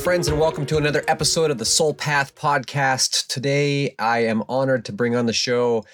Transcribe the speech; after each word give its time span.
friends, 0.00 0.28
and 0.28 0.40
welcome 0.40 0.64
to 0.64 0.78
another 0.78 1.04
episode 1.08 1.50
of 1.50 1.58
the 1.58 1.64
Soul 1.66 1.92
Path 1.92 2.34
podcast. 2.34 3.26
Today, 3.26 3.94
I 3.98 4.20
am 4.20 4.42
honored 4.48 4.86
to 4.86 4.94
bring 4.94 5.14
on 5.14 5.26
the 5.26 5.34
show 5.34 5.84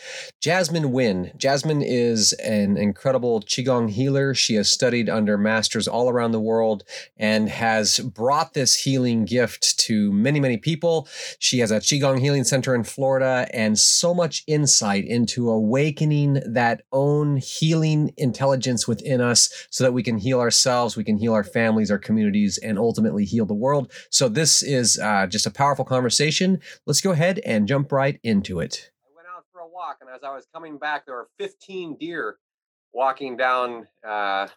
Jasmine 0.40 0.92
Win. 0.92 1.32
Jasmine 1.36 1.82
is 1.82 2.32
an 2.34 2.76
incredible 2.76 3.40
Qigong 3.40 3.90
healer. 3.90 4.32
She 4.32 4.54
has 4.54 4.70
studied 4.70 5.10
under 5.10 5.36
masters 5.36 5.88
all 5.88 6.08
around 6.08 6.30
the 6.30 6.40
world 6.40 6.84
and 7.16 7.48
has 7.48 7.98
brought 7.98 8.54
this 8.54 8.76
healing 8.76 9.24
gift 9.24 9.76
to 9.80 10.12
many, 10.12 10.38
many 10.38 10.56
people. 10.56 11.08
She 11.40 11.58
has 11.58 11.72
a 11.72 11.80
Qigong 11.80 12.20
healing 12.20 12.44
center 12.44 12.76
in 12.76 12.84
Florida 12.84 13.48
and 13.52 13.76
so 13.76 14.14
much 14.14 14.44
insight 14.46 15.04
into 15.04 15.50
awakening 15.50 16.42
that 16.46 16.82
own 16.92 17.38
healing 17.38 18.14
intelligence 18.16 18.86
within 18.86 19.20
us 19.20 19.66
so 19.70 19.82
that 19.82 19.92
we 19.92 20.04
can 20.04 20.18
heal 20.18 20.38
ourselves, 20.38 20.96
we 20.96 21.02
can 21.02 21.16
heal 21.16 21.32
our 21.32 21.42
families, 21.42 21.90
our 21.90 21.98
communities, 21.98 22.56
and 22.58 22.78
ultimately 22.78 23.24
heal 23.24 23.46
the 23.46 23.52
world. 23.52 23.90
So 24.10 24.28
this 24.28 24.62
is 24.62 24.98
uh, 24.98 25.26
just 25.26 25.46
a 25.46 25.50
powerful 25.50 25.84
conversation. 25.84 26.60
Let's 26.86 27.00
go 27.00 27.12
ahead 27.12 27.40
and 27.44 27.68
jump 27.68 27.92
right 27.92 28.18
into 28.22 28.60
it. 28.60 28.90
I 29.04 29.14
went 29.14 29.28
out 29.34 29.44
for 29.52 29.60
a 29.60 29.68
walk, 29.68 29.98
and 30.00 30.10
as 30.10 30.22
I 30.22 30.34
was 30.34 30.46
coming 30.52 30.78
back, 30.78 31.06
there 31.06 31.14
were 31.14 31.28
15 31.38 31.96
deer 31.98 32.38
walking 32.92 33.36
down 33.36 33.86
uh, 34.06 34.48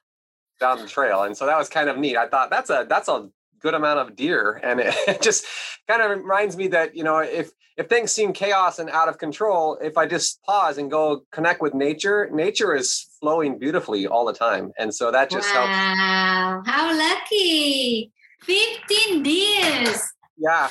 down 0.59 0.79
the 0.79 0.87
trail, 0.87 1.23
and 1.23 1.35
so 1.35 1.45
that 1.45 1.57
was 1.57 1.69
kind 1.69 1.89
of 1.89 1.97
neat. 1.97 2.17
I 2.17 2.27
thought 2.27 2.49
that's 2.49 2.69
a 2.69 2.85
that's 2.89 3.07
a 3.07 3.29
good 3.59 3.73
amount 3.73 3.99
of 3.99 4.15
deer, 4.15 4.59
and 4.63 4.79
it, 4.79 4.93
it 5.07 5.21
just 5.21 5.45
kind 5.87 6.01
of 6.01 6.09
reminds 6.17 6.57
me 6.57 6.67
that 6.69 6.95
you 6.95 7.03
know 7.03 7.19
if 7.19 7.51
if 7.77 7.87
things 7.87 8.11
seem 8.11 8.33
chaos 8.33 8.77
and 8.79 8.89
out 8.89 9.07
of 9.07 9.17
control, 9.17 9.77
if 9.81 9.97
I 9.97 10.05
just 10.05 10.41
pause 10.43 10.77
and 10.77 10.91
go 10.91 11.23
connect 11.31 11.61
with 11.61 11.73
nature, 11.73 12.29
nature 12.31 12.75
is 12.75 13.07
flowing 13.21 13.57
beautifully 13.57 14.05
all 14.05 14.25
the 14.25 14.33
time, 14.33 14.71
and 14.77 14.93
so 14.93 15.11
that 15.11 15.29
just 15.29 15.47
wow. 15.53 15.65
helps. 15.65 15.97
Wow, 15.97 16.63
how 16.65 16.97
lucky! 16.97 18.11
15 18.41 19.25
years. 19.25 20.01
Yeah. 20.37 20.69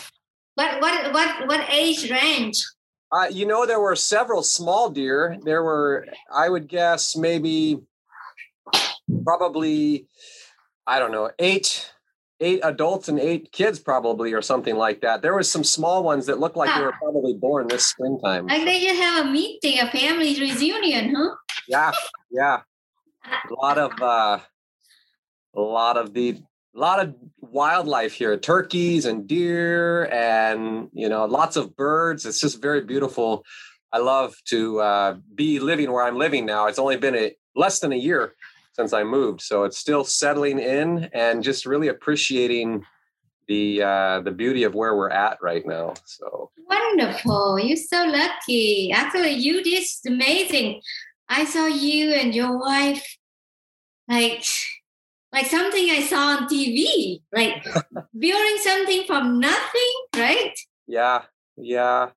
What 0.54 0.80
what 0.80 1.12
what 1.12 1.46
what 1.48 1.70
age 1.70 2.10
range? 2.10 2.60
Uh, 3.10 3.26
you 3.30 3.46
know, 3.46 3.64
there 3.64 3.80
were 3.80 3.96
several 3.96 4.42
small 4.42 4.90
deer. 4.90 5.38
There 5.42 5.62
were, 5.62 6.06
I 6.32 6.48
would 6.48 6.68
guess, 6.68 7.16
maybe, 7.16 7.78
probably, 9.24 10.06
I 10.86 10.98
don't 10.98 11.12
know, 11.12 11.30
eight, 11.38 11.90
eight 12.40 12.60
adults 12.62 13.08
and 13.08 13.18
eight 13.18 13.50
kids, 13.50 13.78
probably, 13.78 14.34
or 14.34 14.42
something 14.42 14.76
like 14.76 15.00
that. 15.00 15.22
There 15.22 15.34
was 15.34 15.50
some 15.50 15.64
small 15.64 16.02
ones 16.04 16.26
that 16.26 16.38
looked 16.38 16.56
like 16.56 16.74
they 16.74 16.84
were 16.84 16.92
probably 17.00 17.32
born 17.32 17.68
this 17.68 17.86
springtime. 17.86 18.46
Like 18.46 18.64
they 18.64 18.82
just 18.82 19.00
have 19.00 19.26
a 19.26 19.30
meeting, 19.30 19.78
a 19.80 19.90
family 19.90 20.38
reunion, 20.38 21.14
huh? 21.14 21.34
Yeah, 21.66 21.92
yeah. 22.30 22.60
A 23.24 23.54
lot 23.62 23.78
of, 23.78 23.92
uh, 24.02 24.38
a 25.56 25.60
lot 25.60 25.96
of 25.96 26.12
the 26.12 26.42
a 26.78 26.80
lot 26.80 27.00
of 27.00 27.12
wildlife 27.40 28.12
here 28.12 28.36
turkeys 28.36 29.04
and 29.04 29.26
deer 29.26 30.06
and 30.12 30.88
you 30.92 31.08
know 31.08 31.24
lots 31.24 31.56
of 31.56 31.74
birds. 31.74 32.24
It's 32.24 32.40
just 32.40 32.62
very 32.62 32.82
beautiful. 32.82 33.44
I 33.92 33.98
love 33.98 34.36
to 34.50 34.80
uh, 34.80 35.16
be 35.34 35.58
living 35.58 35.90
where 35.90 36.04
i'm 36.04 36.16
living 36.16 36.46
now. 36.46 36.66
It's 36.66 36.78
only 36.78 36.96
been 36.96 37.16
a 37.16 37.34
less 37.56 37.80
than 37.80 37.92
a 37.92 37.96
year 37.96 38.34
since 38.74 38.92
i 38.92 39.02
moved 39.02 39.40
so 39.40 39.64
it's 39.64 39.76
still 39.76 40.04
settling 40.04 40.60
in 40.60 41.10
and 41.12 41.42
just 41.42 41.66
really 41.66 41.88
appreciating 41.88 42.84
the 43.48 43.82
uh, 43.82 44.20
the 44.20 44.30
beauty 44.30 44.62
of 44.62 44.76
where 44.76 44.94
we're 44.94 45.10
at 45.10 45.36
right 45.42 45.66
now 45.66 45.94
so. 46.04 46.50
Wonderful. 46.68 47.58
You're 47.58 47.76
so 47.76 48.04
lucky. 48.04 48.92
Actually 48.92 49.32
you 49.32 49.64
did 49.64 49.84
amazing. 50.06 50.80
I 51.28 51.44
saw 51.44 51.66
you 51.66 52.12
and 52.12 52.32
your 52.32 52.56
wife 52.56 53.04
like 54.06 54.44
like 55.32 55.46
something 55.46 55.90
I 55.90 56.00
saw 56.00 56.36
on 56.36 56.48
TV, 56.48 57.20
like 57.32 57.64
building 58.18 58.56
something 58.58 59.04
from 59.06 59.40
nothing, 59.40 59.92
right? 60.16 60.58
Yeah, 60.86 61.22
yeah. 61.56 62.10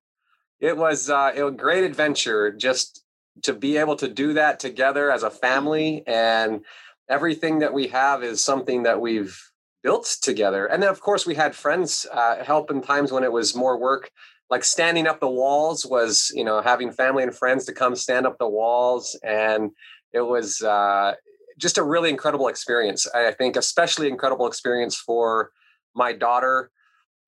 It 0.60 0.76
was 0.76 1.10
uh, 1.10 1.32
it 1.34 1.42
was 1.42 1.54
a 1.54 1.56
great 1.56 1.84
adventure 1.84 2.52
just 2.52 3.04
to 3.42 3.52
be 3.52 3.76
able 3.76 3.96
to 3.96 4.08
do 4.08 4.34
that 4.34 4.60
together 4.60 5.10
as 5.10 5.22
a 5.22 5.30
family, 5.30 6.04
and 6.06 6.64
everything 7.08 7.58
that 7.60 7.74
we 7.74 7.88
have 7.88 8.22
is 8.22 8.42
something 8.42 8.84
that 8.84 9.00
we've 9.00 9.38
built 9.82 10.16
together. 10.22 10.66
And 10.66 10.82
then, 10.82 10.90
of 10.90 11.00
course, 11.00 11.26
we 11.26 11.34
had 11.34 11.54
friends 11.54 12.06
uh, 12.12 12.42
help 12.44 12.70
in 12.70 12.80
times 12.80 13.10
when 13.10 13.24
it 13.24 13.32
was 13.32 13.56
more 13.56 13.78
work. 13.78 14.10
Like 14.48 14.64
standing 14.64 15.06
up 15.06 15.18
the 15.18 15.28
walls 15.28 15.84
was, 15.84 16.30
you 16.34 16.44
know, 16.44 16.60
having 16.60 16.92
family 16.92 17.22
and 17.22 17.34
friends 17.34 17.64
to 17.66 17.72
come 17.72 17.96
stand 17.96 18.26
up 18.26 18.38
the 18.38 18.48
walls, 18.48 19.18
and 19.24 19.70
it 20.12 20.20
was 20.20 20.60
uh, 20.60 21.14
just 21.58 21.78
a 21.78 21.82
really 21.82 22.10
incredible 22.10 22.48
experience. 22.48 23.06
I 23.14 23.32
think, 23.32 23.56
especially 23.56 24.08
incredible 24.08 24.46
experience 24.46 24.96
for 24.96 25.50
my 25.94 26.12
daughter, 26.12 26.70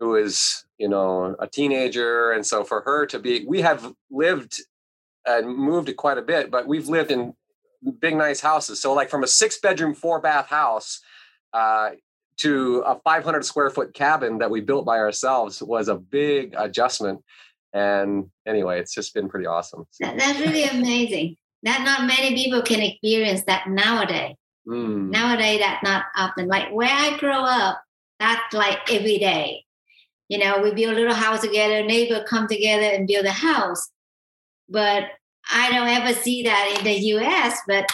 who 0.00 0.16
is 0.16 0.64
you 0.78 0.88
know 0.88 1.36
a 1.38 1.46
teenager, 1.46 2.32
and 2.32 2.44
so 2.46 2.64
for 2.64 2.82
her 2.82 3.06
to 3.06 3.18
be, 3.18 3.44
we 3.46 3.60
have 3.62 3.92
lived 4.10 4.60
and 5.26 5.56
moved 5.56 5.94
quite 5.96 6.18
a 6.18 6.22
bit, 6.22 6.50
but 6.50 6.66
we've 6.66 6.88
lived 6.88 7.10
in 7.10 7.34
big 7.98 8.16
nice 8.16 8.40
houses. 8.40 8.80
So 8.80 8.92
like 8.92 9.10
from 9.10 9.24
a 9.24 9.26
six 9.26 9.58
bedroom, 9.58 9.94
four 9.94 10.20
bath 10.20 10.48
house. 10.48 11.00
Uh, 11.52 11.90
to 12.36 12.78
a 12.80 12.98
500 13.04 13.44
square 13.44 13.70
foot 13.70 13.94
cabin 13.94 14.38
that 14.38 14.50
we 14.50 14.60
built 14.60 14.84
by 14.84 14.98
ourselves 14.98 15.62
was 15.62 15.86
a 15.86 15.94
big 15.94 16.52
adjustment. 16.58 17.20
And 17.72 18.26
anyway, 18.44 18.80
it's 18.80 18.92
just 18.92 19.14
been 19.14 19.28
pretty 19.28 19.46
awesome. 19.46 19.86
That's 20.00 20.40
really 20.40 20.64
amazing 20.64 21.36
that 21.64 21.82
not 21.82 22.06
many 22.06 22.34
people 22.34 22.62
can 22.62 22.80
experience 22.80 23.42
that 23.44 23.68
nowadays. 23.68 24.36
Mm. 24.66 25.10
Nowadays, 25.10 25.60
that 25.60 25.80
not 25.82 26.04
often. 26.16 26.46
Like 26.46 26.70
where 26.70 26.90
I 26.90 27.18
grow 27.18 27.42
up, 27.42 27.82
that's 28.20 28.54
like 28.54 28.78
every 28.92 29.18
day. 29.18 29.64
You 30.28 30.38
know, 30.38 30.62
we 30.62 30.72
build 30.72 30.92
a 30.92 30.96
little 30.96 31.14
house 31.14 31.40
together, 31.40 31.82
neighbor 31.82 32.24
come 32.28 32.48
together 32.48 32.84
and 32.84 33.06
build 33.06 33.26
a 33.26 33.32
house. 33.32 33.90
But 34.68 35.04
I 35.50 35.70
don't 35.70 35.88
ever 35.88 36.14
see 36.14 36.44
that 36.44 36.76
in 36.78 36.84
the 36.84 36.92
US, 36.92 37.58
but 37.66 37.86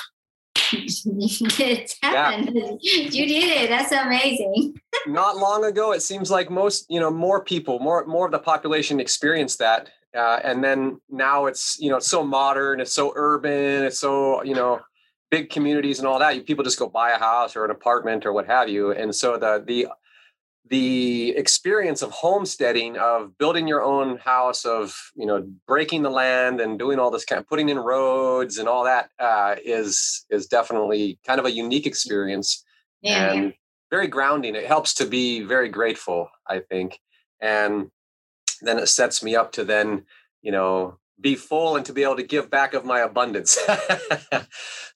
it's 0.72 1.96
happened. 2.02 2.50
Yeah. 2.54 2.76
You 2.80 3.26
did 3.26 3.62
it. 3.62 3.68
That's 3.68 3.92
amazing. 3.92 4.80
Not 5.06 5.36
long 5.36 5.64
ago, 5.64 5.92
it 5.92 6.02
seems 6.02 6.30
like 6.30 6.50
most, 6.50 6.86
you 6.88 7.00
know, 7.00 7.10
more 7.10 7.42
people, 7.42 7.78
more 7.80 8.04
more 8.06 8.26
of 8.26 8.32
the 8.32 8.38
population 8.38 9.00
experienced 9.00 9.58
that 9.58 9.90
uh, 10.16 10.40
and 10.42 10.62
then 10.62 11.00
now 11.08 11.46
it's 11.46 11.78
you 11.80 11.90
know 11.90 11.96
it's 11.96 12.08
so 12.08 12.24
modern 12.24 12.80
it's 12.80 12.92
so 12.92 13.12
urban 13.14 13.84
it's 13.84 13.98
so 13.98 14.42
you 14.42 14.54
know 14.54 14.80
big 15.30 15.48
communities 15.48 15.98
and 15.98 16.08
all 16.08 16.18
that 16.18 16.44
people 16.44 16.64
just 16.64 16.78
go 16.78 16.88
buy 16.88 17.10
a 17.10 17.18
house 17.18 17.56
or 17.56 17.64
an 17.64 17.70
apartment 17.70 18.26
or 18.26 18.32
what 18.32 18.46
have 18.46 18.68
you. 18.68 18.92
And 18.92 19.14
so 19.14 19.38
the 19.38 19.62
the 19.64 19.88
the 20.68 21.30
experience 21.30 22.00
of 22.02 22.12
homesteading 22.12 22.96
of 22.96 23.36
building 23.38 23.66
your 23.66 23.82
own 23.82 24.18
house 24.18 24.64
of 24.64 24.94
you 25.16 25.26
know 25.26 25.48
breaking 25.66 26.02
the 26.02 26.10
land 26.10 26.60
and 26.60 26.78
doing 26.78 26.98
all 26.98 27.10
this 27.10 27.24
kind 27.24 27.40
of 27.40 27.48
putting 27.48 27.70
in 27.70 27.78
roads 27.78 28.58
and 28.58 28.68
all 28.68 28.84
that 28.84 29.10
uh, 29.18 29.56
is 29.64 30.26
is 30.30 30.46
definitely 30.46 31.18
kind 31.26 31.40
of 31.40 31.46
a 31.46 31.52
unique 31.52 31.86
experience 31.86 32.64
yeah, 33.02 33.32
and 33.32 33.54
very 33.90 34.06
grounding. 34.06 34.54
It 34.54 34.66
helps 34.66 34.94
to 34.94 35.06
be 35.06 35.42
very 35.42 35.68
grateful 35.68 36.28
i 36.46 36.60
think. 36.60 36.98
And 37.40 37.90
then 38.62 38.78
it 38.78 38.88
sets 38.88 39.22
me 39.22 39.34
up 39.34 39.52
to 39.52 39.64
then 39.64 40.04
you 40.42 40.52
know 40.52 40.98
be 41.20 41.34
full 41.34 41.76
and 41.76 41.84
to 41.84 41.92
be 41.92 42.02
able 42.02 42.16
to 42.16 42.22
give 42.22 42.50
back 42.50 42.74
of 42.74 42.84
my 42.84 43.00
abundance. 43.00 43.58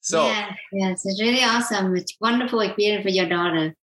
So 0.07 0.27
yeah 0.27 0.53
yes 0.71 1.07
it's 1.07 1.19
really 1.19 1.43
awesome. 1.43 1.97
It's 1.97 2.15
wonderful 2.21 2.61
experience 2.61 3.05
for 3.05 3.09
your 3.09 3.27
daughter. 3.27 3.75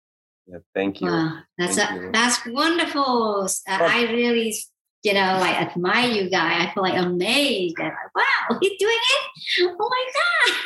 Yeah, 0.46 0.60
thank 0.76 1.02
you. 1.02 1.08
Wow, 1.08 1.40
that's 1.58 1.78
thank 1.78 2.00
a, 2.00 2.04
you. 2.04 2.12
that's 2.12 2.46
wonderful. 2.46 3.50
I 3.68 4.04
really 4.04 4.54
you 5.02 5.14
know 5.16 5.40
like 5.42 5.60
admire 5.60 6.12
you 6.12 6.30
guy 6.30 6.64
i 6.64 6.72
feel 6.72 6.84
like 6.84 6.96
amazed. 6.96 7.80
And 7.80 7.88
like 7.88 8.16
wow 8.16 8.60
he's 8.62 8.78
doing 8.78 8.96
it? 8.96 9.76
Oh 9.80 9.90
my 9.90 10.06
god. 10.14 10.58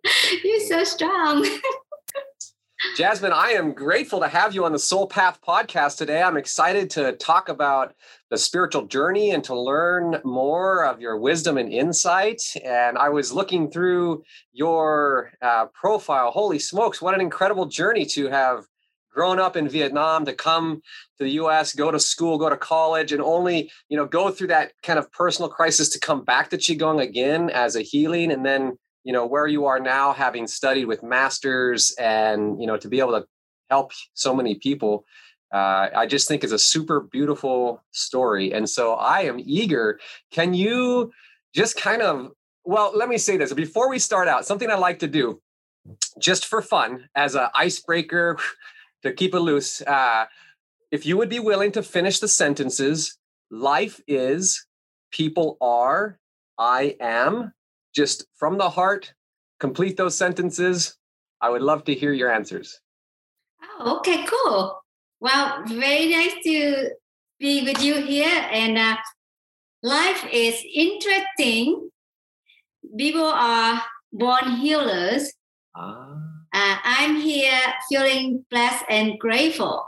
You're 0.44 0.60
so 0.60 0.84
strong 0.84 1.46
Jasmine, 2.96 3.32
I 3.32 3.50
am 3.50 3.72
grateful 3.72 4.20
to 4.20 4.28
have 4.28 4.54
you 4.54 4.64
on 4.64 4.70
the 4.70 4.78
Soul 4.78 5.08
Path 5.08 5.40
podcast 5.42 5.96
today. 5.96 6.22
I'm 6.22 6.36
excited 6.36 6.88
to 6.90 7.12
talk 7.14 7.48
about 7.48 7.92
the 8.30 8.38
spiritual 8.38 8.86
journey 8.86 9.32
and 9.32 9.42
to 9.44 9.58
learn 9.58 10.20
more 10.24 10.84
of 10.84 11.00
your 11.00 11.18
wisdom 11.18 11.58
and 11.58 11.72
insight. 11.72 12.40
And 12.64 12.96
I 12.96 13.08
was 13.08 13.32
looking 13.32 13.68
through 13.68 14.22
your 14.52 15.32
uh, 15.42 15.66
profile. 15.74 16.30
Holy 16.30 16.60
smokes, 16.60 17.02
what 17.02 17.14
an 17.14 17.20
incredible 17.20 17.66
journey 17.66 18.06
to 18.06 18.28
have 18.28 18.64
grown 19.12 19.40
up 19.40 19.56
in 19.56 19.68
Vietnam 19.68 20.24
to 20.24 20.32
come 20.32 20.80
to 21.18 21.24
the 21.24 21.30
US, 21.30 21.74
go 21.74 21.90
to 21.90 21.98
school, 21.98 22.38
go 22.38 22.48
to 22.48 22.56
college, 22.56 23.10
and 23.10 23.20
only, 23.20 23.72
you 23.88 23.96
know, 23.96 24.06
go 24.06 24.30
through 24.30 24.48
that 24.48 24.70
kind 24.84 25.00
of 25.00 25.10
personal 25.10 25.50
crisis 25.50 25.88
to 25.88 25.98
come 25.98 26.22
back 26.22 26.50
to 26.50 26.56
Qigong 26.56 27.02
again 27.02 27.50
as 27.50 27.74
a 27.74 27.82
healing 27.82 28.30
and 28.30 28.46
then 28.46 28.78
you 29.08 29.14
know 29.14 29.24
where 29.24 29.46
you 29.46 29.64
are 29.64 29.80
now 29.80 30.12
having 30.12 30.46
studied 30.46 30.84
with 30.84 31.02
masters 31.02 31.94
and 31.98 32.60
you 32.60 32.66
know 32.66 32.76
to 32.76 32.88
be 32.88 33.00
able 33.00 33.18
to 33.18 33.26
help 33.70 33.90
so 34.12 34.34
many 34.34 34.54
people 34.56 35.06
uh, 35.54 35.88
i 35.96 36.04
just 36.06 36.28
think 36.28 36.44
is 36.44 36.52
a 36.52 36.58
super 36.58 37.00
beautiful 37.00 37.82
story. 37.90 38.52
And 38.52 38.68
so 38.68 38.94
i 38.96 39.22
am 39.22 39.40
eager. 39.42 39.98
Can 40.30 40.52
you 40.52 41.10
just 41.54 41.74
kind 41.80 42.02
of 42.02 42.32
well 42.64 42.92
let 42.94 43.08
me 43.08 43.16
say 43.16 43.38
this. 43.38 43.54
Before 43.54 43.88
we 43.88 43.98
start 43.98 44.28
out 44.28 44.44
something 44.44 44.70
i 44.70 44.76
like 44.76 44.98
to 44.98 45.08
do 45.08 45.40
just 46.18 46.44
for 46.44 46.60
fun 46.60 47.08
as 47.14 47.34
an 47.34 47.48
icebreaker 47.54 48.36
to 49.02 49.12
keep 49.14 49.32
it 49.34 49.40
loose, 49.40 49.80
uh, 49.80 50.26
if 50.90 51.06
you 51.06 51.16
would 51.16 51.30
be 51.30 51.40
willing 51.40 51.72
to 51.72 51.82
finish 51.82 52.18
the 52.20 52.28
sentences, 52.28 53.16
life 53.50 54.02
is, 54.06 54.66
people 55.10 55.56
are, 55.62 56.18
I 56.58 56.96
am, 57.00 57.54
just 57.98 58.26
from 58.36 58.58
the 58.58 58.70
heart, 58.70 59.12
complete 59.58 59.96
those 59.96 60.16
sentences. 60.16 60.96
I 61.40 61.50
would 61.50 61.62
love 61.62 61.82
to 61.86 61.94
hear 61.94 62.12
your 62.12 62.30
answers. 62.30 62.80
Oh, 63.80 63.98
okay, 63.98 64.24
cool. 64.24 64.80
Well, 65.18 65.64
very 65.66 66.08
nice 66.08 66.34
to 66.44 66.90
be 67.40 67.64
with 67.64 67.82
you 67.82 67.94
here. 68.00 68.46
And 68.52 68.78
uh, 68.78 68.96
life 69.82 70.24
is 70.32 70.62
interesting. 70.72 71.90
People 72.96 73.26
are 73.26 73.82
born 74.12 74.46
healers. 74.62 75.32
Ah. 75.74 76.22
Uh, 76.54 76.76
I'm 76.84 77.16
here 77.16 77.60
feeling 77.90 78.44
blessed 78.48 78.84
and 78.88 79.18
grateful. 79.18 79.86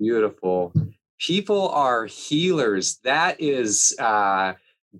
Beautiful. 0.00 0.72
People 1.20 1.68
are 1.68 2.06
healers. 2.06 2.98
That 3.04 3.38
is 3.38 3.94
uh, 3.98 4.54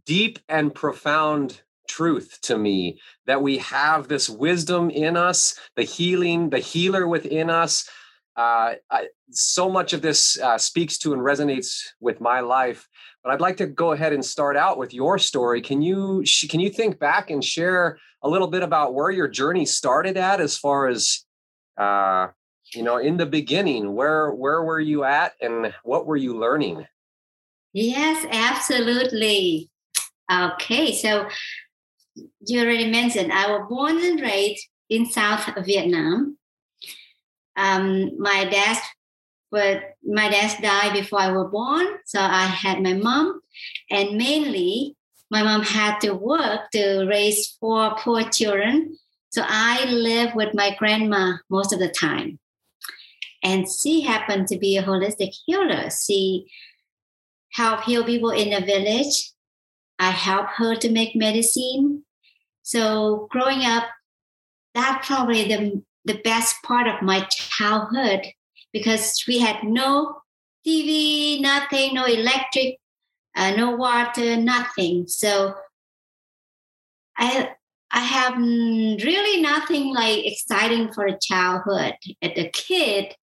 deep 0.06 0.38
and 0.48 0.74
profound 0.74 1.62
truth 1.88 2.38
to 2.42 2.58
me 2.58 3.00
that 3.26 3.42
we 3.42 3.58
have 3.58 4.08
this 4.08 4.28
wisdom 4.28 4.90
in 4.90 5.16
us, 5.16 5.58
the 5.76 5.82
healing, 5.82 6.50
the 6.50 6.58
healer 6.58 7.08
within 7.08 7.50
us. 7.50 7.88
Uh, 8.36 8.74
I, 8.90 9.08
so 9.30 9.68
much 9.68 9.92
of 9.92 10.02
this 10.02 10.38
uh, 10.40 10.58
speaks 10.58 10.98
to 10.98 11.12
and 11.12 11.22
resonates 11.22 11.80
with 12.00 12.20
my 12.20 12.40
life. 12.40 12.88
But 13.24 13.32
I'd 13.32 13.40
like 13.40 13.56
to 13.56 13.66
go 13.66 13.92
ahead 13.92 14.12
and 14.12 14.24
start 14.24 14.56
out 14.56 14.78
with 14.78 14.94
your 14.94 15.18
story. 15.18 15.60
Can 15.60 15.82
you 15.82 16.24
can 16.48 16.60
you 16.60 16.70
think 16.70 17.00
back 17.00 17.30
and 17.30 17.42
share 17.42 17.98
a 18.22 18.28
little 18.28 18.46
bit 18.46 18.62
about 18.62 18.94
where 18.94 19.10
your 19.10 19.26
journey 19.26 19.66
started 19.66 20.16
at, 20.16 20.40
as 20.40 20.56
far 20.56 20.88
as 20.88 21.24
uh, 21.76 22.28
you 22.74 22.82
know, 22.82 22.98
in 22.98 23.16
the 23.16 23.26
beginning? 23.26 23.94
Where 23.94 24.30
where 24.30 24.62
were 24.62 24.80
you 24.80 25.04
at, 25.04 25.32
and 25.40 25.74
what 25.82 26.06
were 26.06 26.16
you 26.16 26.38
learning? 26.38 26.86
Yes, 27.72 28.24
absolutely. 28.30 29.70
Okay, 30.30 30.92
so 30.94 31.28
you 32.46 32.60
already 32.60 32.90
mentioned 32.90 33.32
I 33.32 33.50
was 33.50 33.66
born 33.68 33.96
and 33.98 34.20
raised 34.20 34.66
in 34.90 35.06
South 35.06 35.48
Vietnam. 35.64 36.36
Um, 37.56 38.18
my 38.18 38.44
dad, 38.44 38.78
but 39.50 39.94
my 40.04 40.28
dad 40.28 40.62
died 40.62 40.92
before 40.92 41.20
I 41.20 41.32
was 41.32 41.50
born, 41.50 41.86
so 42.04 42.20
I 42.20 42.44
had 42.44 42.82
my 42.82 42.94
mom, 42.94 43.40
and 43.90 44.16
mainly 44.16 44.96
my 45.30 45.42
mom 45.42 45.62
had 45.62 45.98
to 46.00 46.12
work 46.12 46.70
to 46.72 47.06
raise 47.06 47.56
four 47.60 47.94
poor 47.98 48.22
children. 48.24 48.96
So 49.30 49.42
I 49.46 49.84
lived 49.84 50.34
with 50.34 50.54
my 50.54 50.74
grandma 50.78 51.34
most 51.50 51.72
of 51.72 51.78
the 51.78 51.88
time. 51.88 52.38
And 53.42 53.66
she 53.68 54.00
happened 54.00 54.48
to 54.48 54.58
be 54.58 54.76
a 54.76 54.82
holistic 54.82 55.30
healer. 55.46 55.90
She 55.90 56.46
helped 57.52 57.84
heal 57.84 58.04
people 58.04 58.30
in 58.30 58.50
the 58.50 58.64
village. 58.64 59.32
I 59.98 60.10
helped 60.10 60.52
her 60.56 60.76
to 60.76 60.90
make 60.90 61.16
medicine. 61.16 62.04
So 62.62 63.28
growing 63.30 63.64
up, 63.64 63.84
that's 64.74 65.06
probably 65.06 65.44
the, 65.44 65.82
the 66.04 66.20
best 66.22 66.56
part 66.62 66.86
of 66.86 67.02
my 67.02 67.20
childhood 67.30 68.26
because 68.72 69.24
we 69.26 69.38
had 69.38 69.64
no 69.64 70.20
TV, 70.66 71.40
nothing, 71.40 71.94
no 71.94 72.04
electric, 72.04 72.76
uh, 73.36 73.52
no 73.56 73.70
water, 73.70 74.36
nothing. 74.36 75.06
So 75.06 75.54
I 77.16 77.50
I 77.90 78.00
have 78.00 78.36
really 78.36 79.40
nothing 79.40 79.94
like 79.94 80.26
exciting 80.26 80.92
for 80.92 81.06
a 81.06 81.18
childhood 81.18 81.94
as 82.20 82.32
a 82.36 82.50
kid, 82.50 83.14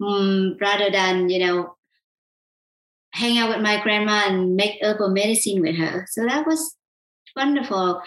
um, 0.00 0.56
rather 0.60 0.90
than 0.90 1.28
you 1.28 1.44
know 1.44 1.76
hang 3.14 3.38
out 3.38 3.48
with 3.48 3.62
my 3.62 3.80
grandma 3.80 4.24
and 4.26 4.56
make 4.56 4.82
herbal 4.82 5.10
medicine 5.10 5.60
with 5.60 5.76
her. 5.76 6.04
So 6.10 6.26
that 6.26 6.46
was 6.46 6.76
wonderful 7.36 8.02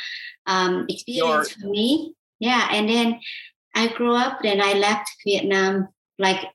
um, 0.46 0.86
experience 0.90 1.54
for 1.54 1.68
me. 1.68 2.14
Yeah, 2.40 2.68
and 2.72 2.90
then 2.90 3.20
I 3.74 3.88
grew 3.88 4.14
up. 4.14 4.40
Then 4.44 4.62
I 4.62 4.74
left 4.74 5.10
Vietnam 5.26 5.88
like 6.20 6.46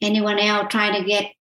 anyone 0.00 0.38
else, 0.38 0.68
trying 0.70 1.00
to 1.00 1.06
get 1.06 1.32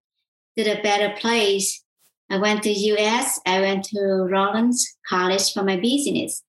to 0.57 0.63
the 0.63 0.81
better 0.81 1.15
place. 1.19 1.83
I 2.31 2.37
went 2.37 2.63
to 2.63 2.71
U.S. 2.71 3.39
I 3.45 3.61
went 3.61 3.85
to 3.85 4.27
Rollins 4.29 4.97
College 5.07 5.53
for 5.53 5.63
my 5.63 5.77
business, 5.77 6.41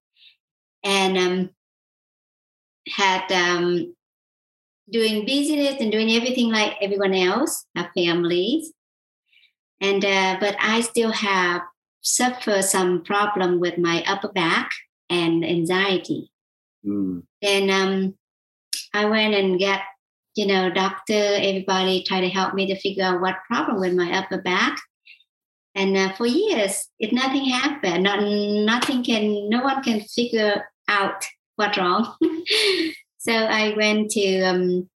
and 0.83 1.17
um, 1.17 1.49
had 2.89 3.31
um, 3.31 3.95
doing 4.91 5.25
business 5.27 5.79
and 5.79 5.91
doing 5.91 6.11
everything 6.11 6.49
like 6.51 6.75
everyone 6.81 7.13
else, 7.13 7.65
have 7.75 7.91
families, 7.95 8.73
and 9.81 10.03
uh, 10.03 10.37
but 10.39 10.55
I 10.59 10.81
still 10.81 11.11
have 11.11 11.61
suffer 12.01 12.61
some 12.61 13.03
problem 13.03 13.59
with 13.59 13.77
my 13.77 14.03
upper 14.07 14.29
back 14.29 14.71
and 15.09 15.45
anxiety. 15.45 16.31
Mm. 16.85 17.23
And 17.41 17.71
um, 17.71 18.15
I 18.93 19.05
went 19.05 19.33
and 19.33 19.59
got, 19.59 19.81
you 20.35 20.47
know, 20.47 20.69
doctor, 20.69 21.13
everybody 21.13 22.03
try 22.03 22.21
to 22.21 22.29
help 22.29 22.53
me 22.53 22.67
to 22.67 22.79
figure 22.79 23.03
out 23.03 23.21
what 23.21 23.43
problem 23.45 23.79
with 23.79 23.93
my 23.93 24.17
upper 24.17 24.41
back. 24.41 24.79
And 25.75 25.95
uh, 25.95 26.13
for 26.13 26.25
years, 26.25 26.87
it 26.97 27.13
nothing 27.13 27.45
happened. 27.45 28.03
Not 28.03 28.21
nothing 28.21 29.03
can, 29.03 29.49
no 29.49 29.61
one 29.61 29.83
can 29.83 30.01
figure 30.01 30.63
out 30.87 31.25
what's 31.55 31.77
wrong. 31.77 32.15
so 33.17 33.33
I 33.33 33.73
went 33.75 34.11
to 34.11 34.41
um, 34.41 34.89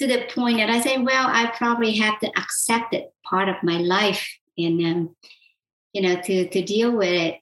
to 0.00 0.06
the 0.06 0.26
point 0.34 0.56
that 0.56 0.70
I 0.70 0.80
say, 0.80 0.96
well, 0.96 1.26
I 1.28 1.52
probably 1.56 1.94
have 1.96 2.18
to 2.20 2.28
accept 2.28 2.94
it 2.94 3.12
part 3.22 3.50
of 3.50 3.62
my 3.62 3.76
life 3.76 4.26
and 4.56 4.80
um, 4.84 5.16
you 5.92 6.02
know 6.02 6.20
to 6.22 6.48
to 6.48 6.62
deal 6.62 6.96
with 6.96 7.12
it. 7.12 7.36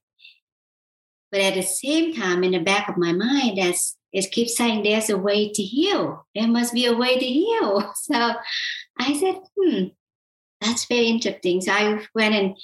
But 1.30 1.40
at 1.40 1.54
the 1.54 1.62
same 1.62 2.14
time 2.14 2.42
in 2.42 2.52
the 2.52 2.58
back 2.58 2.88
of 2.88 2.96
my 2.96 3.12
mind 3.12 3.58
that's 3.58 3.96
it 4.12 4.30
keeps 4.32 4.56
saying 4.56 4.82
there's 4.82 5.10
a 5.10 5.18
way 5.18 5.52
to 5.52 5.62
heal. 5.62 6.26
There 6.34 6.48
must 6.48 6.74
be 6.74 6.86
a 6.86 6.96
way 6.96 7.18
to 7.18 7.24
heal. 7.24 7.92
So 8.02 8.34
i 8.98 9.16
said 9.16 9.36
hmm 9.58 9.84
that's 10.60 10.86
very 10.86 11.06
interesting. 11.06 11.60
So 11.60 11.72
i 11.72 12.04
went 12.14 12.34
and 12.34 12.56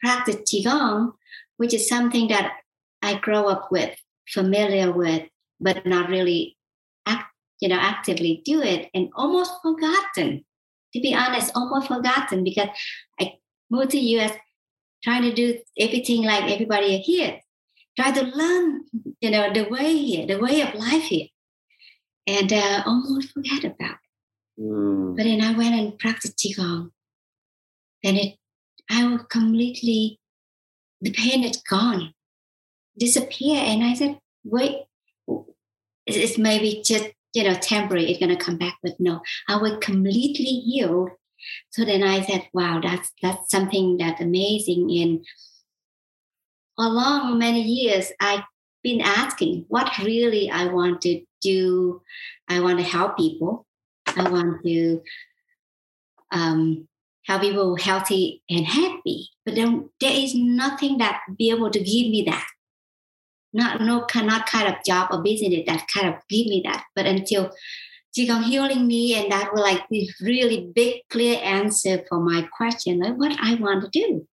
practiced 0.00 0.52
qigong 0.52 1.12
which 1.56 1.72
is 1.72 1.88
something 1.88 2.28
that 2.28 2.52
i 3.00 3.14
grow 3.14 3.46
up 3.48 3.72
with 3.72 3.96
familiar 4.28 4.92
with 4.92 5.22
but 5.58 5.86
not 5.86 6.10
really 6.10 6.56
you 7.60 7.68
know 7.68 7.76
actively 7.76 8.42
do 8.44 8.62
it 8.62 8.88
and 8.94 9.08
almost 9.16 9.52
forgotten 9.62 10.44
to 10.92 11.00
be 11.00 11.14
honest 11.14 11.52
almost 11.54 11.88
forgotten 11.88 12.44
because 12.44 12.68
i 13.20 13.34
moved 13.70 13.90
to 13.90 13.98
us 13.98 14.32
trying 15.06 15.22
to 15.22 15.32
do 15.32 15.58
everything 15.78 16.24
like 16.24 16.50
everybody 16.50 16.98
here. 16.98 17.40
Try 17.98 18.10
to 18.10 18.22
learn, 18.24 18.84
you 19.20 19.30
know, 19.30 19.52
the 19.52 19.64
way 19.64 19.96
here, 19.96 20.26
the 20.26 20.38
way 20.38 20.60
of 20.60 20.74
life 20.74 21.04
here. 21.04 21.28
And 22.26 22.52
uh, 22.52 22.82
almost 22.84 23.32
forget 23.32 23.64
about 23.64 23.98
it. 24.58 24.60
Mm. 24.60 25.16
But 25.16 25.24
then 25.24 25.40
I 25.40 25.56
went 25.56 25.74
and 25.74 25.98
practiced 25.98 26.38
Qigong. 26.38 26.90
And 28.02 28.16
it, 28.16 28.34
I 28.90 29.06
was 29.06 29.22
completely, 29.30 30.18
the 31.00 31.12
pain 31.12 31.44
is 31.44 31.62
gone, 31.70 32.12
disappear. 32.98 33.62
And 33.64 33.84
I 33.84 33.94
said, 33.94 34.18
wait, 34.44 34.86
it's 36.06 36.36
maybe 36.36 36.82
just, 36.84 37.10
you 37.36 37.44
know, 37.44 37.54
temporary, 37.54 38.10
it's 38.10 38.18
going 38.18 38.36
to 38.36 38.44
come 38.44 38.56
back. 38.56 38.76
But 38.82 38.94
no, 38.98 39.20
I 39.48 39.56
was 39.56 39.76
completely 39.80 40.44
healed 40.66 41.10
so 41.70 41.84
then 41.84 42.02
I 42.02 42.22
said, 42.22 42.48
wow, 42.52 42.80
that's 42.82 43.12
that's 43.22 43.50
something 43.50 43.96
that's 43.98 44.20
amazing. 44.20 44.90
And 44.90 45.24
along 46.78 47.38
many 47.38 47.62
years, 47.62 48.12
I've 48.20 48.44
been 48.82 49.00
asking 49.00 49.66
what 49.68 49.98
really 49.98 50.50
I 50.50 50.66
want 50.66 51.02
to 51.02 51.22
do. 51.40 52.02
I 52.48 52.60
want 52.60 52.78
to 52.78 52.84
help 52.84 53.16
people. 53.16 53.66
I 54.06 54.30
want 54.30 54.62
to 54.64 55.02
um, 56.32 56.88
help 57.26 57.42
people 57.42 57.76
healthy 57.76 58.42
and 58.48 58.64
happy. 58.64 59.28
But 59.44 59.56
then 59.56 59.90
there 60.00 60.12
is 60.12 60.34
nothing 60.34 60.98
that 60.98 61.20
be 61.36 61.50
able 61.50 61.70
to 61.70 61.78
give 61.78 62.10
me 62.10 62.24
that. 62.26 62.46
Not 63.52 63.80
no 63.80 64.02
cannot 64.02 64.46
kind 64.46 64.68
of 64.68 64.74
job 64.84 65.08
or 65.10 65.22
business 65.22 65.64
that 65.66 65.86
kind 65.92 66.08
of 66.08 66.14
give 66.28 66.46
me 66.46 66.62
that. 66.64 66.84
But 66.94 67.06
until 67.06 67.52
Qigong 68.16 68.44
healing 68.44 68.86
me, 68.86 69.14
and 69.14 69.30
that 69.30 69.52
was 69.52 69.60
like 69.60 69.82
this 69.90 70.20
really 70.22 70.70
big, 70.74 71.02
clear 71.10 71.38
answer 71.42 72.02
for 72.08 72.18
my 72.20 72.48
question, 72.56 73.00
like 73.00 73.16
what 73.16 73.36
I 73.40 73.54
want 73.54 73.84
to 73.84 73.90
do. 73.90 74.26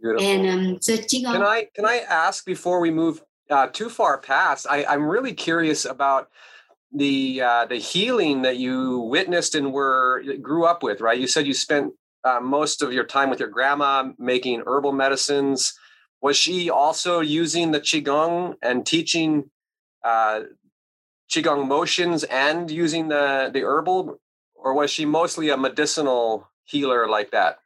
Beautiful. 0.00 0.26
And 0.26 0.46
um, 0.46 0.78
so 0.80 0.96
Qigong. 0.96 1.32
Can 1.32 1.42
I 1.42 1.66
can 1.74 1.86
I 1.86 1.98
ask 2.08 2.44
before 2.44 2.80
we 2.80 2.90
move 2.90 3.22
uh, 3.50 3.68
too 3.68 3.88
far 3.88 4.18
past? 4.18 4.66
I, 4.68 4.84
I'm 4.84 5.08
really 5.08 5.32
curious 5.32 5.84
about 5.84 6.28
the 6.92 7.40
uh, 7.42 7.64
the 7.66 7.76
healing 7.76 8.42
that 8.42 8.58
you 8.58 9.00
witnessed 9.00 9.54
and 9.54 9.72
were 9.72 10.22
grew 10.42 10.66
up 10.66 10.82
with. 10.82 11.00
Right? 11.00 11.18
You 11.18 11.26
said 11.26 11.46
you 11.46 11.54
spent 11.54 11.94
uh, 12.24 12.40
most 12.40 12.82
of 12.82 12.92
your 12.92 13.04
time 13.04 13.30
with 13.30 13.40
your 13.40 13.48
grandma 13.48 14.10
making 14.18 14.62
herbal 14.66 14.92
medicines. 14.92 15.72
Was 16.26 16.36
she 16.36 16.70
also 16.70 17.20
using 17.20 17.70
the 17.70 17.78
qigong 17.80 18.56
and 18.60 18.84
teaching 18.84 19.48
uh, 20.02 20.40
qigong 21.30 21.68
motions 21.68 22.24
and 22.24 22.68
using 22.68 23.06
the 23.06 23.48
the 23.54 23.62
herbal, 23.62 24.18
or 24.56 24.74
was 24.74 24.90
she 24.90 25.04
mostly 25.06 25.50
a 25.50 25.56
medicinal 25.56 26.48
healer 26.64 27.08
like 27.08 27.30
that? 27.30 27.60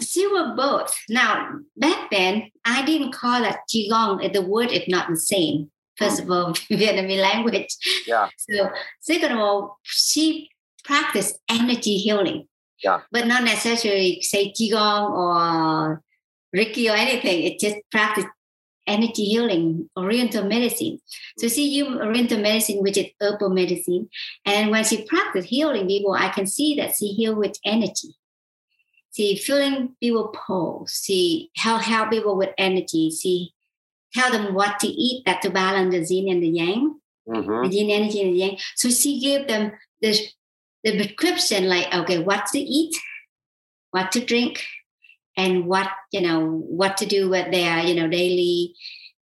She 0.00 0.26
was 0.26 0.56
both. 0.56 0.90
Now 1.10 1.50
back 1.76 2.08
then, 2.10 2.50
I 2.64 2.82
didn't 2.82 3.12
call 3.12 3.42
that 3.42 3.58
qigong. 3.68 4.32
The 4.32 4.40
word 4.40 4.72
is 4.72 4.88
not 4.88 5.10
the 5.10 5.20
same. 5.32 5.70
First 5.98 6.22
of 6.22 6.30
all, 6.30 6.54
Vietnamese 6.72 7.20
language. 7.20 7.76
Yeah. 8.06 8.30
So 8.38 8.70
second 9.00 9.32
of 9.32 9.38
all, 9.38 9.78
she 9.82 10.48
practiced 10.82 11.38
energy 11.46 11.98
healing. 11.98 12.48
Yeah. 12.82 13.00
But 13.12 13.26
not 13.26 13.44
necessarily 13.44 14.22
say 14.22 14.50
qigong 14.50 15.10
or 15.10 16.02
Reiki 16.54 16.90
or 16.90 16.96
anything. 16.96 17.42
It 17.42 17.58
just 17.58 17.76
practice 17.90 18.24
energy 18.86 19.24
healing, 19.24 19.88
Oriental 19.96 20.44
medicine. 20.44 20.98
So 21.38 21.48
she 21.48 21.68
used 21.68 22.00
Oriental 22.00 22.40
medicine, 22.40 22.82
which 22.82 22.96
is 22.96 23.06
herbal 23.20 23.50
medicine. 23.50 24.08
And 24.44 24.70
when 24.70 24.84
she 24.84 25.04
practiced 25.04 25.48
healing 25.48 25.86
people, 25.86 26.14
I 26.14 26.30
can 26.30 26.46
see 26.46 26.74
that 26.76 26.94
she 26.98 27.08
heal 27.08 27.36
with 27.36 27.56
energy. 27.64 28.16
She 29.14 29.36
feeling 29.36 29.96
people 30.00 30.28
pulse. 30.28 31.02
She 31.04 31.50
help 31.56 31.82
help 31.82 32.10
people 32.10 32.36
with 32.36 32.50
energy. 32.56 33.10
She 33.10 33.52
tell 34.14 34.30
them 34.32 34.54
what 34.54 34.78
to 34.80 34.86
eat 34.86 35.24
that 35.26 35.42
to 35.42 35.50
balance 35.50 36.08
the 36.08 36.14
yin 36.14 36.32
and 36.32 36.42
the 36.42 36.48
yang, 36.48 37.00
mm-hmm. 37.28 37.68
the 37.68 37.76
yin 37.76 37.90
energy 37.90 38.22
and 38.22 38.32
the 38.32 38.38
yang. 38.38 38.58
So 38.76 38.90
she 38.90 39.20
gave 39.20 39.48
them 39.48 39.72
the 40.00 40.18
the 40.84 40.96
prescription 40.96 41.68
like 41.68 41.92
okay, 41.92 42.18
what 42.18 42.46
to 42.52 42.58
eat, 42.58 42.96
what 43.90 44.12
to 44.12 44.24
drink, 44.24 44.64
and 45.38 45.66
what 45.66 45.88
you 46.10 46.20
know 46.20 46.58
what 46.68 46.98
to 46.98 47.06
do 47.06 47.30
with 47.30 47.50
their 47.50 47.78
you 47.78 47.94
know 47.94 48.08
daily 48.08 48.74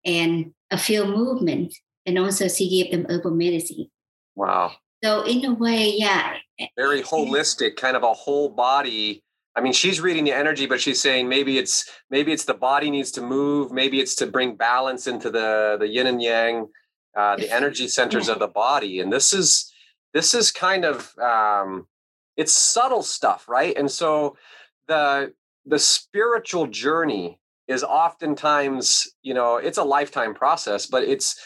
and 0.04 0.52
a 0.72 0.78
few 0.78 1.04
movement 1.04 1.72
and 2.06 2.18
also 2.18 2.48
she 2.48 2.68
gave 2.68 2.90
them 2.90 3.06
herbal 3.08 3.32
medicine. 3.32 3.88
Wow. 4.34 4.72
So 5.04 5.22
in 5.24 5.44
a 5.44 5.54
way 5.54 5.94
yeah 5.96 6.34
very 6.76 7.02
holistic 7.02 7.76
kind 7.76 7.96
of 7.96 8.02
a 8.02 8.14
whole 8.14 8.48
body. 8.48 9.22
I 9.54 9.60
mean 9.60 9.72
she's 9.72 10.00
reading 10.00 10.24
the 10.24 10.32
energy 10.32 10.66
but 10.66 10.80
she's 10.80 11.00
saying 11.00 11.28
maybe 11.28 11.58
it's 11.58 11.88
maybe 12.10 12.32
it's 12.32 12.46
the 12.46 12.54
body 12.54 12.90
needs 12.90 13.12
to 13.12 13.20
move. 13.20 13.70
Maybe 13.70 14.00
it's 14.00 14.16
to 14.16 14.26
bring 14.26 14.56
balance 14.56 15.06
into 15.06 15.30
the 15.30 15.76
the 15.78 15.86
yin 15.86 16.06
and 16.06 16.22
yang 16.22 16.66
uh, 17.16 17.36
the 17.36 17.50
energy 17.50 17.88
centers 17.88 18.26
yeah. 18.26 18.34
of 18.34 18.38
the 18.38 18.48
body. 18.48 19.00
And 19.00 19.12
this 19.12 19.32
is 19.32 19.70
this 20.14 20.34
is 20.34 20.50
kind 20.50 20.84
of 20.86 21.16
um 21.18 21.86
it's 22.38 22.54
subtle 22.54 23.02
stuff 23.02 23.48
right? 23.48 23.76
And 23.76 23.90
so 23.90 24.36
the 24.88 25.32
the 25.66 25.78
spiritual 25.78 26.66
journey 26.66 27.38
is 27.68 27.82
oftentimes 27.82 29.08
you 29.22 29.34
know 29.34 29.56
it's 29.56 29.78
a 29.78 29.84
lifetime 29.84 30.34
process 30.34 30.86
but 30.86 31.02
it's 31.02 31.38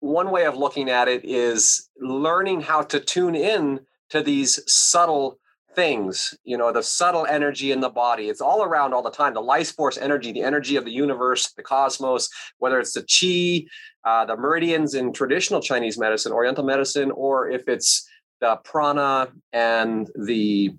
one 0.00 0.30
way 0.30 0.44
of 0.44 0.56
looking 0.56 0.90
at 0.90 1.08
it 1.08 1.24
is 1.24 1.88
learning 2.00 2.60
how 2.60 2.82
to 2.82 3.00
tune 3.00 3.34
in 3.34 3.80
to 4.10 4.22
these 4.22 4.60
subtle 4.70 5.38
things 5.74 6.34
you 6.44 6.56
know 6.56 6.72
the 6.72 6.82
subtle 6.82 7.26
energy 7.26 7.70
in 7.70 7.80
the 7.80 7.88
body. 7.88 8.28
It's 8.28 8.40
all 8.40 8.62
around 8.64 8.94
all 8.94 9.02
the 9.02 9.10
time 9.10 9.34
the 9.34 9.40
life 9.40 9.74
force 9.74 9.98
energy 9.98 10.32
the 10.32 10.42
energy 10.42 10.76
of 10.76 10.84
the 10.84 10.90
universe 10.90 11.52
the 11.52 11.62
cosmos 11.62 12.28
whether 12.58 12.80
it's 12.80 12.94
the 12.94 13.02
chi 13.02 13.68
uh, 14.08 14.24
the 14.24 14.36
meridians 14.36 14.94
in 14.94 15.12
traditional 15.12 15.60
chinese 15.60 15.98
medicine 15.98 16.32
oriental 16.32 16.64
medicine 16.64 17.10
or 17.12 17.48
if 17.48 17.68
it's 17.68 18.08
the 18.40 18.56
prana 18.64 19.28
and 19.52 20.10
the 20.26 20.74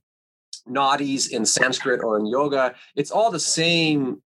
nadis 0.67 1.29
in 1.29 1.45
Sanskrit 1.45 2.01
or 2.03 2.17
in 2.17 2.25
yoga, 2.25 2.75
it's 2.95 3.11
all 3.11 3.31
the 3.31 3.39
same 3.39 4.21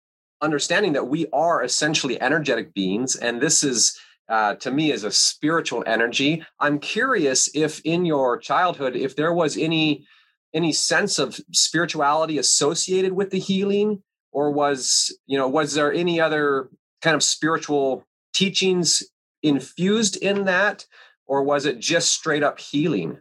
understanding 0.42 0.94
that 0.94 1.08
we 1.08 1.28
are 1.34 1.64
essentially 1.64 2.22
energetic 2.22 2.74
beings. 2.74 3.16
And 3.16 3.42
this 3.42 3.64
is, 3.64 4.00
uh, 4.30 4.56
to 4.56 4.72
me, 4.72 4.92
is 4.92 5.04
a 5.04 5.12
spiritual 5.12 5.84
energy. 5.86 6.44
I'm 6.60 6.80
curious 6.80 7.50
if 7.54 7.82
in 7.82 8.06
your 8.06 8.38
childhood, 8.38 8.96
if 8.96 9.16
there 9.16 9.34
was 9.34 9.58
any 9.58 10.06
any 10.54 10.72
sense 10.72 11.20
of 11.20 11.40
spirituality 11.52 12.38
associated 12.38 13.14
with 13.14 13.30
the 13.30 13.40
healing 13.40 14.02
or 14.32 14.52
was 14.52 15.16
you 15.28 15.38
know 15.38 15.48
was 15.48 15.74
there 15.74 15.94
any 15.94 16.20
other 16.20 16.70
kind 17.02 17.16
of 17.16 17.24
spiritual 17.24 18.06
teachings 18.34 19.04
infused 19.44 20.18
in 20.18 20.46
that 20.46 20.86
or 21.28 21.44
was 21.44 21.66
it 21.66 21.80
just 21.80 22.12
straight 22.12 22.44
up 22.44 22.60
healing 22.60 23.20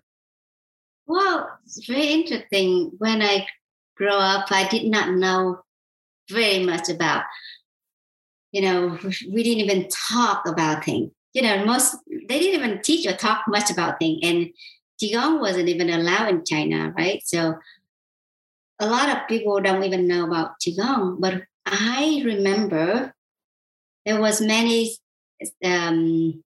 well, 1.09 1.59
it's 1.65 1.87
very 1.87 2.09
interesting. 2.09 2.93
When 2.99 3.23
I 3.23 3.47
grew 3.97 4.11
up, 4.11 4.53
I 4.53 4.69
did 4.69 4.85
not 4.85 5.15
know 5.15 5.61
very 6.31 6.65
much 6.65 6.91
about, 6.91 7.25
you 8.53 8.61
know, 8.61 8.99
we 9.33 9.43
didn't 9.43 9.65
even 9.65 9.89
talk 9.89 10.47
about 10.47 10.85
things. 10.85 11.11
You 11.33 11.43
know, 11.43 11.65
most, 11.65 11.97
they 12.07 12.39
didn't 12.39 12.61
even 12.61 12.83
teach 12.83 13.07
or 13.07 13.17
talk 13.17 13.45
much 13.49 13.71
about 13.71 13.99
things. 13.99 14.21
And 14.23 14.51
Qigong 15.03 15.41
wasn't 15.41 15.69
even 15.69 15.89
allowed 15.89 16.29
in 16.29 16.45
China, 16.45 16.93
right? 16.97 17.23
So 17.25 17.55
a 18.79 18.87
lot 18.87 19.09
of 19.09 19.29
people 19.29 19.61
don't 19.61 19.85
even 19.85 20.07
know 20.07 20.27
about 20.27 20.61
Qigong. 20.61 21.21
But 21.21 21.43
I 21.65 22.23
remember 22.25 23.15
there 24.05 24.21
was 24.21 24.41
many 24.41 24.95
um, 25.65 26.43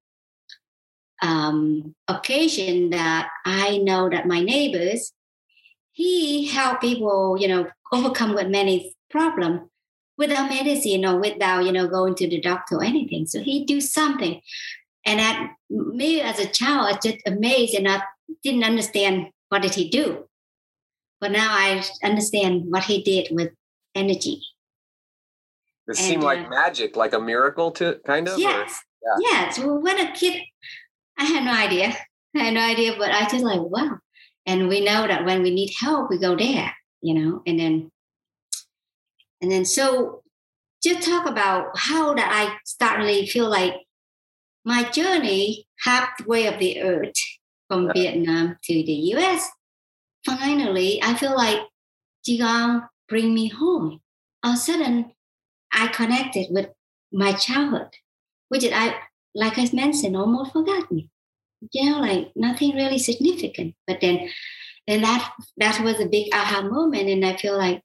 um, 1.22 1.94
occasion 2.08 2.90
that 2.90 3.30
I 3.44 3.78
know 3.78 4.10
that 4.10 4.26
my 4.26 4.40
neighbors, 4.40 5.12
he 5.92 6.46
help 6.48 6.80
people, 6.80 7.36
you 7.38 7.48
know, 7.48 7.68
overcome 7.92 8.34
with 8.34 8.48
many 8.48 8.94
problems 9.08 9.60
without 10.18 10.50
medicine 10.50 11.04
or 11.04 11.18
without, 11.20 11.64
you 11.64 11.72
know, 11.72 11.86
going 11.86 12.14
to 12.16 12.28
the 12.28 12.40
doctor 12.40 12.76
or 12.76 12.84
anything. 12.84 13.26
So 13.26 13.40
he 13.40 13.64
do 13.64 13.80
something. 13.80 14.40
And 15.04 15.20
at 15.20 15.50
me 15.70 16.20
as 16.20 16.38
a 16.38 16.46
child, 16.46 16.86
I 16.86 16.92
was 16.92 16.98
just 17.02 17.18
amazed 17.26 17.74
and 17.74 17.88
I 17.88 18.02
didn't 18.42 18.64
understand 18.64 19.28
what 19.48 19.62
did 19.62 19.74
he 19.74 19.88
do. 19.88 20.28
But 21.20 21.32
now 21.32 21.48
I 21.50 21.84
understand 22.02 22.64
what 22.68 22.84
he 22.84 23.02
did 23.02 23.28
with 23.30 23.52
energy. 23.94 24.42
It 25.88 25.96
seemed 25.96 26.22
like 26.22 26.46
uh, 26.46 26.48
magic, 26.48 26.96
like 26.96 27.12
a 27.12 27.20
miracle 27.20 27.70
to 27.72 28.00
kind 28.06 28.28
of. 28.28 28.38
Yes. 28.38 28.80
Or, 29.02 29.20
yeah. 29.20 29.30
Yes. 29.30 29.58
Well, 29.58 29.78
when 29.78 29.98
a 29.98 30.12
kid 30.12 30.42
I 31.22 31.24
had 31.24 31.44
no 31.44 31.52
idea. 31.52 31.96
I 32.34 32.38
had 32.40 32.54
no 32.54 32.60
idea, 32.60 32.96
but 32.98 33.12
I 33.12 33.28
just 33.28 33.44
like, 33.44 33.60
wow. 33.60 33.98
And 34.44 34.68
we 34.68 34.80
know 34.80 35.06
that 35.06 35.24
when 35.24 35.42
we 35.42 35.54
need 35.54 35.72
help, 35.78 36.10
we 36.10 36.18
go 36.18 36.34
there, 36.34 36.74
you 37.00 37.14
know, 37.14 37.42
and 37.46 37.60
then, 37.60 37.92
and 39.40 39.50
then 39.52 39.64
so 39.64 40.22
just 40.82 41.08
talk 41.08 41.28
about 41.28 41.78
how 41.78 42.12
that 42.14 42.28
I 42.28 42.56
suddenly 42.64 43.26
feel 43.26 43.48
like 43.48 43.74
my 44.64 44.82
journey 44.90 45.68
halfway 45.84 46.48
of 46.48 46.58
the 46.58 46.82
earth 46.82 47.14
from 47.68 47.86
yeah. 47.86 47.92
Vietnam 47.92 48.56
to 48.64 48.72
the 48.72 49.14
US. 49.14 49.48
Finally, 50.26 51.00
I 51.04 51.14
feel 51.14 51.36
like 51.36 51.60
Qigong 52.26 52.88
bring 53.08 53.32
me 53.32 53.46
home. 53.46 54.00
All 54.42 54.54
of 54.54 54.56
a 54.56 54.60
sudden, 54.60 55.12
I 55.72 55.86
connected 55.86 56.48
with 56.50 56.70
my 57.12 57.32
childhood, 57.32 57.94
which 58.48 58.64
I 58.64 58.96
like 59.34 59.58
I 59.58 59.68
mentioned, 59.72 60.16
almost 60.16 60.52
forgotten. 60.52 61.10
You 61.70 61.90
know, 61.90 62.00
like 62.00 62.32
nothing 62.34 62.74
really 62.74 62.98
significant. 62.98 63.74
But 63.86 64.00
then, 64.00 64.28
and 64.86 65.04
that 65.04 65.32
that 65.58 65.80
was 65.82 66.00
a 66.00 66.08
big 66.08 66.34
aha 66.34 66.62
moment, 66.62 67.08
and 67.08 67.24
I 67.24 67.36
feel 67.36 67.56
like 67.56 67.82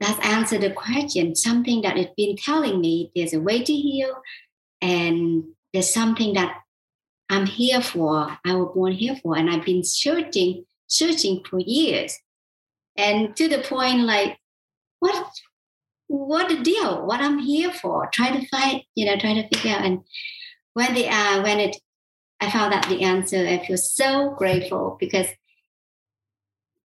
that 0.00 0.18
answered 0.24 0.62
the 0.62 0.72
question. 0.72 1.34
Something 1.34 1.82
that 1.82 1.96
it's 1.96 2.14
been 2.16 2.36
telling 2.36 2.80
me 2.80 3.10
there's 3.14 3.34
a 3.34 3.40
way 3.40 3.62
to 3.62 3.72
heal, 3.72 4.14
and 4.80 5.44
there's 5.72 5.92
something 5.92 6.34
that 6.34 6.58
I'm 7.30 7.46
here 7.46 7.80
for. 7.80 8.36
I 8.44 8.54
was 8.54 8.72
born 8.74 8.92
here 8.92 9.16
for, 9.22 9.36
and 9.36 9.50
I've 9.50 9.64
been 9.64 9.84
searching, 9.84 10.64
searching 10.86 11.42
for 11.48 11.60
years, 11.60 12.18
and 12.96 13.36
to 13.36 13.48
the 13.48 13.58
point 13.58 14.00
like, 14.00 14.38
what 14.98 15.30
what 16.08 16.48
the 16.48 16.62
deal? 16.62 17.06
What 17.06 17.20
I'm 17.20 17.38
here 17.38 17.72
for? 17.72 18.08
Try 18.12 18.30
to 18.30 18.46
find, 18.48 18.82
you 18.94 19.06
know, 19.06 19.16
try 19.16 19.34
to 19.34 19.48
figure 19.48 19.76
out. 19.76 19.84
And 19.84 20.00
when 20.74 20.94
the 20.94 21.08
uh, 21.08 21.42
when 21.42 21.60
it 21.60 21.76
I 22.40 22.50
found 22.50 22.74
out 22.74 22.88
the 22.88 23.02
answer, 23.02 23.46
I 23.46 23.64
feel 23.66 23.76
so 23.76 24.30
grateful 24.30 24.96
because 25.00 25.26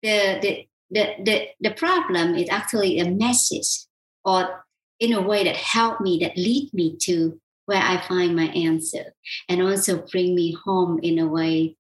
the 0.03 0.39
the 0.43 0.69
the 0.91 1.15
the, 1.23 1.49
the 1.61 1.75
problem 1.75 2.35
is 2.35 2.49
actually 2.49 2.99
a 2.99 3.11
message 3.11 3.87
or 4.25 4.65
in 4.99 5.13
a 5.13 5.23
way 5.23 5.45
that 5.45 5.57
helped 5.57 6.01
me 6.01 6.19
that 6.23 6.37
lead 6.37 6.71
me 6.73 6.97
to 7.03 7.39
where 7.67 7.83
I 7.83 8.01
find 8.07 8.35
my 8.35 8.47
answer 8.47 9.15
and 9.49 9.63
also 9.63 10.05
bring 10.11 10.35
me 10.35 10.57
home 10.65 11.01
in 11.03 11.19
a 11.19 11.27
way 11.27 11.77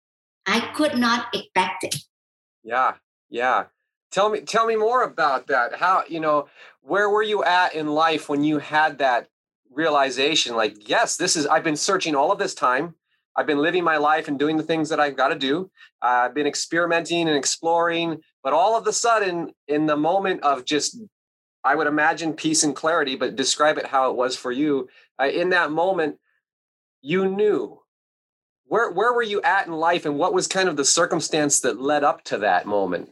I 0.46 0.60
could 0.74 0.98
not 0.98 1.34
expect 1.34 1.84
it. 1.84 1.96
Yeah, 2.62 2.94
yeah. 3.30 3.64
Tell 4.10 4.30
me 4.30 4.40
tell 4.40 4.66
me 4.66 4.76
more 4.76 5.02
about 5.02 5.46
that. 5.48 5.76
How, 5.76 6.04
you 6.08 6.20
know, 6.20 6.48
where 6.82 7.08
were 7.08 7.22
you 7.22 7.42
at 7.44 7.74
in 7.74 7.88
life 7.88 8.28
when 8.28 8.44
you 8.44 8.58
had 8.58 8.98
that 8.98 9.28
realization 9.70 10.54
like 10.54 10.88
yes 10.88 11.16
this 11.16 11.34
is 11.34 11.48
i've 11.48 11.64
been 11.64 11.74
searching 11.74 12.14
all 12.14 12.30
of 12.30 12.38
this 12.38 12.54
time 12.54 12.94
i've 13.36 13.46
been 13.46 13.58
living 13.58 13.84
my 13.84 13.96
life 13.96 14.28
and 14.28 14.38
doing 14.38 14.56
the 14.56 14.62
things 14.62 14.88
that 14.88 15.00
i've 15.00 15.16
got 15.16 15.28
to 15.28 15.38
do. 15.38 15.70
Uh, 16.02 16.26
i've 16.26 16.34
been 16.34 16.46
experimenting 16.46 17.28
and 17.28 17.36
exploring 17.36 18.20
but 18.42 18.52
all 18.52 18.76
of 18.76 18.86
a 18.86 18.92
sudden 18.92 19.50
in 19.68 19.86
the 19.86 19.96
moment 19.96 20.42
of 20.42 20.64
just 20.64 20.98
i 21.64 21.74
would 21.74 21.86
imagine 21.86 22.32
peace 22.32 22.62
and 22.64 22.76
clarity 22.76 23.16
but 23.16 23.36
describe 23.36 23.78
it 23.78 23.86
how 23.86 24.10
it 24.10 24.16
was 24.16 24.36
for 24.36 24.52
you 24.52 24.88
uh, 25.20 25.28
in 25.28 25.50
that 25.50 25.70
moment 25.70 26.16
you 27.02 27.28
knew 27.28 27.78
where 28.66 28.90
where 28.90 29.12
were 29.12 29.22
you 29.22 29.40
at 29.42 29.66
in 29.66 29.72
life 29.72 30.06
and 30.06 30.18
what 30.18 30.34
was 30.34 30.46
kind 30.46 30.68
of 30.68 30.76
the 30.76 30.84
circumstance 30.84 31.60
that 31.60 31.80
led 31.80 32.02
up 32.02 32.24
to 32.24 32.38
that 32.38 32.66
moment? 32.66 33.10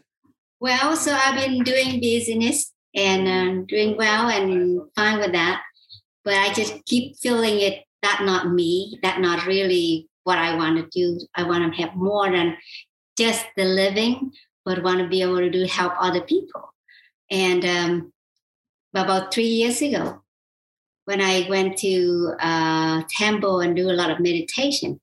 Well 0.61 0.97
so 0.97 1.13
i've 1.13 1.35
been 1.35 1.63
doing 1.63 2.01
business 2.01 2.73
and 2.95 3.29
uh, 3.29 3.65
doing 3.69 3.97
well 3.97 4.29
and 4.29 4.81
fine 4.95 5.19
with 5.19 5.33
that 5.33 5.63
but 6.25 6.35
i 6.35 6.53
just 6.53 6.85
keep 6.85 7.17
feeling 7.17 7.61
it 7.61 7.85
that 8.03 8.23
not 8.23 8.53
me 8.53 8.99
that 9.03 9.21
not 9.21 9.47
really 9.47 10.09
what 10.25 10.39
i 10.39 10.55
want 10.55 10.77
to 10.77 10.87
do 10.99 11.21
i 11.35 11.43
want 11.43 11.63
to 11.63 11.83
have 11.83 11.95
more 11.95 12.31
than 12.31 12.57
just 13.19 13.47
the 13.57 13.65
living 13.65 14.33
but 14.65 14.83
want 14.83 15.01
to 15.01 15.09
be 15.09 15.23
able 15.23 15.39
to 15.39 15.51
do 15.51 15.65
help 15.65 15.93
other 15.99 16.21
people 16.23 16.73
and 17.31 17.65
um, 17.65 18.13
about 18.95 19.33
three 19.33 19.47
years 19.47 19.81
ago 19.81 20.23
when 21.05 21.21
I 21.21 21.47
went 21.49 21.79
to 21.79 22.35
uh, 22.39 23.03
temple 23.11 23.61
and 23.61 23.75
do 23.75 23.91
a 23.91 23.93
lot 23.93 24.11
of 24.11 24.21
meditation. 24.21 25.01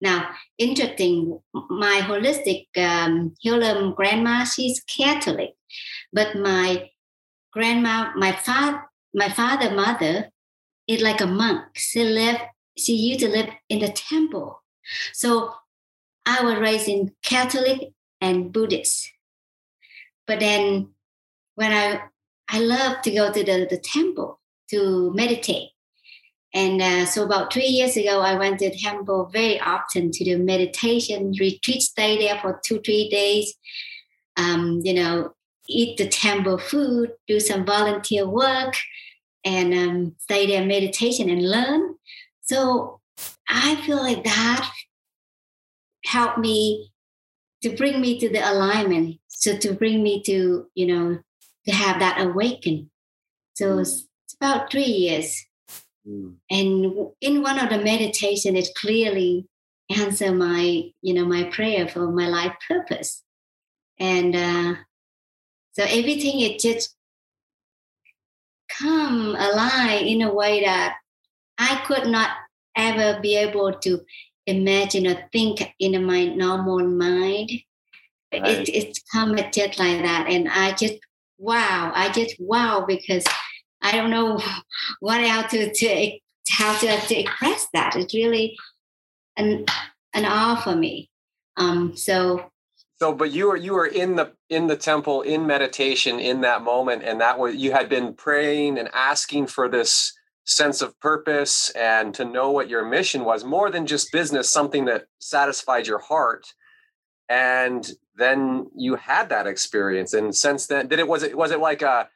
Now, 0.00 0.30
interesting, 0.58 1.38
my 1.52 2.00
holistic 2.02 2.66
um, 2.76 3.34
healer 3.40 3.92
grandma, 3.92 4.44
she's 4.44 4.82
Catholic, 4.82 5.50
but 6.12 6.34
my 6.34 6.90
grandma, 7.52 8.12
my 8.16 8.32
father, 8.32 8.82
my 9.14 9.28
father, 9.28 9.70
mother, 9.74 10.30
is 10.88 11.02
like 11.02 11.20
a 11.20 11.26
monk. 11.26 11.62
She 11.74 12.02
lived, 12.04 12.40
she 12.76 12.94
used 12.94 13.20
to 13.20 13.28
live 13.28 13.50
in 13.68 13.80
the 13.80 13.92
temple. 13.92 14.61
So 15.12 15.54
I 16.26 16.42
was 16.44 16.58
raised 16.58 16.88
in 16.88 17.12
Catholic 17.22 17.92
and 18.20 18.52
Buddhist. 18.52 19.10
But 20.26 20.40
then 20.40 20.90
when 21.54 21.72
I 21.72 22.02
I 22.48 22.60
love 22.60 23.00
to 23.02 23.10
go 23.10 23.32
to 23.32 23.42
the, 23.42 23.66
the 23.68 23.78
temple 23.78 24.38
to 24.70 25.12
meditate. 25.14 25.70
And 26.54 26.82
uh, 26.82 27.06
so 27.06 27.24
about 27.24 27.50
three 27.50 27.66
years 27.66 27.96
ago, 27.96 28.20
I 28.20 28.36
went 28.36 28.58
to 28.58 28.76
temple 28.76 29.30
very 29.32 29.58
often 29.58 30.10
to 30.10 30.24
do 30.24 30.36
meditation 30.36 31.32
retreat, 31.40 31.80
stay 31.80 32.18
there 32.18 32.38
for 32.40 32.60
two, 32.62 32.80
three 32.80 33.08
days. 33.08 33.54
Um, 34.36 34.80
you 34.84 34.92
know, 34.92 35.32
eat 35.68 35.96
the 35.96 36.08
temple 36.08 36.58
food, 36.58 37.12
do 37.26 37.40
some 37.40 37.64
volunteer 37.64 38.28
work, 38.28 38.74
and 39.44 39.72
um, 39.72 40.14
stay 40.18 40.46
there 40.46 40.64
meditation 40.64 41.30
and 41.30 41.48
learn. 41.48 41.94
So 42.42 43.00
I 43.52 43.76
feel 43.76 43.98
like 43.98 44.24
that 44.24 44.70
helped 46.06 46.38
me 46.38 46.90
to 47.62 47.76
bring 47.76 48.00
me 48.00 48.18
to 48.18 48.28
the 48.28 48.40
alignment. 48.40 49.18
So 49.28 49.56
to 49.58 49.72
bring 49.74 50.02
me 50.02 50.22
to, 50.24 50.66
you 50.74 50.86
know, 50.86 51.18
to 51.66 51.74
have 51.74 52.00
that 52.00 52.20
awaken. 52.20 52.90
So 53.54 53.76
mm 53.76 54.02
about 54.40 54.72
three 54.72 54.82
years. 54.82 55.46
Mm. 56.08 56.34
And 56.50 57.10
in 57.20 57.42
one 57.42 57.60
of 57.60 57.70
the 57.70 57.78
meditation, 57.78 58.56
it 58.56 58.68
clearly 58.74 59.46
answered 59.88 60.32
my, 60.32 60.90
you 61.00 61.14
know, 61.14 61.24
my 61.24 61.44
prayer 61.44 61.86
for 61.86 62.10
my 62.10 62.26
life 62.26 62.54
purpose. 62.66 63.22
And 64.00 64.34
uh, 64.34 64.74
so 65.72 65.84
everything 65.84 66.40
it 66.40 66.58
just 66.58 66.96
come 68.68 69.36
alive 69.36 70.02
in 70.06 70.22
a 70.22 70.34
way 70.34 70.64
that 70.64 70.96
I 71.58 71.82
could 71.86 72.08
not 72.08 72.30
ever 72.76 73.20
be 73.20 73.36
able 73.36 73.72
to 73.72 74.00
imagine 74.46 75.06
or 75.06 75.28
think 75.32 75.62
in 75.78 76.04
my 76.04 76.26
normal 76.26 76.78
mind. 76.86 77.50
Right. 78.32 78.44
It, 78.44 78.68
it's 78.68 79.02
come 79.12 79.36
just 79.36 79.78
like 79.78 80.02
that. 80.02 80.26
And 80.28 80.48
I 80.48 80.72
just, 80.72 80.94
wow, 81.38 81.92
I 81.94 82.10
just, 82.10 82.36
wow, 82.38 82.84
because 82.86 83.24
I 83.82 83.92
don't 83.92 84.10
know 84.10 84.40
what 85.00 85.22
how 85.24 85.42
to, 85.42 85.72
to 85.72 86.18
how 86.48 86.76
to, 86.78 87.00
to 87.00 87.18
express 87.18 87.66
that. 87.72 87.96
It's 87.96 88.14
really 88.14 88.56
an 89.36 89.66
an 90.14 90.24
awe 90.24 90.60
for 90.62 90.74
me. 90.74 91.10
Um, 91.56 91.96
so 91.96 92.50
so 92.98 93.12
but 93.12 93.32
you 93.32 93.48
were 93.48 93.56
you 93.56 93.72
were 93.72 93.86
in 93.86 94.16
the 94.16 94.32
in 94.48 94.66
the 94.66 94.76
temple 94.76 95.22
in 95.22 95.46
meditation 95.46 96.18
in 96.18 96.42
that 96.42 96.62
moment 96.62 97.02
and 97.02 97.20
that 97.20 97.38
was 97.38 97.56
you 97.56 97.72
had 97.72 97.88
been 97.88 98.14
praying 98.14 98.78
and 98.78 98.88
asking 98.94 99.46
for 99.46 99.68
this 99.68 100.12
sense 100.44 100.82
of 100.82 100.98
purpose 101.00 101.70
and 101.70 102.14
to 102.14 102.24
know 102.24 102.50
what 102.50 102.68
your 102.68 102.84
mission 102.84 103.24
was 103.24 103.44
more 103.44 103.70
than 103.70 103.86
just 103.86 104.12
business 104.12 104.50
something 104.50 104.84
that 104.86 105.04
satisfied 105.18 105.86
your 105.86 106.00
heart 106.00 106.52
and 107.28 107.92
then 108.16 108.66
you 108.76 108.96
had 108.96 109.28
that 109.28 109.46
experience 109.46 110.12
and 110.12 110.34
since 110.34 110.66
then 110.66 110.88
did 110.88 110.98
it 110.98 111.06
was 111.06 111.22
it 111.22 111.36
was 111.36 111.52
it 111.52 111.60
like 111.60 111.82
a 111.82 112.08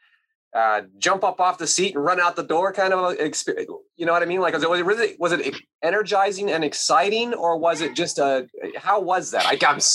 uh, 0.57 0.83
jump 0.97 1.23
up 1.23 1.39
off 1.39 1.59
the 1.59 1.67
seat 1.67 1.95
and 1.95 2.03
run 2.03 2.19
out 2.19 2.35
the 2.35 2.43
door 2.43 2.73
kind 2.73 2.95
of 2.95 3.21
experience. 3.21 3.71
You 3.97 4.07
know 4.07 4.13
what 4.13 4.23
I 4.23 4.25
mean? 4.25 4.41
Like, 4.41 4.55
was 4.55 4.63
it, 4.63 4.71
was 4.71 4.81
it 4.81 4.87
really, 4.87 5.17
was 5.19 5.33
it 5.33 5.55
energizing 5.83 6.51
and 6.51 6.65
exciting 6.65 7.35
or 7.35 7.59
was 7.59 7.83
it 7.83 7.95
just 7.95 8.19
a, 8.19 8.49
how 8.75 9.01
was 9.01 9.33
that? 9.33 9.45
I 9.45 9.57
got 9.57 9.87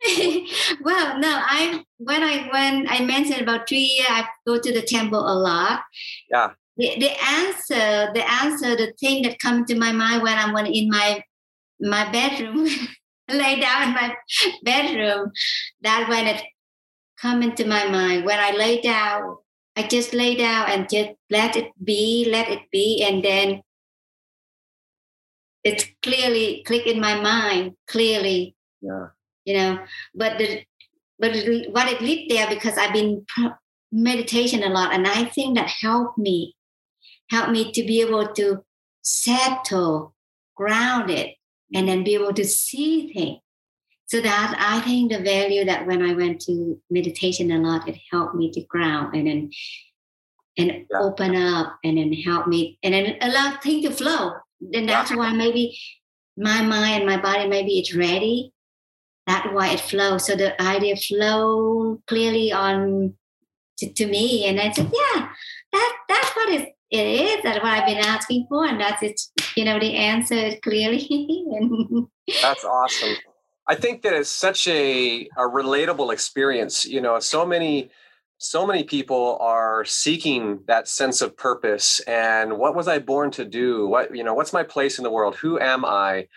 well, 0.84 1.18
no, 1.18 1.28
I, 1.28 1.84
when 1.96 2.22
I, 2.22 2.48
when 2.52 2.86
I 2.88 3.04
mentioned 3.04 3.42
about 3.42 3.68
three 3.68 3.78
years, 3.98 4.06
I 4.08 4.28
go 4.46 4.60
to 4.60 4.72
the 4.72 4.82
temple 4.82 5.18
a 5.18 5.34
lot. 5.34 5.80
Yeah. 6.30 6.50
The, 6.78 6.94
the 6.98 7.10
answer, 7.22 8.12
the 8.14 8.24
answer, 8.42 8.76
the 8.76 8.92
thing 9.00 9.22
that 9.22 9.38
comes 9.38 9.66
to 9.68 9.74
my 9.74 9.92
mind 9.92 10.22
when 10.22 10.38
I'm 10.38 10.56
in 10.66 10.88
my, 10.88 11.22
my 11.80 12.10
bedroom, 12.10 12.68
lay 13.28 13.60
down 13.60 13.88
in 13.88 13.94
my 13.94 14.16
bedroom, 14.62 15.32
that 15.82 16.08
when 16.08 16.26
it 16.26 16.42
come 17.20 17.42
into 17.42 17.66
my 17.66 17.88
mind, 17.88 18.24
when 18.24 18.38
I 18.38 18.52
lay 18.52 18.80
down, 18.80 19.36
I 19.76 19.82
just 19.82 20.14
lay 20.14 20.36
down 20.36 20.70
and 20.70 20.88
just 20.88 21.10
let 21.30 21.56
it 21.56 21.70
be, 21.82 22.28
let 22.30 22.48
it 22.48 22.62
be, 22.72 23.04
and 23.04 23.24
then 23.24 23.62
it's 25.64 25.84
clearly 26.02 26.62
click 26.66 26.86
in 26.86 27.00
my 27.00 27.20
mind 27.20 27.74
clearly. 27.86 28.56
Yeah. 28.80 29.08
You 29.44 29.54
know, 29.54 29.78
but 30.14 30.38
the 30.38 30.62
but 31.18 31.32
what 31.70 31.88
it 31.88 32.00
lived 32.00 32.30
there 32.30 32.48
because 32.48 32.76
I've 32.78 32.92
been 32.92 33.24
meditation 33.90 34.62
a 34.62 34.68
lot, 34.68 34.92
and 34.92 35.06
I 35.06 35.24
think 35.24 35.56
that 35.56 35.68
helped 35.68 36.18
me, 36.18 36.54
helped 37.30 37.50
me 37.50 37.72
to 37.72 37.82
be 37.82 38.00
able 38.00 38.28
to 38.34 38.64
settle, 39.02 40.14
ground 40.56 41.10
it, 41.10 41.36
and 41.74 41.88
then 41.88 42.04
be 42.04 42.14
able 42.14 42.32
to 42.34 42.44
see 42.44 43.12
things. 43.12 43.40
So 44.06 44.22
that 44.22 44.56
I 44.58 44.80
think 44.80 45.12
the 45.12 45.20
value 45.20 45.66
that 45.66 45.86
when 45.86 46.02
I 46.02 46.14
went 46.14 46.40
to 46.42 46.80
meditation 46.90 47.50
a 47.50 47.58
lot, 47.58 47.86
it 47.86 47.98
helped 48.10 48.34
me 48.34 48.50
to 48.52 48.62
ground 48.62 49.14
and 49.14 49.26
then 49.26 49.50
and 50.56 50.86
yeah. 50.90 50.98
open 50.98 51.36
up 51.36 51.78
and 51.84 51.98
then 51.98 52.12
help 52.12 52.46
me 52.46 52.78
and 52.82 52.94
then 52.94 53.16
allow 53.20 53.58
things 53.58 53.84
to 53.84 53.92
flow. 53.92 54.32
Then 54.60 54.86
that's 54.86 55.14
why 55.14 55.32
maybe 55.32 55.78
my 56.38 56.62
mind 56.62 57.02
and 57.02 57.06
my 57.06 57.20
body 57.20 57.46
maybe 57.48 57.78
it's 57.78 57.94
ready. 57.94 58.52
That's 59.26 59.46
why 59.52 59.72
it 59.72 59.80
flows. 59.80 60.26
So 60.26 60.36
the 60.36 60.60
idea 60.60 60.96
flow 60.96 62.00
clearly 62.06 62.50
on 62.50 63.14
to, 63.78 63.92
to 63.92 64.06
me. 64.06 64.46
And 64.46 64.58
I 64.58 64.72
said, 64.72 64.90
yeah, 64.92 65.28
that 65.72 65.96
that's 66.08 66.30
what 66.34 66.48
it 66.48 66.77
is. 66.90 67.42
That's 67.42 67.62
what 67.62 67.72
I've 67.72 67.86
been 67.86 67.98
asking 67.98 68.46
for. 68.48 68.66
And 68.66 68.80
that's 68.80 69.02
it, 69.02 69.20
you 69.56 69.64
know, 69.64 69.78
the 69.78 69.94
answer 69.94 70.52
clearly. 70.62 71.06
that's 72.42 72.64
awesome. 72.64 73.16
I 73.66 73.74
think 73.74 74.02
that 74.02 74.14
it's 74.14 74.30
such 74.30 74.66
a, 74.68 75.28
a 75.36 75.42
relatable 75.42 76.12
experience. 76.12 76.86
You 76.86 77.00
know, 77.00 77.18
so 77.20 77.44
many 77.44 77.90
so 78.40 78.64
many 78.64 78.84
people 78.84 79.36
are 79.40 79.84
seeking 79.84 80.60
that 80.68 80.86
sense 80.86 81.20
of 81.20 81.36
purpose 81.36 81.98
and 82.00 82.56
what 82.56 82.76
was 82.76 82.86
I 82.86 83.00
born 83.00 83.32
to 83.32 83.44
do? 83.44 83.88
What 83.88 84.14
you 84.14 84.22
know, 84.22 84.34
what's 84.34 84.52
my 84.52 84.62
place 84.62 84.98
in 84.98 85.04
the 85.04 85.10
world? 85.10 85.36
Who 85.36 85.58
am 85.58 85.84
I? 85.84 86.28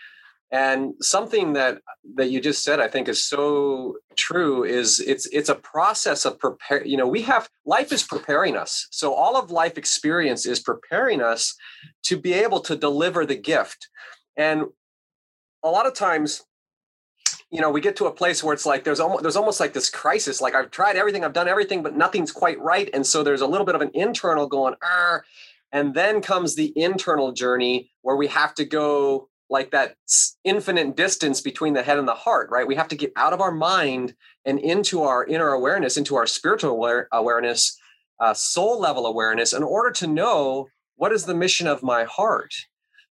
And 0.52 0.92
something 1.00 1.54
that 1.54 1.80
that 2.14 2.28
you 2.28 2.40
just 2.40 2.62
said 2.62 2.78
I 2.78 2.86
think 2.86 3.08
is 3.08 3.24
so 3.24 3.96
true 4.16 4.64
is 4.64 5.00
it's 5.00 5.26
it's 5.26 5.48
a 5.48 5.54
process 5.54 6.26
of 6.26 6.38
prepare 6.38 6.86
you 6.86 6.98
know 6.98 7.08
we 7.08 7.22
have 7.22 7.48
life 7.64 7.90
is 7.90 8.02
preparing 8.02 8.54
us 8.54 8.86
so 8.90 9.14
all 9.14 9.36
of 9.36 9.50
life 9.50 9.78
experience 9.78 10.44
is 10.44 10.60
preparing 10.60 11.22
us 11.22 11.54
to 12.02 12.18
be 12.18 12.34
able 12.34 12.60
to 12.60 12.76
deliver 12.76 13.24
the 13.24 13.36
gift 13.36 13.88
and 14.36 14.64
a 15.64 15.70
lot 15.70 15.86
of 15.86 15.94
times 15.94 16.42
you 17.52 17.60
know, 17.60 17.70
we 17.70 17.82
get 17.82 17.96
to 17.96 18.06
a 18.06 18.10
place 18.10 18.42
where 18.42 18.54
it's 18.54 18.64
like 18.64 18.82
there's 18.82 18.98
almost 18.98 19.22
there's 19.22 19.36
almost 19.36 19.60
like 19.60 19.74
this 19.74 19.90
crisis. 19.90 20.40
Like 20.40 20.54
I've 20.54 20.70
tried 20.70 20.96
everything, 20.96 21.22
I've 21.22 21.34
done 21.34 21.48
everything, 21.48 21.82
but 21.82 21.94
nothing's 21.94 22.32
quite 22.32 22.58
right. 22.58 22.88
And 22.94 23.06
so 23.06 23.22
there's 23.22 23.42
a 23.42 23.46
little 23.46 23.66
bit 23.66 23.74
of 23.74 23.82
an 23.82 23.90
internal 23.92 24.46
going, 24.46 24.74
and 25.70 25.92
then 25.92 26.22
comes 26.22 26.56
the 26.56 26.72
internal 26.76 27.32
journey 27.32 27.90
where 28.00 28.16
we 28.16 28.28
have 28.28 28.54
to 28.54 28.64
go 28.64 29.28
like 29.52 29.70
that 29.70 29.94
infinite 30.44 30.96
distance 30.96 31.42
between 31.42 31.74
the 31.74 31.82
head 31.82 31.98
and 31.98 32.08
the 32.08 32.14
heart, 32.14 32.48
right? 32.50 32.66
We 32.66 32.74
have 32.74 32.88
to 32.88 32.96
get 32.96 33.12
out 33.16 33.34
of 33.34 33.40
our 33.40 33.52
mind 33.52 34.14
and 34.46 34.58
into 34.58 35.02
our 35.02 35.24
inner 35.26 35.50
awareness, 35.50 35.98
into 35.98 36.16
our 36.16 36.26
spiritual 36.26 36.70
aware- 36.70 37.08
awareness, 37.12 37.78
uh, 38.18 38.32
soul 38.34 38.80
level 38.80 39.06
awareness, 39.06 39.52
in 39.52 39.62
order 39.62 39.90
to 39.90 40.06
know 40.06 40.68
what 40.96 41.12
is 41.12 41.26
the 41.26 41.34
mission 41.34 41.66
of 41.66 41.82
my 41.82 42.04
heart. 42.04 42.54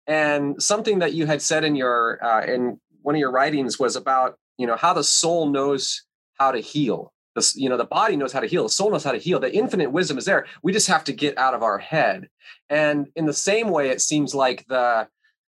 And 0.07 0.61
something 0.61 0.99
that 0.99 1.13
you 1.13 1.25
had 1.25 1.41
said 1.41 1.63
in 1.63 1.75
your 1.75 2.23
uh, 2.23 2.45
in 2.45 2.79
one 3.01 3.15
of 3.15 3.19
your 3.19 3.31
writings 3.31 3.79
was 3.79 3.95
about 3.95 4.37
you 4.57 4.67
know 4.67 4.75
how 4.75 4.93
the 4.93 5.03
soul 5.03 5.49
knows 5.49 6.03
how 6.37 6.51
to 6.51 6.59
heal. 6.59 7.13
The, 7.35 7.51
you 7.55 7.69
know 7.69 7.77
the 7.77 7.85
body 7.85 8.15
knows 8.15 8.33
how 8.33 8.41
to 8.41 8.47
heal. 8.47 8.63
The 8.63 8.69
soul 8.69 8.91
knows 8.91 9.03
how 9.03 9.13
to 9.13 9.17
heal. 9.17 9.39
The 9.39 9.55
infinite 9.55 9.91
wisdom 9.91 10.17
is 10.17 10.25
there. 10.25 10.45
We 10.63 10.73
just 10.73 10.87
have 10.87 11.05
to 11.05 11.13
get 11.13 11.37
out 11.37 11.53
of 11.53 11.63
our 11.63 11.79
head. 11.79 12.29
And 12.69 13.07
in 13.15 13.25
the 13.25 13.33
same 13.33 13.69
way 13.69 13.89
it 13.89 14.01
seems 14.01 14.35
like 14.35 14.65
the 14.67 15.07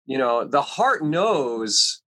you 0.06 0.18
know 0.18 0.46
the 0.46 0.62
heart 0.62 1.04
knows 1.04 2.02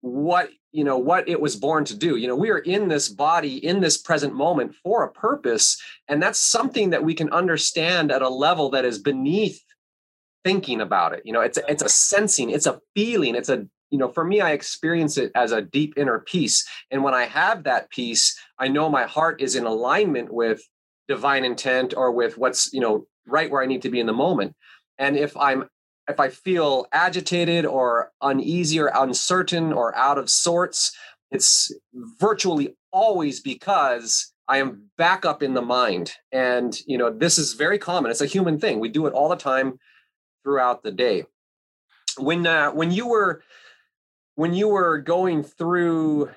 what 0.00 0.50
you 0.72 0.84
know 0.84 0.98
what 0.98 1.28
it 1.28 1.40
was 1.40 1.56
born 1.56 1.84
to 1.86 1.96
do. 1.96 2.16
You 2.16 2.28
know 2.28 2.36
we 2.36 2.50
are 2.50 2.58
in 2.58 2.88
this 2.88 3.08
body 3.08 3.64
in 3.64 3.80
this 3.80 3.98
present 3.98 4.34
moment 4.34 4.74
for 4.82 5.04
a 5.04 5.12
purpose 5.12 5.80
and 6.08 6.22
that's 6.22 6.40
something 6.40 6.90
that 6.90 7.04
we 7.04 7.14
can 7.14 7.30
understand 7.30 8.12
at 8.12 8.22
a 8.22 8.28
level 8.28 8.70
that 8.70 8.84
is 8.84 8.98
beneath 8.98 9.60
thinking 10.44 10.80
about 10.80 11.12
it. 11.12 11.22
You 11.24 11.32
know 11.32 11.40
it's 11.40 11.58
a, 11.58 11.70
it's 11.70 11.82
a 11.82 11.88
sensing 11.88 12.50
it's 12.50 12.66
a 12.66 12.80
feeling 12.94 13.34
it's 13.34 13.48
a 13.48 13.66
you 13.90 13.98
know 13.98 14.08
for 14.08 14.24
me 14.24 14.40
i 14.40 14.50
experience 14.50 15.16
it 15.16 15.30
as 15.34 15.52
a 15.52 15.62
deep 15.62 15.94
inner 15.96 16.18
peace 16.18 16.66
and 16.90 17.04
when 17.04 17.14
i 17.14 17.24
have 17.24 17.62
that 17.62 17.88
peace 17.88 18.36
i 18.58 18.66
know 18.66 18.88
my 18.88 19.04
heart 19.04 19.40
is 19.40 19.54
in 19.54 19.64
alignment 19.64 20.28
with 20.32 20.60
divine 21.08 21.44
intent 21.44 21.94
or 21.96 22.10
with 22.12 22.36
what's 22.36 22.72
you 22.72 22.80
know 22.80 23.06
right 23.26 23.50
where 23.50 23.62
i 23.62 23.66
need 23.66 23.82
to 23.82 23.90
be 23.90 24.00
in 24.00 24.06
the 24.06 24.12
moment. 24.12 24.54
And 24.98 25.16
if 25.16 25.36
i'm 25.36 25.68
if 26.08 26.20
I 26.20 26.28
feel 26.28 26.86
agitated 26.92 27.66
or 27.66 28.12
uneasy 28.22 28.78
or 28.78 28.90
uncertain 28.94 29.72
or 29.72 29.94
out 29.96 30.18
of 30.18 30.30
sorts, 30.30 30.96
it's 31.30 31.72
virtually 32.20 32.76
always 32.92 33.40
because 33.40 34.32
I 34.48 34.58
am 34.58 34.90
back 34.96 35.24
up 35.24 35.42
in 35.42 35.54
the 35.54 35.62
mind. 35.62 36.12
And, 36.30 36.78
you 36.86 36.96
know, 36.96 37.10
this 37.10 37.38
is 37.38 37.54
very 37.54 37.78
common. 37.78 38.10
It's 38.10 38.20
a 38.20 38.26
human 38.26 38.60
thing. 38.60 38.78
We 38.78 38.88
do 38.88 39.06
it 39.06 39.12
all 39.12 39.28
the 39.28 39.36
time 39.36 39.78
throughout 40.44 40.82
the 40.82 40.92
day. 40.92 41.24
When, 42.18 42.46
uh, 42.46 42.70
when 42.70 42.92
you 42.92 43.08
were, 43.08 43.42
when 44.36 44.54
you 44.54 44.68
were 44.68 44.98
going 44.98 45.42
through 45.42 46.30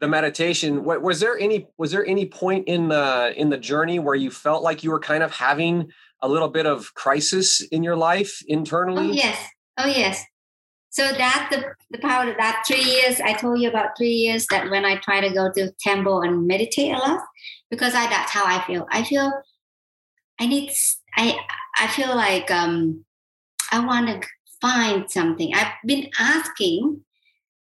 the 0.00 0.08
meditation, 0.08 0.84
what, 0.84 1.02
was 1.02 1.20
there 1.20 1.38
any, 1.38 1.68
was 1.76 1.92
there 1.92 2.06
any 2.06 2.26
point 2.26 2.66
in 2.66 2.88
the, 2.88 3.34
in 3.36 3.50
the 3.50 3.58
journey 3.58 3.98
where 3.98 4.14
you 4.14 4.30
felt 4.30 4.62
like 4.62 4.82
you 4.82 4.90
were 4.90 4.98
kind 4.98 5.22
of 5.22 5.32
having 5.32 5.92
a 6.22 6.28
little 6.28 6.48
bit 6.48 6.66
of 6.66 6.94
crisis 6.94 7.60
in 7.60 7.82
your 7.82 7.96
life 7.96 8.42
internally? 8.46 9.10
Oh, 9.10 9.12
yes. 9.12 9.48
Oh, 9.76 9.86
yes. 9.86 10.24
So 10.90 11.04
that 11.04 11.48
the, 11.50 11.64
the 11.90 12.06
power 12.06 12.30
of 12.30 12.36
that 12.36 12.64
three 12.66 12.82
years, 12.82 13.18
I 13.20 13.32
told 13.32 13.60
you 13.60 13.68
about 13.68 13.96
three 13.96 14.12
years 14.12 14.46
that 14.50 14.70
when 14.70 14.84
I 14.84 14.96
try 14.96 15.20
to 15.20 15.34
go 15.34 15.50
to 15.50 15.72
temple 15.80 16.20
and 16.20 16.46
meditate 16.46 16.94
a 16.94 16.98
lot, 16.98 17.20
because 17.70 17.94
I 17.94 18.06
that's 18.08 18.30
how 18.30 18.44
I 18.44 18.62
feel. 18.66 18.86
I 18.90 19.02
feel 19.02 19.32
I 20.38 20.46
need 20.46 20.70
I 21.16 21.38
I 21.78 21.86
feel 21.86 22.14
like 22.14 22.50
um 22.50 23.06
I 23.72 23.80
want 23.80 24.08
to 24.08 24.28
find 24.60 25.10
something. 25.10 25.54
I've 25.54 25.72
been 25.86 26.10
asking, 26.18 27.00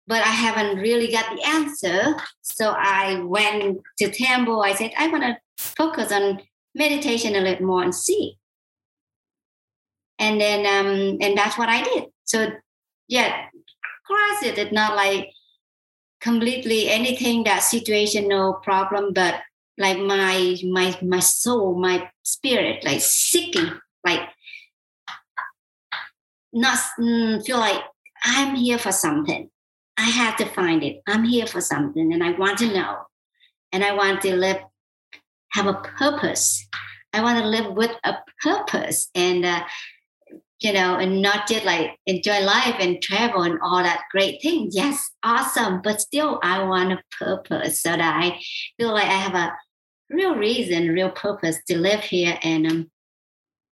but 0.07 0.23
I 0.23 0.31
haven't 0.31 0.79
really 0.79 1.13
got 1.13 1.37
the 1.37 1.43
answer. 1.47 2.17
So 2.41 2.75
I 2.79 3.21
went 3.21 3.81
to 3.99 4.11
temple. 4.11 4.63
I 4.63 4.75
said, 4.75 4.93
I 4.99 5.09
want 5.09 5.25
to 5.25 5.37
focus 5.59 6.11
on 6.13 6.41
meditation 6.75 7.37
a 7.37 7.41
little 7.41 7.67
more 7.67 7.83
and 7.83 7.95
see 7.95 8.39
and 10.19 10.41
then 10.41 10.61
um 10.67 11.19
and 11.21 11.37
that's 11.37 11.59
what 11.59 11.69
i 11.69 11.83
did. 11.83 12.05
So 12.25 12.51
yeah 13.09 13.47
crisis 14.05 14.59
it's 14.59 14.73
not 14.73 14.97
like 14.97 15.31
completely 16.21 16.89
anything 16.89 17.45
that 17.45 17.61
situation 17.61 18.27
no 18.29 18.55
problem 18.55 19.13
but 19.13 19.37
like 19.77 19.99
my 19.99 20.57
my 20.65 20.99
my 21.03 21.21
soul 21.21 21.79
my 21.79 22.09
spirit 22.23 22.85
like 22.85 23.01
seeking 23.01 23.71
like 24.05 24.21
not 26.53 26.79
mm, 26.99 27.45
feel 27.45 27.59
like 27.59 27.83
i'm 28.25 28.55
here 28.57 28.79
for 28.79 28.93
something. 28.93 29.51
I 30.01 30.11
have 30.11 30.37
to 30.37 30.45
find 30.45 30.85
it. 30.85 31.03
I'm 31.09 31.25
here 31.25 31.47
for 31.47 31.61
something 31.61 32.13
and 32.13 32.23
i 32.23 32.31
want 32.33 32.59
to 32.59 32.73
know. 32.73 32.99
And 33.73 33.85
i 33.85 33.93
want 33.93 34.23
to 34.23 34.35
live 34.35 34.59
have 35.53 35.67
a 35.67 35.75
purpose. 35.75 36.67
I 37.13 37.23
want 37.23 37.39
to 37.39 37.47
live 37.47 37.75
with 37.75 37.91
a 38.05 38.15
purpose. 38.43 39.11
And 39.15 39.45
uh, 39.45 39.63
you 40.61 40.73
know, 40.73 40.97
and 40.97 41.23
not 41.23 41.47
just 41.47 41.65
like 41.65 41.97
enjoy 42.07 42.41
life 42.41 42.77
and 42.81 43.01
travel 43.01 43.43
and 43.43 43.59
all 43.63 43.83
that 43.83 44.03
great 44.11 44.43
things. 44.43 44.75
Yes, 44.75 45.11
awesome. 45.23 45.81
But 45.83 46.01
still, 46.01 46.41
I 46.43 46.65
want 46.65 46.93
a 46.93 47.03
purpose 47.19 47.83
so 47.83 47.91
that 47.91 48.01
I 48.01 48.41
feel 48.77 48.93
like 48.93 49.07
I 49.07 49.19
have 49.19 49.35
a 49.35 49.57
real 50.11 50.35
reason, 50.35 50.89
real 50.89 51.11
purpose 51.11 51.59
to 51.69 51.79
live 51.79 52.01
here 52.01 52.39
and 52.43 52.67
um, 52.67 52.91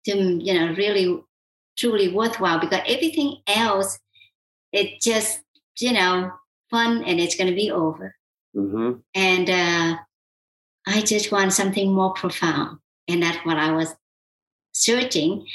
to, 0.06 0.17
you 0.17 0.54
know, 0.54 0.74
really, 0.76 1.22
truly 1.78 2.13
worthwhile 2.13 2.60
because 2.60 2.82
everything 2.86 3.38
else, 3.48 3.98
it 4.74 5.00
just, 5.02 5.41
you 5.80 5.93
know, 5.93 6.32
fun 6.69 7.04
and 7.06 7.19
it's 7.19 7.36
going 7.36 7.50
to 7.50 7.56
be 7.56 7.72
over. 7.72 8.13
Mm-hmm. 8.56 9.00
And 9.15 9.50
uh, 9.50 9.98
I 10.86 11.02
just 11.02 11.32
want 11.32 11.54
something 11.54 11.93
more 11.93 12.13
profound. 12.13 12.80
And 13.08 13.24
that's 13.24 13.46
what 13.46 13.58
I 13.58 13.72
was 13.72 13.96
searching 14.74 15.46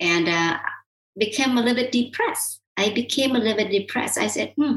and 0.00 0.28
uh, 0.28 0.58
became 1.16 1.56
a 1.56 1.60
little 1.60 1.74
bit 1.74 1.92
depressed. 1.92 2.60
I 2.76 2.90
became 2.90 3.34
a 3.34 3.38
little 3.38 3.56
bit 3.56 3.70
depressed. 3.70 4.18
I 4.18 4.28
said, 4.28 4.52
hmm, 4.56 4.76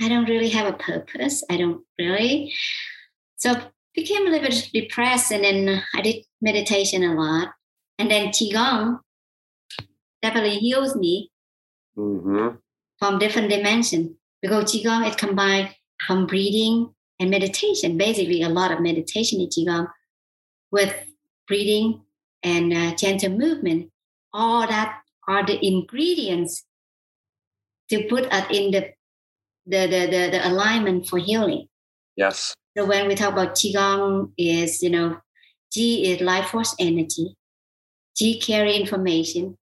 I 0.00 0.08
don't 0.08 0.28
really 0.28 0.50
have 0.50 0.72
a 0.72 0.76
purpose. 0.76 1.42
I 1.50 1.56
don't 1.56 1.82
really. 1.98 2.54
So 3.36 3.54
became 3.94 4.26
a 4.26 4.30
little 4.30 4.48
bit 4.48 4.70
depressed, 4.72 5.32
and 5.32 5.44
then 5.44 5.82
I 5.94 6.00
did 6.00 6.24
meditation 6.40 7.02
a 7.02 7.14
lot, 7.14 7.48
and 7.98 8.10
then 8.10 8.28
qigong 8.28 9.00
definitely 10.22 10.58
heals 10.58 10.94
me 10.96 11.30
mm-hmm. 11.96 12.56
from 12.98 13.18
different 13.18 13.50
dimension 13.50 14.16
because 14.40 14.72
qigong 14.72 15.08
is 15.08 15.16
combined 15.16 15.70
from 16.06 16.26
breathing 16.26 16.94
and 17.18 17.30
meditation. 17.30 17.98
Basically, 17.98 18.42
a 18.42 18.48
lot 18.48 18.72
of 18.72 18.80
meditation 18.80 19.40
in 19.40 19.48
qigong 19.48 19.88
with 20.70 20.94
breathing 21.46 22.02
and 22.42 22.72
uh, 22.72 22.94
gentle 22.94 23.30
movement, 23.30 23.90
all 24.32 24.66
that 24.66 25.00
are 25.28 25.44
the 25.44 25.64
ingredients 25.64 26.64
to 27.90 28.06
put 28.08 28.32
us 28.32 28.46
in 28.50 28.70
the 28.70 28.92
the, 29.64 29.86
the, 29.86 30.06
the, 30.06 30.30
the 30.32 30.48
alignment 30.48 31.08
for 31.08 31.18
healing. 31.18 31.68
Yes. 32.16 32.52
So 32.76 32.84
when 32.84 33.06
we 33.06 33.14
talk 33.14 33.32
about 33.32 33.54
Qigong 33.54 34.32
is, 34.36 34.82
you 34.82 34.90
know, 34.90 35.18
Qi 35.72 36.06
is 36.06 36.20
life 36.20 36.48
force 36.48 36.74
energy. 36.80 37.36
Qi 38.20 38.44
carry 38.44 38.74
information. 38.74 39.56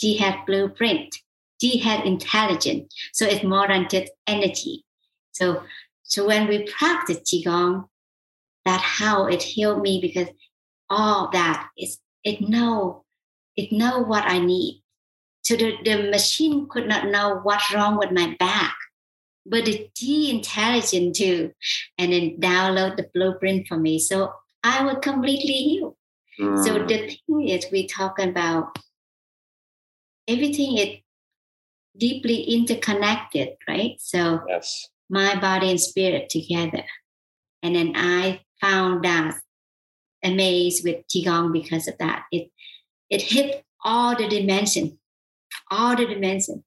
Qi 0.00 0.18
had 0.18 0.46
blueprint. 0.46 1.16
Qi 1.60 1.82
had 1.82 2.06
intelligence. 2.06 2.94
So 3.12 3.26
it's 3.26 3.42
more 3.42 3.66
than 3.66 3.88
just 3.90 4.12
energy. 4.26 4.84
So 5.32 5.62
so 6.02 6.26
when 6.26 6.48
we 6.48 6.64
practice 6.64 7.18
Qigong, 7.18 7.84
that's 8.64 8.82
how 8.82 9.26
it 9.26 9.42
healed 9.42 9.80
me 9.82 10.00
because 10.00 10.28
all 10.88 11.30
that 11.32 11.68
is 11.78 11.98
it 12.24 12.40
know 12.40 13.04
it 13.56 13.72
know 13.72 14.00
what 14.00 14.24
I 14.24 14.38
need. 14.38 14.82
So 15.42 15.56
the, 15.56 15.76
the 15.84 16.10
machine 16.10 16.68
could 16.68 16.86
not 16.86 17.08
know 17.08 17.40
what's 17.42 17.72
wrong 17.74 17.98
with 17.98 18.12
my 18.12 18.36
back, 18.38 18.76
but 19.46 19.64
the 19.64 19.90
it's 19.94 20.30
intelligent 20.30 21.16
too, 21.16 21.52
and 21.98 22.12
then 22.12 22.36
download 22.38 22.96
the 22.96 23.10
blueprint 23.14 23.66
for 23.66 23.76
me. 23.76 23.98
So 23.98 24.32
I 24.62 24.84
was 24.84 24.98
completely 25.02 25.52
healed. 25.52 25.96
Mm. 26.38 26.64
So 26.64 26.74
the 26.86 27.16
thing 27.26 27.48
is, 27.48 27.66
we 27.72 27.86
talk 27.86 28.18
about 28.18 28.78
everything 30.28 30.78
is 30.78 30.98
deeply 31.96 32.42
interconnected, 32.42 33.50
right? 33.68 33.96
So 33.98 34.40
yes. 34.48 34.88
my 35.08 35.38
body 35.40 35.70
and 35.70 35.80
spirit 35.80 36.28
together. 36.28 36.84
And 37.62 37.74
then 37.74 37.92
I 37.96 38.40
found 38.60 39.04
that 39.04 39.40
amazed 40.22 40.84
with 40.84 41.06
qigong 41.08 41.52
because 41.52 41.88
of 41.88 41.96
that. 41.98 42.24
It 42.32 42.50
it 43.08 43.22
hit 43.22 43.64
all 43.84 44.16
the 44.16 44.28
dimension, 44.28 44.98
all 45.70 45.96
the 45.96 46.06
dimension. 46.06 46.64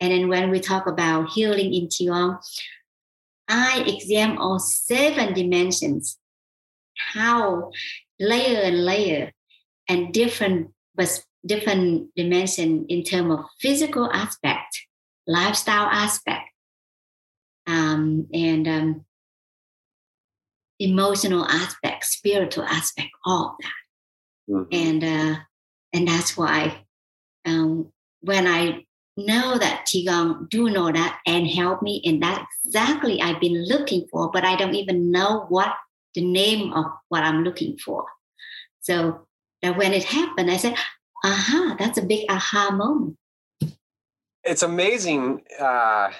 And 0.00 0.12
then 0.12 0.28
when 0.28 0.50
we 0.50 0.60
talk 0.60 0.86
about 0.86 1.30
healing 1.30 1.72
in 1.72 1.88
qigong, 1.88 2.38
I 3.48 3.84
examine 3.86 4.38
all 4.38 4.58
seven 4.58 5.34
dimensions, 5.34 6.18
how 6.96 7.70
layer 8.18 8.62
and 8.62 8.84
layer, 8.84 9.32
and 9.88 10.12
different 10.12 10.70
but 10.94 11.22
different 11.44 12.14
dimension 12.14 12.86
in 12.88 13.02
terms 13.02 13.32
of 13.32 13.44
physical 13.60 14.10
aspect, 14.12 14.86
lifestyle 15.26 15.86
aspect, 15.86 16.48
um, 17.66 18.26
and 18.32 18.68
um, 18.68 19.04
emotional 20.78 21.44
aspect, 21.46 22.04
spiritual 22.04 22.64
aspect, 22.64 23.10
all 23.24 23.56
that. 23.60 24.52
Mm-hmm. 24.52 24.68
And 24.72 25.04
uh, 25.04 25.40
and 25.92 26.08
that's 26.08 26.36
why 26.36 26.84
um, 27.44 27.92
when 28.20 28.46
I 28.46 28.84
know 29.16 29.58
that 29.58 29.86
qigong 29.86 30.48
do 30.48 30.70
know 30.70 30.90
that 30.90 31.20
and 31.26 31.46
help 31.46 31.82
me, 31.82 32.02
and 32.04 32.22
that's 32.22 32.46
exactly 32.64 33.20
I've 33.20 33.40
been 33.40 33.66
looking 33.66 34.06
for, 34.10 34.30
but 34.30 34.44
I 34.44 34.56
don't 34.56 34.74
even 34.74 35.10
know 35.10 35.46
what 35.48 35.74
the 36.14 36.24
name 36.24 36.72
of 36.72 36.86
what 37.08 37.22
I'm 37.22 37.44
looking 37.44 37.78
for. 37.78 38.04
So 38.80 39.26
that 39.62 39.76
when 39.76 39.92
it 39.92 40.04
happened, 40.04 40.50
I 40.50 40.56
said, 40.56 40.74
"Aha, 41.24 41.76
that's 41.78 41.98
a 41.98 42.02
big 42.02 42.26
aha 42.28 42.70
moment." 42.72 43.16
It's 44.44 44.62
amazing. 44.62 45.42
Uh, 45.58 46.10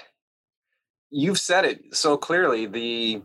you've 1.10 1.40
said 1.40 1.64
it 1.64 1.94
so 1.94 2.16
clearly. 2.16 2.66
The 2.66 3.22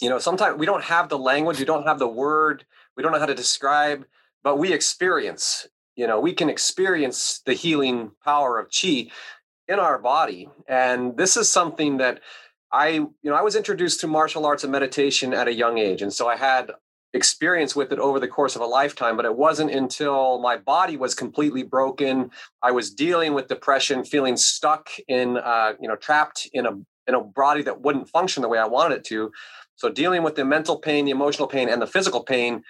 you 0.00 0.08
know 0.08 0.18
sometimes 0.18 0.58
we 0.58 0.66
don't 0.66 0.84
have 0.84 1.08
the 1.08 1.18
language 1.18 1.58
we 1.58 1.64
don't 1.64 1.86
have 1.86 1.98
the 1.98 2.08
word 2.08 2.64
we 2.96 3.02
don't 3.02 3.12
know 3.12 3.18
how 3.18 3.26
to 3.26 3.34
describe 3.34 4.04
but 4.42 4.58
we 4.58 4.72
experience 4.72 5.68
you 5.96 6.06
know 6.06 6.18
we 6.20 6.32
can 6.32 6.48
experience 6.48 7.40
the 7.46 7.54
healing 7.54 8.10
power 8.24 8.58
of 8.58 8.68
chi 8.70 9.10
in 9.70 9.78
our 9.78 9.98
body. 9.98 10.48
And 10.68 11.16
this 11.16 11.36
is 11.36 11.48
something 11.48 11.98
that 11.98 12.20
I, 12.72 12.88
you 12.88 13.14
know, 13.24 13.34
I 13.34 13.42
was 13.42 13.56
introduced 13.56 14.00
to 14.00 14.06
martial 14.06 14.44
arts 14.44 14.64
and 14.64 14.72
meditation 14.72 15.32
at 15.32 15.48
a 15.48 15.54
young 15.54 15.78
age. 15.78 16.02
And 16.02 16.12
so 16.12 16.28
I 16.28 16.36
had 16.36 16.72
experience 17.12 17.74
with 17.74 17.92
it 17.92 17.98
over 17.98 18.20
the 18.20 18.28
course 18.28 18.54
of 18.54 18.62
a 18.62 18.66
lifetime 18.66 19.16
but 19.16 19.24
it 19.24 19.36
wasn't 19.36 19.68
until 19.68 20.38
my 20.38 20.56
body 20.56 20.96
was 20.96 21.12
completely 21.12 21.64
broken 21.64 22.30
i 22.62 22.70
was 22.70 22.94
dealing 22.94 23.34
with 23.34 23.48
depression 23.48 24.04
feeling 24.04 24.36
stuck 24.36 24.88
in 25.08 25.36
uh, 25.38 25.72
you 25.80 25.88
know 25.88 25.96
trapped 25.96 26.48
in 26.52 26.66
a 26.66 26.70
in 27.08 27.16
a 27.16 27.20
body 27.20 27.62
that 27.62 27.80
wouldn't 27.80 28.08
function 28.08 28.42
the 28.42 28.48
way 28.48 28.58
i 28.58 28.64
wanted 28.64 28.98
it 28.98 29.04
to 29.04 29.28
so 29.80 29.88
dealing 29.88 30.22
with 30.22 30.34
the 30.34 30.44
mental 30.44 30.76
pain 30.78 31.04
the 31.04 31.10
emotional 31.10 31.48
pain 31.48 31.68
and 31.68 31.80
the 31.80 31.86
physical 31.86 32.22
pain 32.22 32.62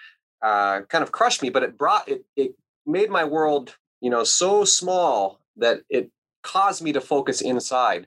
uh, 0.43 0.81
kind 0.83 1.03
of 1.03 1.13
crushed 1.13 1.43
me 1.43 1.51
but 1.51 1.63
it 1.63 1.77
brought 1.77 2.09
it 2.09 2.25
it 2.37 2.53
made 2.87 3.11
my 3.11 3.25
world 3.25 3.77
you 4.01 4.11
know 4.11 4.25
so 4.25 4.65
small 4.65 5.41
that 5.57 5.81
it 5.89 6.11
caused 6.43 6.83
me 6.83 6.93
to 6.93 7.01
focus 7.01 7.41
inside 7.41 8.07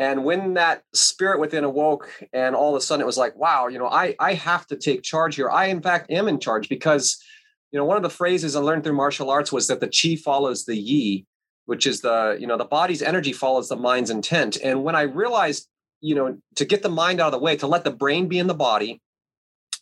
and 0.00 0.24
when 0.24 0.54
that 0.54 0.84
spirit 0.94 1.40
within 1.40 1.62
awoke, 1.62 2.08
and 2.32 2.56
all 2.56 2.74
of 2.74 2.78
a 2.78 2.80
sudden 2.80 3.02
it 3.02 3.06
was 3.06 3.18
like, 3.18 3.36
wow, 3.36 3.66
you 3.66 3.78
know, 3.78 3.86
I 3.86 4.16
I 4.18 4.32
have 4.32 4.66
to 4.68 4.76
take 4.76 5.02
charge 5.02 5.36
here. 5.36 5.50
I 5.50 5.66
in 5.66 5.82
fact 5.82 6.10
am 6.10 6.26
in 6.26 6.40
charge 6.40 6.70
because, 6.70 7.22
you 7.70 7.78
know, 7.78 7.84
one 7.84 7.98
of 7.98 8.02
the 8.02 8.08
phrases 8.08 8.56
I 8.56 8.60
learned 8.60 8.82
through 8.82 8.94
martial 8.94 9.28
arts 9.28 9.52
was 9.52 9.66
that 9.66 9.80
the 9.80 9.88
chi 9.90 10.16
follows 10.16 10.64
the 10.64 10.74
yi, 10.74 11.26
which 11.66 11.86
is 11.86 12.00
the 12.00 12.38
you 12.40 12.46
know 12.46 12.56
the 12.56 12.64
body's 12.64 13.02
energy 13.02 13.34
follows 13.34 13.68
the 13.68 13.76
mind's 13.76 14.08
intent. 14.08 14.56
And 14.64 14.84
when 14.84 14.96
I 14.96 15.02
realized, 15.02 15.68
you 16.00 16.14
know, 16.14 16.38
to 16.56 16.64
get 16.64 16.82
the 16.82 16.88
mind 16.88 17.20
out 17.20 17.26
of 17.26 17.32
the 17.32 17.44
way, 17.44 17.56
to 17.56 17.66
let 17.66 17.84
the 17.84 17.90
brain 17.90 18.28
be 18.28 18.38
in 18.38 18.46
the 18.46 18.54
body, 18.54 19.00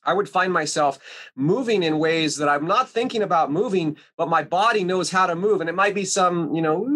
I 0.05 0.15
would 0.15 0.29
find 0.29 0.53
myself 0.53 0.99
moving 1.37 1.83
in 1.83 1.99
ways 1.99 2.37
that 2.37 2.49
I'm 2.49 2.67
not 2.67 2.89
thinking 2.89 3.23
about 3.23 3.53
moving, 3.53 3.97
but 4.17 4.29
my 4.29 4.43
body 4.43 4.85
knows 4.85 5.11
how 5.11 5.27
to 5.27 5.35
move. 5.35 5.61
And 5.61 5.69
it 5.69 5.75
might 5.75 5.95
be 5.95 6.05
some, 6.05 6.55
you 6.55 6.63
know, 6.63 6.87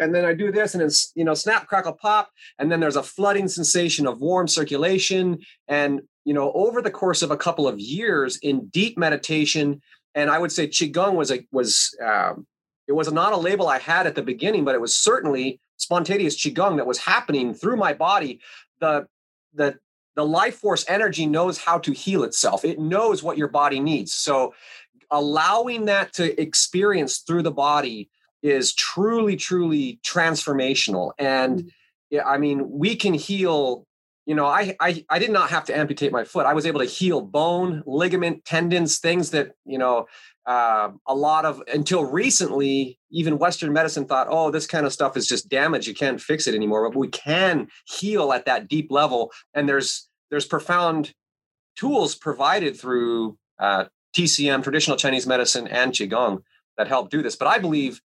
and 0.00 0.14
then 0.14 0.24
I 0.24 0.32
do 0.32 0.50
this, 0.50 0.74
and 0.74 0.82
it's 0.82 1.12
you 1.14 1.24
know 1.24 1.34
snap, 1.34 1.66
crackle, 1.66 1.92
pop, 1.92 2.30
and 2.58 2.72
then 2.72 2.80
there's 2.80 2.96
a 2.96 3.02
flooding 3.02 3.48
sensation 3.48 4.06
of 4.06 4.20
warm 4.20 4.48
circulation, 4.48 5.38
and 5.68 6.00
you 6.24 6.34
know 6.34 6.50
over 6.52 6.82
the 6.82 6.90
course 6.90 7.22
of 7.22 7.30
a 7.30 7.36
couple 7.36 7.68
of 7.68 7.78
years 7.78 8.38
in 8.42 8.68
deep 8.68 8.98
meditation, 8.98 9.80
and 10.14 10.30
I 10.30 10.38
would 10.38 10.52
say 10.52 10.66
qigong 10.66 11.14
was 11.14 11.30
a 11.30 11.46
was 11.52 11.94
um, 12.02 12.46
it 12.88 12.92
was 12.92 13.12
not 13.12 13.32
a 13.32 13.36
label 13.36 13.68
I 13.68 13.78
had 13.78 14.06
at 14.06 14.14
the 14.14 14.22
beginning, 14.22 14.64
but 14.64 14.74
it 14.74 14.80
was 14.80 14.96
certainly 14.96 15.60
spontaneous 15.80 16.36
qigong 16.36 16.76
that 16.76 16.86
was 16.86 16.98
happening 16.98 17.54
through 17.54 17.76
my 17.76 17.92
body. 17.92 18.40
The 18.80 19.06
the 19.54 19.78
the 20.16 20.24
life 20.24 20.56
force 20.56 20.84
energy 20.88 21.26
knows 21.26 21.58
how 21.58 21.78
to 21.78 21.92
heal 21.92 22.24
itself. 22.24 22.64
It 22.64 22.78
knows 22.78 23.22
what 23.22 23.38
your 23.38 23.48
body 23.48 23.80
needs. 23.80 24.12
So 24.12 24.54
allowing 25.10 25.86
that 25.86 26.12
to 26.14 26.40
experience 26.40 27.18
through 27.18 27.42
the 27.42 27.50
body 27.50 28.10
is 28.42 28.74
truly, 28.74 29.36
truly 29.36 30.00
transformational. 30.04 31.12
And 31.18 31.64
mm. 31.64 31.70
yeah, 32.10 32.24
I 32.24 32.38
mean, 32.38 32.70
we 32.70 32.96
can 32.96 33.14
heal. 33.14 33.86
You 34.26 34.34
know, 34.36 34.46
I, 34.46 34.76
I 34.78 35.04
I 35.08 35.18
did 35.18 35.30
not 35.30 35.50
have 35.50 35.64
to 35.64 35.76
amputate 35.76 36.12
my 36.12 36.24
foot. 36.24 36.46
I 36.46 36.54
was 36.54 36.66
able 36.66 36.80
to 36.80 36.86
heal 36.86 37.20
bone, 37.20 37.82
ligament, 37.86 38.44
tendons, 38.44 38.98
things 38.98 39.30
that 39.30 39.52
you 39.64 39.78
know 39.78 40.06
uh, 40.50 40.90
a 41.06 41.14
lot 41.14 41.44
of 41.44 41.62
until 41.72 42.04
recently, 42.04 42.98
even 43.12 43.38
Western 43.38 43.72
medicine 43.72 44.04
thought, 44.04 44.26
oh, 44.28 44.50
this 44.50 44.66
kind 44.66 44.84
of 44.84 44.92
stuff 44.92 45.16
is 45.16 45.28
just 45.28 45.48
damage. 45.48 45.86
You 45.86 45.94
can't 45.94 46.20
fix 46.20 46.48
it 46.48 46.56
anymore. 46.56 46.90
But 46.90 46.98
we 46.98 47.06
can 47.06 47.68
heal 47.84 48.32
at 48.32 48.46
that 48.46 48.66
deep 48.66 48.90
level, 48.90 49.30
and 49.54 49.68
there's 49.68 50.08
there's 50.28 50.46
profound 50.46 51.14
tools 51.76 52.16
provided 52.16 52.76
through 52.76 53.38
uh, 53.60 53.84
TCM, 54.16 54.64
traditional 54.64 54.96
Chinese 54.96 55.24
medicine, 55.24 55.68
and 55.68 55.92
qigong 55.92 56.42
that 56.76 56.88
help 56.88 57.10
do 57.10 57.22
this. 57.22 57.36
But 57.36 57.46
I 57.46 57.60
believe 57.60 58.00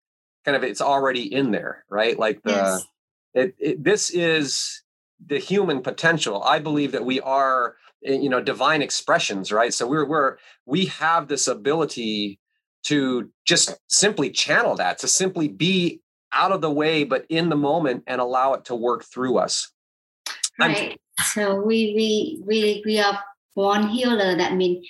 kind 0.44 0.54
of 0.54 0.62
it's 0.62 0.82
already 0.82 1.32
in 1.32 1.50
there, 1.50 1.86
right? 1.88 2.18
Like 2.18 2.42
the 2.42 2.50
yes. 2.50 2.86
it, 3.32 3.54
it, 3.58 3.84
this 3.84 4.10
is 4.10 4.82
the 5.24 5.38
human 5.38 5.80
potential. 5.80 6.42
I 6.42 6.58
believe 6.58 6.92
that 6.92 7.06
we 7.06 7.22
are 7.22 7.76
you 8.04 8.28
know 8.28 8.40
divine 8.40 8.82
expressions, 8.82 9.50
right? 9.50 9.72
So 9.72 9.86
we're 9.86 10.06
we're 10.06 10.36
we 10.66 10.86
have 10.86 11.28
this 11.28 11.48
ability 11.48 12.38
to 12.84 13.30
just 13.46 13.76
simply 13.88 14.30
channel 14.30 14.76
that, 14.76 14.98
to 14.98 15.08
simply 15.08 15.48
be 15.48 16.00
out 16.32 16.52
of 16.52 16.60
the 16.60 16.70
way 16.70 17.04
but 17.04 17.24
in 17.28 17.48
the 17.48 17.56
moment 17.56 18.02
and 18.06 18.20
allow 18.20 18.54
it 18.54 18.64
to 18.66 18.74
work 18.74 19.04
through 19.04 19.38
us. 19.38 19.70
Right. 20.58 20.98
I'm, 21.18 21.24
so 21.24 21.60
we 21.60 21.94
we 21.94 22.42
we 22.46 22.82
we 22.84 22.98
are 22.98 23.18
born 23.54 23.88
healer. 23.88 24.36
That 24.36 24.54
means 24.54 24.86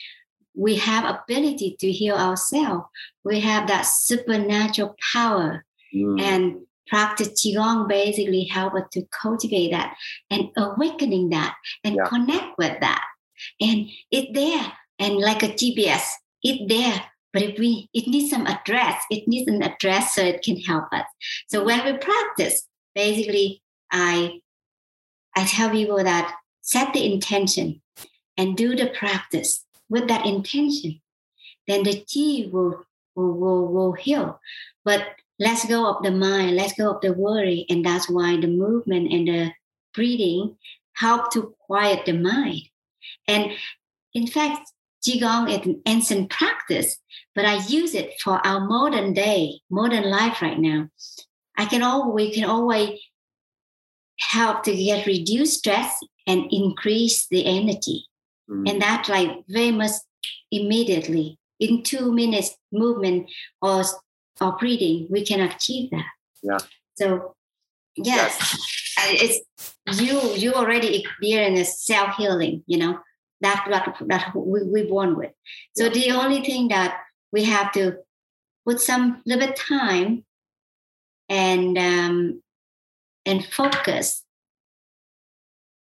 we 0.55 0.77
have 0.77 1.05
ability 1.05 1.77
to 1.81 1.91
heal 1.91 2.17
ourselves. 2.17 2.87
We 3.25 3.41
have 3.41 3.69
that 3.69 3.83
supernatural 3.83 4.95
power. 5.13 5.65
Mm. 5.95 6.21
And 6.21 6.57
practice 6.87 7.29
Qigong 7.29 7.89
basically 7.89 8.45
help 8.45 8.75
us 8.75 8.85
to 8.93 9.03
cultivate 9.23 9.71
that 9.71 9.97
and 10.31 10.51
awakening 10.57 11.31
that 11.31 11.55
and 11.83 11.97
yeah. 11.97 12.05
connect 12.07 12.59
with 12.59 12.79
that. 12.81 13.05
And 13.61 13.89
it's 14.11 14.33
there. 14.33 14.73
And 14.99 15.17
like 15.17 15.43
a 15.43 15.49
GPS, 15.49 16.07
it's 16.43 16.73
there. 16.73 17.05
But 17.33 17.43
if 17.43 17.59
we 17.59 17.89
it 17.93 18.07
needs 18.07 18.31
some 18.31 18.47
address, 18.47 19.03
it 19.11 19.27
needs 19.27 19.49
an 19.49 19.63
address 19.63 20.15
so 20.15 20.23
it 20.23 20.43
can 20.43 20.57
help 20.59 20.85
us. 20.93 21.05
So 21.49 21.65
when 21.65 21.85
we 21.85 21.99
practice, 21.99 22.69
basically 22.95 23.61
I 23.91 24.41
I 25.37 25.45
tell 25.45 25.71
people 25.71 26.03
that 26.03 26.37
set 26.61 26.93
the 26.93 27.13
intention 27.13 27.83
and 28.37 28.57
do 28.57 28.77
the 28.77 28.87
practice 28.87 29.65
with 29.89 30.09
that 30.09 30.27
intention, 30.27 31.01
then 31.67 31.83
the 31.83 32.03
qi 32.03 32.51
will, 32.51 32.85
will, 33.15 33.33
will, 33.33 33.67
will 33.67 33.93
heal. 33.93 34.41
But 34.85 35.07
let's 35.39 35.67
go 35.67 35.87
of 35.89 36.03
the 36.03 36.11
mind, 36.11 36.57
let's 36.57 36.75
go 36.75 36.93
of 36.93 37.01
the 37.01 37.13
worry. 37.13 37.67
And 37.69 37.85
that's 37.85 38.09
why 38.09 38.41
the 38.41 38.47
movement 38.47 39.13
and 39.13 39.29
the 39.29 39.53
breathing 39.95 40.57
help 40.95 41.33
to 41.33 41.55
quiet 41.67 42.07
the 42.07 42.13
mind. 42.13 42.63
And 43.29 43.53
in 44.13 44.27
fact, 44.27 44.71
Qigong 45.07 45.51
is 45.51 45.67
an 45.67 45.83
ancient 45.87 46.31
practice, 46.31 46.97
but 47.35 47.45
I 47.45 47.67
use 47.67 47.95
it 47.95 48.15
for 48.23 48.45
our 48.47 48.67
modern 48.67 49.13
day, 49.13 49.61
modern 49.71 50.05
life 50.05 50.41
right 50.41 50.59
now. 50.59 50.89
I 51.59 51.67
can 51.67 51.83
always, 51.83 52.29
we 52.29 52.35
can 52.35 52.45
always 52.45 52.99
help 54.19 54.63
to 54.65 54.75
get 54.75 55.07
reduce 55.07 55.59
stress 55.59 55.95
and 56.27 56.47
increase 56.51 57.27
the 57.29 57.45
energy. 57.45 58.07
Mm. 58.49 58.71
And 58.71 58.83
that 58.83 59.09
like 59.09 59.31
very 59.49 59.73
much 59.73 59.93
immediately 60.51 61.39
in 61.61 61.83
two 61.83 62.13
minutes 62.13 62.57
movement 62.73 63.31
or 63.61 63.85
or 64.41 64.57
breathing, 64.57 65.07
we 65.11 65.25
can 65.25 65.41
achieve 65.41 65.91
that. 65.91 66.07
Yeah. 66.43 66.59
So 66.95 67.35
yes, 67.97 68.39
yes. 68.99 69.43
it's 69.89 70.01
you 70.01 70.21
you 70.35 70.53
already 70.55 71.01
experience 71.01 71.85
self 71.85 72.17
healing. 72.17 72.63
You 72.67 72.79
know 72.79 72.99
that 73.41 73.67
that 73.71 73.97
that 74.09 74.35
we 74.35 74.63
we 74.65 74.85
born 74.85 75.17
with. 75.17 75.33
So 75.77 75.89
the 75.89 76.11
only 76.13 76.43
thing 76.43 76.69
that 76.69 77.01
we 77.33 77.45
have 77.45 77.73
to 77.73 77.99
put 78.67 78.81
some 78.81 79.23
little 79.27 79.47
bit 79.47 79.57
time 79.57 80.25
and 81.29 81.79
um, 81.79 82.43
and 83.27 83.45
focus 83.45 84.25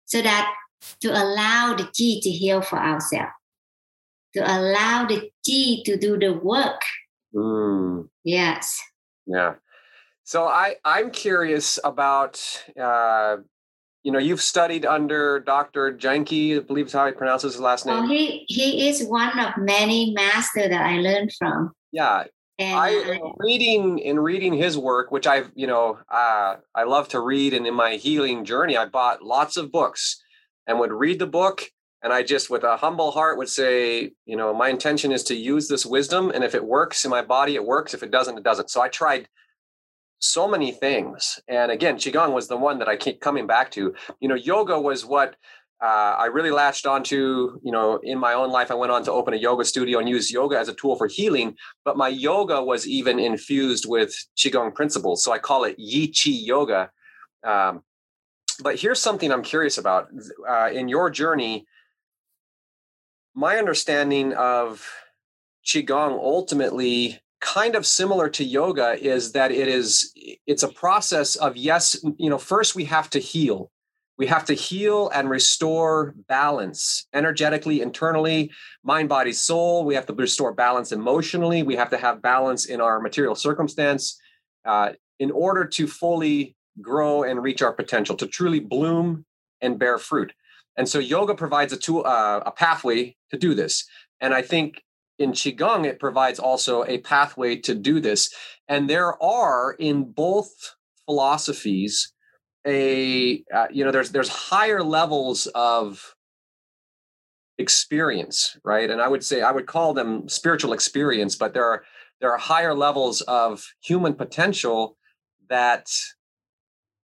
so 0.05 0.21
that 0.21 0.53
to 0.99 1.09
allow 1.09 1.75
the 1.75 1.83
chi 1.83 2.19
to 2.21 2.29
heal 2.29 2.61
for 2.61 2.77
ourselves, 2.77 3.31
to 4.33 4.41
allow 4.41 5.05
the 5.05 5.31
chi 5.45 5.81
to 5.85 5.97
do 5.97 6.17
the 6.17 6.33
work. 6.33 6.81
Mm. 7.33 8.09
Yes. 8.23 8.79
Yeah. 9.25 9.55
So 10.23 10.45
I 10.45 10.75
I'm 10.85 11.11
curious 11.11 11.79
about 11.83 12.41
uh, 12.79 13.37
you 14.03 14.11
know 14.11 14.19
you've 14.19 14.41
studied 14.41 14.85
under 14.85 15.39
Dr. 15.39 15.93
Jahnke, 15.93 16.57
I 16.57 16.59
believe 16.59 16.87
is 16.87 16.93
how 16.93 17.05
he 17.07 17.11
pronounces 17.11 17.53
his 17.53 17.61
last 17.61 17.85
name. 17.85 17.95
Oh, 17.95 18.07
he 18.07 18.45
he 18.47 18.87
is 18.87 19.05
one 19.07 19.37
of 19.39 19.57
many 19.57 20.13
masters 20.13 20.69
that 20.69 20.85
I 20.85 20.97
learned 20.97 21.31
from. 21.37 21.71
Yeah. 21.91 22.25
And 22.59 22.77
I 22.77 22.89
am 22.89 23.33
reading 23.39 23.97
in 23.97 24.19
reading 24.19 24.53
his 24.53 24.77
work, 24.77 25.11
which 25.11 25.25
I've 25.25 25.51
you 25.55 25.67
know 25.67 25.97
uh, 26.09 26.57
I 26.75 26.83
love 26.83 27.07
to 27.09 27.19
read, 27.19 27.53
and 27.53 27.65
in 27.65 27.73
my 27.73 27.95
healing 27.95 28.45
journey, 28.45 28.77
I 28.77 28.85
bought 28.85 29.23
lots 29.23 29.57
of 29.57 29.71
books 29.71 30.21
and 30.67 30.79
would 30.79 30.91
read 30.91 31.17
the 31.17 31.27
book 31.27 31.63
and 32.03 32.11
i 32.11 32.23
just 32.23 32.49
with 32.49 32.63
a 32.63 32.77
humble 32.77 33.11
heart 33.11 33.37
would 33.37 33.49
say 33.49 34.11
you 34.25 34.35
know 34.35 34.53
my 34.53 34.69
intention 34.69 35.11
is 35.11 35.23
to 35.23 35.35
use 35.35 35.67
this 35.67 35.85
wisdom 35.85 36.31
and 36.33 36.43
if 36.43 36.55
it 36.55 36.63
works 36.63 37.05
in 37.05 37.11
my 37.11 37.21
body 37.21 37.55
it 37.55 37.65
works. 37.65 37.93
If 37.93 38.03
it 38.03 38.11
doesn't 38.11 38.37
it 38.37 38.43
doesn't. 38.43 38.69
So 38.69 38.81
i 38.81 38.87
tried 38.87 39.27
so 40.19 40.47
many 40.47 40.71
things. 40.71 41.39
And 41.47 41.71
again 41.71 41.95
qigong 41.97 42.33
was 42.33 42.47
the 42.47 42.57
one 42.57 42.79
that 42.79 42.87
i 42.87 42.95
keep 42.95 43.21
coming 43.21 43.47
back 43.47 43.71
to. 43.71 43.93
You 44.19 44.27
know 44.27 44.35
yoga 44.35 44.79
was 44.79 45.05
what 45.05 45.35
uh, 45.83 46.13
i 46.19 46.25
really 46.25 46.51
latched 46.51 46.85
onto 46.85 47.59
you 47.63 47.71
know 47.71 47.99
in 48.03 48.19
my 48.19 48.33
own 48.33 48.51
life. 48.51 48.71
I 48.71 48.75
went 48.75 48.91
on 48.91 49.03
to 49.05 49.11
open 49.11 49.33
a 49.33 49.37
yoga 49.37 49.65
studio 49.65 49.99
and 49.99 50.09
use 50.09 50.31
yoga 50.31 50.57
as 50.57 50.69
a 50.69 50.73
tool 50.73 50.95
for 50.95 51.07
healing 51.07 51.55
but 51.85 51.97
my 51.97 52.07
yoga 52.07 52.63
was 52.63 52.87
even 52.87 53.19
infused 53.19 53.85
with 53.87 54.13
qigong 54.37 54.73
principles. 54.73 55.23
So 55.23 55.31
i 55.31 55.39
call 55.39 55.63
it 55.63 55.75
yi 55.77 56.07
chi 56.07 56.31
yoga. 56.31 56.89
Um, 57.43 57.81
but 58.61 58.79
here's 58.79 58.99
something 58.99 59.31
I'm 59.31 59.41
curious 59.41 59.79
about. 59.79 60.09
Uh, 60.47 60.69
in 60.71 60.87
your 60.87 61.09
journey, 61.09 61.65
my 63.33 63.57
understanding 63.57 64.33
of 64.33 64.87
qigong 65.65 66.11
ultimately 66.11 67.19
kind 67.39 67.75
of 67.75 67.85
similar 67.85 68.29
to 68.29 68.43
yoga 68.43 68.97
is 69.03 69.31
that 69.33 69.51
it 69.51 69.67
is 69.67 70.13
it's 70.45 70.63
a 70.63 70.67
process 70.67 71.35
of 71.35 71.57
yes 71.57 72.03
you 72.17 72.29
know 72.29 72.37
first 72.37 72.75
we 72.75 72.85
have 72.85 73.09
to 73.09 73.19
heal. 73.19 73.71
We 74.17 74.27
have 74.27 74.45
to 74.45 74.53
heal 74.53 75.09
and 75.09 75.31
restore 75.31 76.13
balance 76.27 77.07
energetically 77.11 77.81
internally 77.81 78.51
mind 78.83 79.09
body 79.09 79.33
soul. 79.33 79.83
We 79.83 79.95
have 79.95 80.05
to 80.05 80.13
restore 80.13 80.53
balance 80.53 80.91
emotionally. 80.91 81.63
We 81.63 81.75
have 81.75 81.89
to 81.89 81.97
have 81.97 82.21
balance 82.21 82.65
in 82.65 82.81
our 82.81 82.99
material 82.99 83.33
circumstance 83.33 84.19
uh, 84.63 84.91
in 85.19 85.31
order 85.31 85.65
to 85.65 85.87
fully 85.87 86.55
grow 86.81 87.23
and 87.23 87.41
reach 87.41 87.63
our 87.63 87.73
potential 87.73 88.15
to 88.17 88.27
truly 88.27 88.59
bloom 88.59 89.25
and 89.59 89.79
bear 89.79 89.97
fruit 89.97 90.33
and 90.77 90.87
so 90.87 90.99
yoga 90.99 91.35
provides 91.35 91.73
a 91.73 91.77
tool 91.77 92.03
uh, 92.05 92.39
a 92.45 92.51
pathway 92.51 93.15
to 93.29 93.37
do 93.37 93.53
this. 93.53 93.85
And 94.19 94.33
i 94.33 94.41
think 94.41 94.83
in 95.19 95.31
qigong 95.31 95.85
it 95.85 95.99
provides 95.99 96.39
also 96.39 96.83
a 96.85 96.99
pathway 96.99 97.55
to 97.57 97.75
do 97.75 97.99
this. 97.99 98.33
And 98.67 98.89
there 98.89 99.21
are 99.21 99.73
in 99.73 100.11
both 100.11 100.51
philosophies 101.05 102.13
a 102.65 103.43
uh, 103.53 103.67
you 103.71 103.83
know 103.83 103.91
there's 103.91 104.11
there's 104.11 104.29
higher 104.29 104.83
levels 104.83 105.47
of 105.55 106.15
experience 107.57 108.57
right? 108.63 108.89
And 108.89 109.01
i 109.01 109.07
would 109.07 109.23
say 109.23 109.41
i 109.41 109.51
would 109.51 109.67
call 109.67 109.93
them 109.93 110.27
spiritual 110.29 110.73
experience 110.73 111.35
but 111.35 111.53
there 111.53 111.65
are 111.65 111.83
there 112.19 112.31
are 112.31 112.37
higher 112.37 112.75
levels 112.75 113.21
of 113.21 113.65
human 113.81 114.13
potential 114.13 114.95
that 115.49 115.87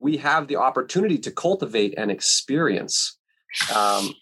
we 0.00 0.16
have 0.16 0.48
the 0.48 0.56
opportunity 0.56 1.18
to 1.18 1.30
cultivate 1.30 1.94
and 1.96 2.10
experience 2.10 3.18
um, 3.74 4.14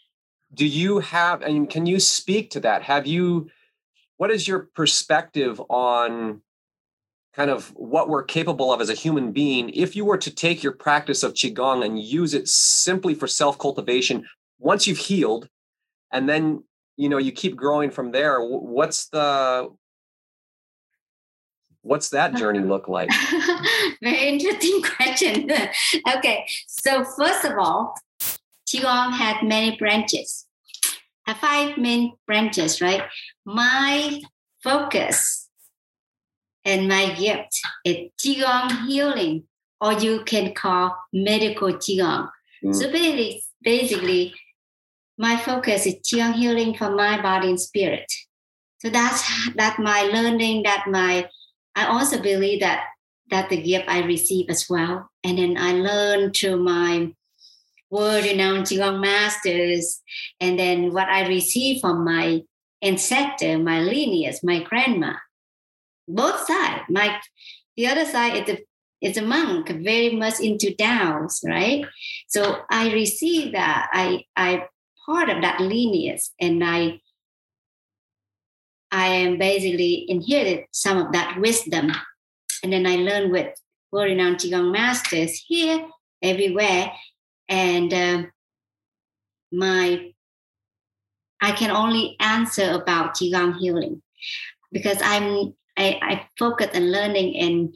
do 0.54 0.66
you 0.66 0.98
have 0.98 1.42
and 1.42 1.68
can 1.68 1.86
you 1.86 2.00
speak 2.00 2.50
to 2.50 2.60
that? 2.60 2.82
Have 2.82 3.06
you 3.06 3.48
what 4.16 4.30
is 4.30 4.46
your 4.46 4.68
perspective 4.74 5.60
on 5.70 6.42
kind 7.34 7.50
of 7.50 7.68
what 7.68 8.08
we're 8.08 8.22
capable 8.22 8.72
of 8.72 8.80
as 8.80 8.90
a 8.90 8.94
human 8.94 9.32
being 9.32 9.70
if 9.70 9.94
you 9.94 10.04
were 10.04 10.18
to 10.18 10.30
take 10.30 10.62
your 10.62 10.72
practice 10.72 11.22
of 11.22 11.32
qigong 11.32 11.84
and 11.84 12.02
use 12.02 12.34
it 12.34 12.48
simply 12.48 13.14
for 13.14 13.26
self 13.26 13.58
cultivation 13.58 14.26
once 14.58 14.86
you've 14.86 14.98
healed 14.98 15.48
and 16.12 16.28
then 16.28 16.62
you 16.96 17.08
know 17.08 17.18
you 17.18 17.32
keep 17.32 17.56
growing 17.56 17.90
from 17.90 18.10
there 18.10 18.42
what's 18.42 19.08
the 19.08 19.68
what's 21.82 22.10
that 22.10 22.34
journey 22.40 22.58
look 22.58 22.88
like? 22.88 23.08
Very 24.02 24.28
interesting 24.28 24.82
question. 24.96 25.50
Okay 26.16 26.44
so 26.66 27.04
first 27.04 27.44
of 27.44 27.56
all 27.58 27.94
qigong 28.70 29.12
had 29.12 29.42
many 29.42 29.76
branches 29.76 30.46
have 31.26 31.36
five 31.38 31.76
main 31.76 32.12
branches 32.26 32.80
right 32.80 33.02
my 33.44 34.20
focus 34.62 35.50
and 36.64 36.88
my 36.88 37.14
gift 37.14 37.58
is 37.84 38.10
Qigong 38.18 38.86
healing, 38.86 39.44
or 39.80 39.94
you 39.94 40.22
can 40.24 40.54
call 40.54 40.96
medical 41.12 41.72
Qigong. 41.72 42.28
Mm. 42.64 42.74
So 42.74 42.90
basically, 42.90 43.42
basically, 43.62 44.34
my 45.18 45.36
focus 45.36 45.86
is 45.86 45.96
Qigong 46.06 46.34
healing 46.34 46.74
for 46.74 46.90
my 46.90 47.20
body 47.20 47.48
and 47.48 47.60
spirit. 47.60 48.10
So 48.80 48.90
that's 48.90 49.22
that 49.56 49.78
my 49.78 50.02
learning, 50.02 50.62
that 50.64 50.86
my 50.88 51.28
I 51.76 51.86
also 51.86 52.20
believe 52.20 52.60
that 52.60 52.84
that 53.30 53.48
the 53.48 53.62
gift 53.62 53.88
I 53.88 54.04
receive 54.04 54.46
as 54.50 54.68
well. 54.68 55.08
And 55.22 55.38
then 55.38 55.56
I 55.56 55.72
learn 55.72 56.32
through 56.32 56.62
my 56.62 57.14
world 57.90 58.24
renowned 58.24 58.66
Qigong 58.66 59.00
masters, 59.00 60.00
and 60.40 60.58
then 60.58 60.92
what 60.92 61.08
I 61.08 61.26
receive 61.26 61.80
from 61.80 62.04
my 62.04 62.42
ancestor, 62.82 63.58
my 63.58 63.80
lineage, 63.80 64.36
my 64.42 64.62
grandma 64.62 65.14
both 66.14 66.46
sides. 66.46 66.82
My 66.88 67.20
the 67.76 67.86
other 67.86 68.04
side 68.04 68.48
is 68.48 68.56
a 68.56 68.58
is 69.00 69.16
a 69.16 69.22
monk, 69.22 69.68
very 69.68 70.14
much 70.16 70.40
into 70.40 70.74
Tao's, 70.74 71.40
right? 71.46 71.84
So 72.28 72.62
I 72.70 72.92
receive 72.92 73.52
that. 73.52 73.88
I 73.92 74.24
I 74.36 74.64
part 75.06 75.30
of 75.30 75.42
that 75.42 75.60
lineage, 75.60 76.22
and 76.40 76.62
I 76.64 77.00
I 78.90 79.06
am 79.06 79.38
basically 79.38 80.04
inherited 80.08 80.64
some 80.72 80.98
of 80.98 81.12
that 81.12 81.38
wisdom, 81.38 81.92
and 82.62 82.72
then 82.72 82.86
I 82.86 82.96
learn 82.96 83.30
with 83.30 83.54
world-renowned 83.92 84.36
qigong 84.36 84.72
masters 84.72 85.42
here, 85.46 85.86
everywhere, 86.22 86.92
and 87.50 87.92
uh, 87.92 88.22
my 89.52 90.12
I 91.42 91.52
can 91.52 91.70
only 91.70 92.16
answer 92.20 92.70
about 92.70 93.14
qigong 93.14 93.58
healing 93.58 94.02
because 94.72 94.98
I'm 95.02 95.54
I, 95.76 95.98
I 96.02 96.28
focus 96.38 96.68
on 96.74 96.92
learning 96.92 97.36
and 97.36 97.74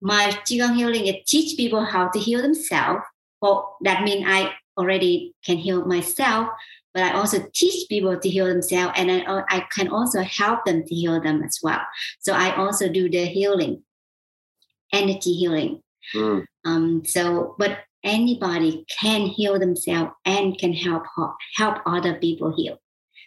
my 0.00 0.30
Qigong 0.46 0.76
healing 0.76 1.06
it 1.06 1.26
teach 1.26 1.56
people 1.56 1.84
how 1.84 2.08
to 2.08 2.18
heal 2.18 2.42
themselves. 2.42 3.02
Well, 3.40 3.76
that 3.82 4.04
means 4.04 4.24
I 4.26 4.52
already 4.76 5.34
can 5.44 5.56
heal 5.56 5.84
myself, 5.84 6.48
but 6.94 7.02
I 7.02 7.12
also 7.12 7.38
teach 7.52 7.88
people 7.88 8.18
to 8.18 8.28
heal 8.28 8.46
themselves 8.46 8.94
and 8.96 9.10
I, 9.10 9.42
I 9.48 9.66
can 9.74 9.88
also 9.88 10.22
help 10.22 10.64
them 10.64 10.84
to 10.84 10.94
heal 10.94 11.20
them 11.20 11.42
as 11.42 11.58
well. 11.62 11.80
So 12.20 12.32
I 12.32 12.54
also 12.54 12.88
do 12.88 13.08
the 13.08 13.26
healing, 13.26 13.82
energy 14.92 15.32
healing. 15.34 15.82
Mm. 16.14 16.44
Um, 16.64 17.04
so, 17.04 17.56
but 17.58 17.78
anybody 18.04 18.84
can 19.00 19.22
heal 19.22 19.58
themselves 19.58 20.12
and 20.24 20.58
can 20.58 20.72
help 20.72 21.04
help 21.56 21.78
other 21.86 22.14
people 22.14 22.54
heal. 22.56 22.78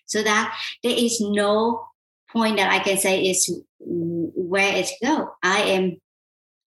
So 0.06 0.24
that 0.24 0.58
there 0.84 0.96
is 0.96 1.22
no 1.22 1.86
point 2.32 2.58
that 2.58 2.72
I 2.72 2.80
can 2.80 2.98
say 2.98 3.24
is 3.24 3.62
where 3.80 4.76
it 4.76 4.90
go. 5.04 5.32
I 5.44 5.62
am 5.62 5.98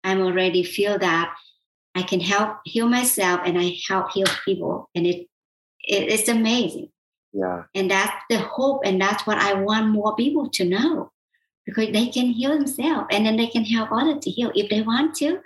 I'm 0.02 0.20
already 0.20 0.62
feel 0.62 0.98
that 0.98 1.34
I 1.94 2.02
can 2.02 2.20
help 2.20 2.58
heal 2.64 2.88
myself 2.88 3.40
and 3.44 3.58
I 3.58 3.76
help 3.88 4.12
heal 4.12 4.26
people. 4.44 4.90
And 4.94 5.06
it, 5.06 5.26
it 5.80 6.12
it's 6.12 6.28
amazing. 6.28 6.90
Yeah. 7.32 7.64
And 7.74 7.90
that's 7.90 8.12
the 8.30 8.38
hope 8.38 8.82
and 8.84 9.00
that's 9.00 9.26
what 9.26 9.38
I 9.38 9.54
want 9.54 9.88
more 9.88 10.14
people 10.14 10.50
to 10.50 10.64
know. 10.64 11.10
Because 11.66 11.92
they 11.92 12.08
can 12.08 12.26
heal 12.26 12.50
themselves 12.50 13.06
and 13.10 13.24
then 13.24 13.36
they 13.36 13.46
can 13.46 13.64
help 13.64 13.90
others 13.90 14.22
to 14.24 14.30
heal 14.30 14.52
if 14.54 14.68
they 14.68 14.82
want 14.82 15.14
to. 15.16 15.40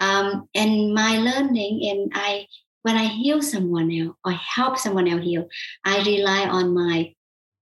Um, 0.00 0.48
and 0.54 0.94
my 0.94 1.18
learning 1.18 1.88
and 1.90 2.12
I 2.14 2.46
when 2.82 2.96
I 2.96 3.06
heal 3.06 3.42
someone 3.42 3.90
else 3.90 4.14
or 4.24 4.30
help 4.30 4.78
someone 4.78 5.08
else 5.08 5.24
heal, 5.24 5.48
I 5.84 6.04
rely 6.04 6.46
on 6.48 6.72
my 6.72 7.12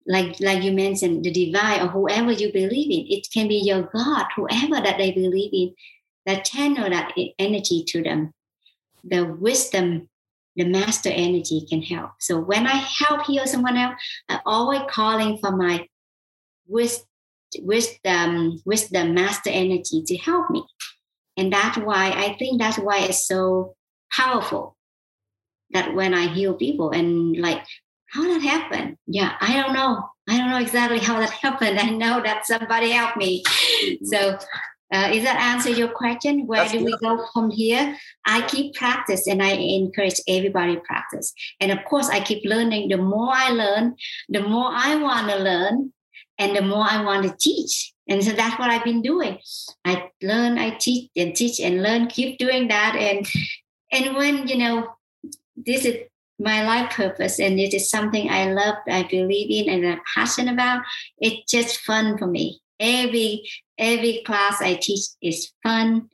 like 0.06 0.40
like 0.40 0.62
you 0.62 0.72
mentioned, 0.72 1.24
the 1.24 1.30
divine 1.30 1.82
or 1.82 1.88
whoever 1.88 2.32
you 2.32 2.52
believe 2.52 2.90
in. 2.90 3.18
It 3.18 3.28
can 3.32 3.48
be 3.48 3.56
your 3.56 3.82
God, 3.82 4.26
whoever 4.34 4.80
that 4.80 4.98
they 4.98 5.12
believe 5.12 5.50
in, 5.52 5.74
that 6.26 6.44
channel 6.44 6.88
that 6.88 7.12
energy 7.38 7.84
to 7.88 8.02
them. 8.02 8.32
The 9.04 9.24
wisdom, 9.24 10.08
the 10.56 10.64
master 10.64 11.10
energy 11.10 11.66
can 11.68 11.82
help. 11.82 12.12
So 12.20 12.40
when 12.40 12.66
I 12.66 12.76
help 12.76 13.26
heal 13.26 13.46
someone 13.46 13.76
else, 13.76 13.96
I'm 14.28 14.40
always 14.46 14.82
calling 14.88 15.38
for 15.38 15.54
my 15.54 15.86
wisdom, 16.66 17.06
wisdom, 17.60 18.60
the 18.64 19.04
master 19.04 19.50
energy 19.50 20.02
to 20.06 20.16
help 20.16 20.50
me. 20.50 20.64
And 21.36 21.52
that's 21.52 21.78
why 21.78 22.10
I 22.10 22.36
think 22.38 22.60
that's 22.60 22.78
why 22.78 23.00
it's 23.00 23.26
so 23.26 23.74
powerful 24.12 24.76
that 25.72 25.94
when 25.94 26.14
I 26.14 26.26
heal 26.26 26.54
people 26.54 26.90
and 26.90 27.36
like 27.36 27.64
how 28.12 28.22
that 28.24 28.42
happened? 28.42 28.98
Yeah, 29.06 29.32
I 29.40 29.54
don't 29.54 29.72
know. 29.72 30.06
I 30.28 30.36
don't 30.36 30.50
know 30.50 30.58
exactly 30.58 30.98
how 30.98 31.18
that 31.18 31.30
happened. 31.42 31.78
I 31.78 31.88
know 31.90 32.22
that 32.22 32.46
somebody 32.46 32.90
helped 32.90 33.16
me. 33.16 33.42
Mm-hmm. 33.42 34.04
So, 34.04 34.38
uh, 34.92 35.10
is 35.10 35.24
that 35.24 35.40
answer 35.40 35.70
your 35.70 35.88
question? 35.88 36.46
Where 36.46 36.60
That's 36.60 36.72
do 36.72 36.84
we 36.84 36.94
go 36.98 37.26
from 37.32 37.50
here? 37.50 37.96
I 38.26 38.46
keep 38.46 38.74
practice 38.74 39.26
and 39.26 39.42
I 39.42 39.52
encourage 39.52 40.20
everybody 40.28 40.76
practice. 40.76 41.32
And 41.60 41.72
of 41.72 41.78
course, 41.86 42.10
I 42.10 42.20
keep 42.20 42.44
learning. 42.44 42.90
The 42.90 42.98
more 42.98 43.32
I 43.32 43.48
learn, 43.48 43.96
the 44.28 44.42
more 44.42 44.68
I 44.70 44.96
want 44.96 45.30
to 45.30 45.38
learn, 45.38 45.94
and 46.38 46.56
the 46.56 46.62
more 46.62 46.86
I 46.88 47.02
want 47.04 47.24
to 47.24 47.36
teach. 47.38 47.92
And 48.08 48.22
so 48.22 48.32
that's 48.32 48.58
what 48.58 48.70
I've 48.70 48.84
been 48.84 49.02
doing. 49.02 49.38
I 49.84 50.10
learn, 50.22 50.58
I 50.58 50.70
teach, 50.70 51.10
and 51.16 51.34
teach 51.34 51.60
and 51.60 51.82
learn. 51.82 52.08
Keep 52.08 52.38
doing 52.38 52.68
that. 52.68 52.96
And 52.96 53.26
and 53.92 54.16
when 54.16 54.48
you 54.48 54.58
know 54.58 54.88
this 55.56 55.84
is 55.84 55.96
my 56.38 56.64
life 56.64 56.90
purpose 56.90 57.38
and 57.38 57.60
it 57.60 57.72
is 57.72 57.88
something 57.88 58.28
I 58.28 58.52
love, 58.52 58.76
I 58.88 59.04
believe 59.04 59.50
in, 59.50 59.72
and 59.72 59.86
I'm 59.86 60.00
passionate 60.14 60.52
about. 60.52 60.82
It's 61.18 61.50
just 61.50 61.80
fun 61.80 62.18
for 62.18 62.26
me. 62.26 62.60
Every 62.80 63.48
every 63.78 64.22
class 64.26 64.60
I 64.60 64.74
teach 64.74 65.06
is 65.20 65.52
fun, 65.62 66.08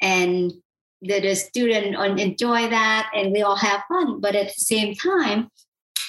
and 0.00 0.52
the, 1.00 1.20
the 1.20 1.34
student 1.34 1.96
enjoy 2.20 2.68
that, 2.70 3.10
and 3.14 3.32
we 3.32 3.42
all 3.42 3.56
have 3.56 3.82
fun. 3.88 4.20
But 4.20 4.36
at 4.36 4.46
the 4.46 4.54
same 4.54 4.94
time, 4.94 5.50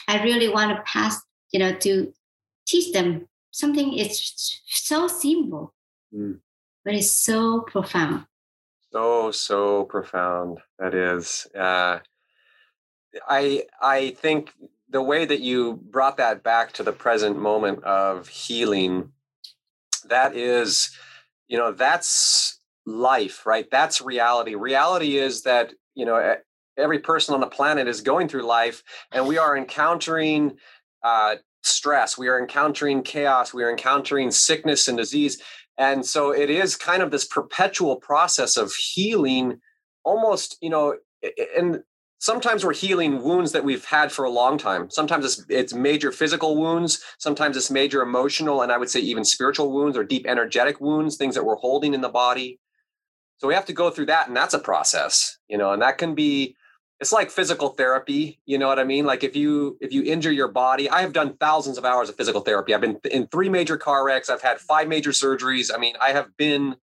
I 0.08 0.24
really 0.24 0.50
want 0.50 0.76
to 0.76 0.84
pass, 0.84 1.20
you 1.52 1.60
know, 1.60 1.74
to 1.78 2.14
teach 2.68 2.94
them 2.94 3.28
something. 3.54 3.98
It's 3.98 4.62
so 4.66 5.08
simple, 5.08 5.74
mm. 6.14 6.40
but 6.84 6.96
it's 6.96 7.12
so 7.12 7.62
profound. 7.62 8.26
So 8.92 9.32
so 9.32 9.86
profound. 9.86 10.60
That 10.78 10.94
is. 10.94 11.48
Uh, 11.58 12.00
I 13.28 13.64
I 13.82 14.12
think 14.12 14.52
the 14.90 15.02
way 15.02 15.26
that 15.26 15.40
you 15.40 15.80
brought 15.90 16.18
that 16.18 16.44
back 16.44 16.74
to 16.74 16.84
the 16.84 16.92
present 16.92 17.38
moment 17.38 17.84
of 17.84 18.28
healing, 18.28 19.12
that 20.10 20.36
is 20.36 20.92
you 21.48 21.58
know 21.58 21.72
that's 21.72 22.60
life 22.86 23.46
right 23.46 23.72
that's 23.72 24.02
reality 24.02 24.56
reality 24.56 25.18
is 25.18 25.44
that 25.44 25.74
you 25.96 26.06
know 26.06 26.36
every 26.78 27.00
person 27.00 27.34
on 27.34 27.40
the 27.40 27.48
planet 27.48 27.88
is 27.88 28.02
going 28.02 28.28
through 28.28 28.42
life 28.42 28.84
and 29.12 29.26
we 29.26 29.38
are 29.38 29.56
encountering 29.56 30.58
uh, 31.04 31.36
stress. 31.64 32.18
We 32.18 32.28
are 32.28 32.40
encountering 32.40 33.04
chaos. 33.04 33.54
We 33.54 33.64
are 33.64 33.72
encountering 33.72 34.32
sickness 34.32 34.88
and 34.88 34.98
disease. 34.98 35.42
And 35.78 36.06
so 36.06 36.32
it 36.32 36.50
is 36.50 36.76
kind 36.76 37.02
of 37.02 37.12
this 37.12 37.26
perpetual 37.26 37.96
process 37.96 38.58
of 38.58 38.74
healing 38.74 39.60
almost 40.06 40.58
you 40.62 40.70
know 40.70 40.96
and 41.58 41.82
sometimes 42.20 42.66
we're 42.66 42.74
healing 42.74 43.24
wounds 43.24 43.54
that 43.54 43.64
we've 43.64 43.86
had 43.86 44.12
for 44.12 44.26
a 44.26 44.30
long 44.30 44.58
time. 44.58 44.90
Sometimes 44.90 45.26
it's 45.26 45.46
it's 45.50 45.74
major 45.74 46.12
physical 46.12 46.58
wounds. 46.58 47.04
Sometimes 47.18 47.58
it's 47.58 47.72
major 47.72 48.02
emotional 48.02 48.62
and 48.62 48.72
i 48.72 48.78
would 48.78 48.90
say 48.90 49.00
even 49.00 49.24
spiritual 49.24 49.72
wounds 49.72 49.98
or 49.98 50.04
deep 50.04 50.26
energetic 50.28 50.80
wounds 50.82 51.16
things 51.16 51.36
that 51.36 51.46
we're 51.46 51.56
holding 51.56 51.94
in 51.94 52.02
the 52.02 52.10
body. 52.10 52.60
So 53.38 53.48
we 53.48 53.56
have 53.56 53.66
to 53.66 53.74
go 53.74 53.90
through 53.90 54.08
that 54.08 54.28
and 54.28 54.38
that's 54.38 54.54
a 54.54 54.60
process 54.60 55.38
you 55.48 55.58
know 55.58 55.72
and 55.72 55.82
that 55.82 55.98
can 55.98 56.14
be 56.16 56.56
it's 57.04 57.12
like 57.12 57.30
physical 57.30 57.68
therapy 57.68 58.40
you 58.46 58.58
know 58.58 58.70
what 58.70 58.80
i 58.80 58.86
mean? 58.86 59.06
Like 59.06 59.26
if 59.26 59.36
you 59.36 59.78
if 59.82 59.92
you 59.92 60.04
injure 60.04 60.32
your 60.32 60.48
body 60.48 60.90
i 60.90 61.02
have 61.02 61.12
done 61.12 61.36
thousands 61.36 61.78
of 61.78 61.84
hours 61.84 62.08
of 62.08 62.16
physical 62.16 62.40
therapy. 62.40 62.74
I've 62.74 62.80
been 62.80 62.98
in 63.12 63.28
three 63.28 63.50
major 63.50 63.76
car 63.76 64.06
wrecks. 64.06 64.30
I've 64.30 64.42
had 64.42 64.58
five 64.60 64.88
major 64.88 65.10
surgeries. 65.12 65.70
I 65.74 65.78
mean 65.78 65.96
i 66.02 66.12
have 66.12 66.36
been 66.38 66.78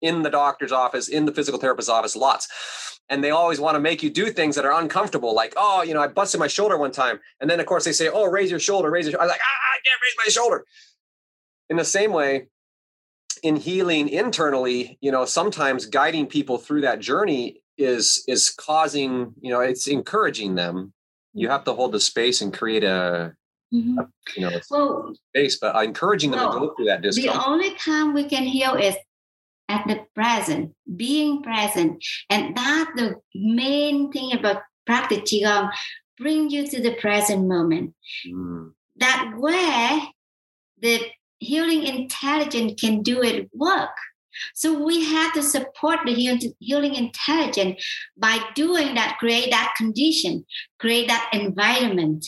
in 0.00 0.22
the 0.22 0.30
doctor's 0.30 0.70
office 0.70 1.08
in 1.08 1.24
the 1.24 1.32
physical 1.32 1.58
therapist's 1.58 1.90
office 1.90 2.14
lots 2.14 2.46
and 3.08 3.24
they 3.24 3.30
always 3.30 3.58
want 3.58 3.74
to 3.74 3.80
make 3.80 4.04
you 4.04 4.10
do 4.10 4.30
things 4.30 4.54
that 4.54 4.64
are 4.64 4.80
uncomfortable 4.80 5.34
like 5.34 5.52
oh 5.56 5.82
you 5.82 5.94
know 5.94 6.00
i 6.00 6.06
busted 6.06 6.38
my 6.38 6.46
shoulder 6.46 6.78
one 6.78 6.92
time. 6.92 7.18
And 7.40 7.50
then 7.50 7.58
of 7.58 7.66
course 7.66 7.84
they 7.84 7.92
say 7.92 8.08
oh 8.08 8.26
raise 8.26 8.52
your 8.52 8.60
shoulder 8.60 8.88
raise 8.88 9.06
your 9.06 9.14
shoulder 9.14 9.24
i'm 9.24 9.28
like 9.28 9.40
ah, 9.42 9.74
i 9.74 9.78
can't 9.84 10.00
raise 10.06 10.16
my 10.24 10.30
shoulder. 10.30 10.64
In 11.70 11.76
the 11.76 11.84
same 11.98 12.12
way 12.12 12.46
in 13.42 13.56
healing 13.56 14.08
internally 14.08 14.96
you 15.00 15.10
know 15.10 15.24
sometimes 15.24 15.86
guiding 15.86 16.26
people 16.26 16.56
through 16.56 16.82
that 16.82 17.00
journey 17.00 17.62
is 17.78 18.24
is 18.26 18.50
causing 18.50 19.34
you 19.40 19.52
know 19.52 19.60
it's 19.60 19.86
encouraging 19.86 20.54
them 20.54 20.92
you 21.34 21.48
have 21.48 21.64
to 21.64 21.72
hold 21.72 21.92
the 21.92 22.00
space 22.00 22.40
and 22.40 22.52
create 22.52 22.82
a, 22.82 23.34
mm-hmm. 23.72 23.98
a 23.98 24.08
you 24.36 24.42
know 24.42 24.60
well, 24.70 25.14
space 25.30 25.58
but 25.58 25.76
encouraging 25.84 26.30
them 26.30 26.40
well, 26.40 26.52
to 26.52 26.58
go 26.58 26.74
through 26.74 26.86
that 26.86 27.02
discomfort. 27.02 27.34
the 27.34 27.48
only 27.48 27.74
time 27.74 28.14
we 28.14 28.24
can 28.24 28.44
heal 28.44 28.74
is 28.74 28.96
at 29.68 29.86
the 29.86 30.00
present 30.14 30.72
being 30.96 31.42
present 31.42 32.02
and 32.30 32.56
that 32.56 32.92
the 32.96 33.16
main 33.34 34.10
thing 34.10 34.32
about 34.32 34.62
practice 34.86 35.20
qigong 35.30 35.70
bring 36.18 36.48
you 36.48 36.66
to 36.66 36.80
the 36.80 36.94
present 36.94 37.46
moment 37.46 37.92
mm. 38.26 38.70
that 38.96 39.32
where 39.36 40.00
the 40.80 41.00
healing 41.38 41.84
intelligence 41.84 42.80
can 42.80 43.02
do 43.02 43.22
it 43.22 43.50
work 43.52 43.90
so 44.54 44.84
we 44.84 45.04
have 45.04 45.32
to 45.34 45.42
support 45.42 46.00
the 46.04 46.12
healing 46.60 46.94
intelligence 46.94 47.84
by 48.16 48.38
doing 48.54 48.94
that, 48.94 49.16
create 49.18 49.50
that 49.50 49.74
condition, 49.76 50.44
create 50.78 51.08
that 51.08 51.28
environment 51.32 52.26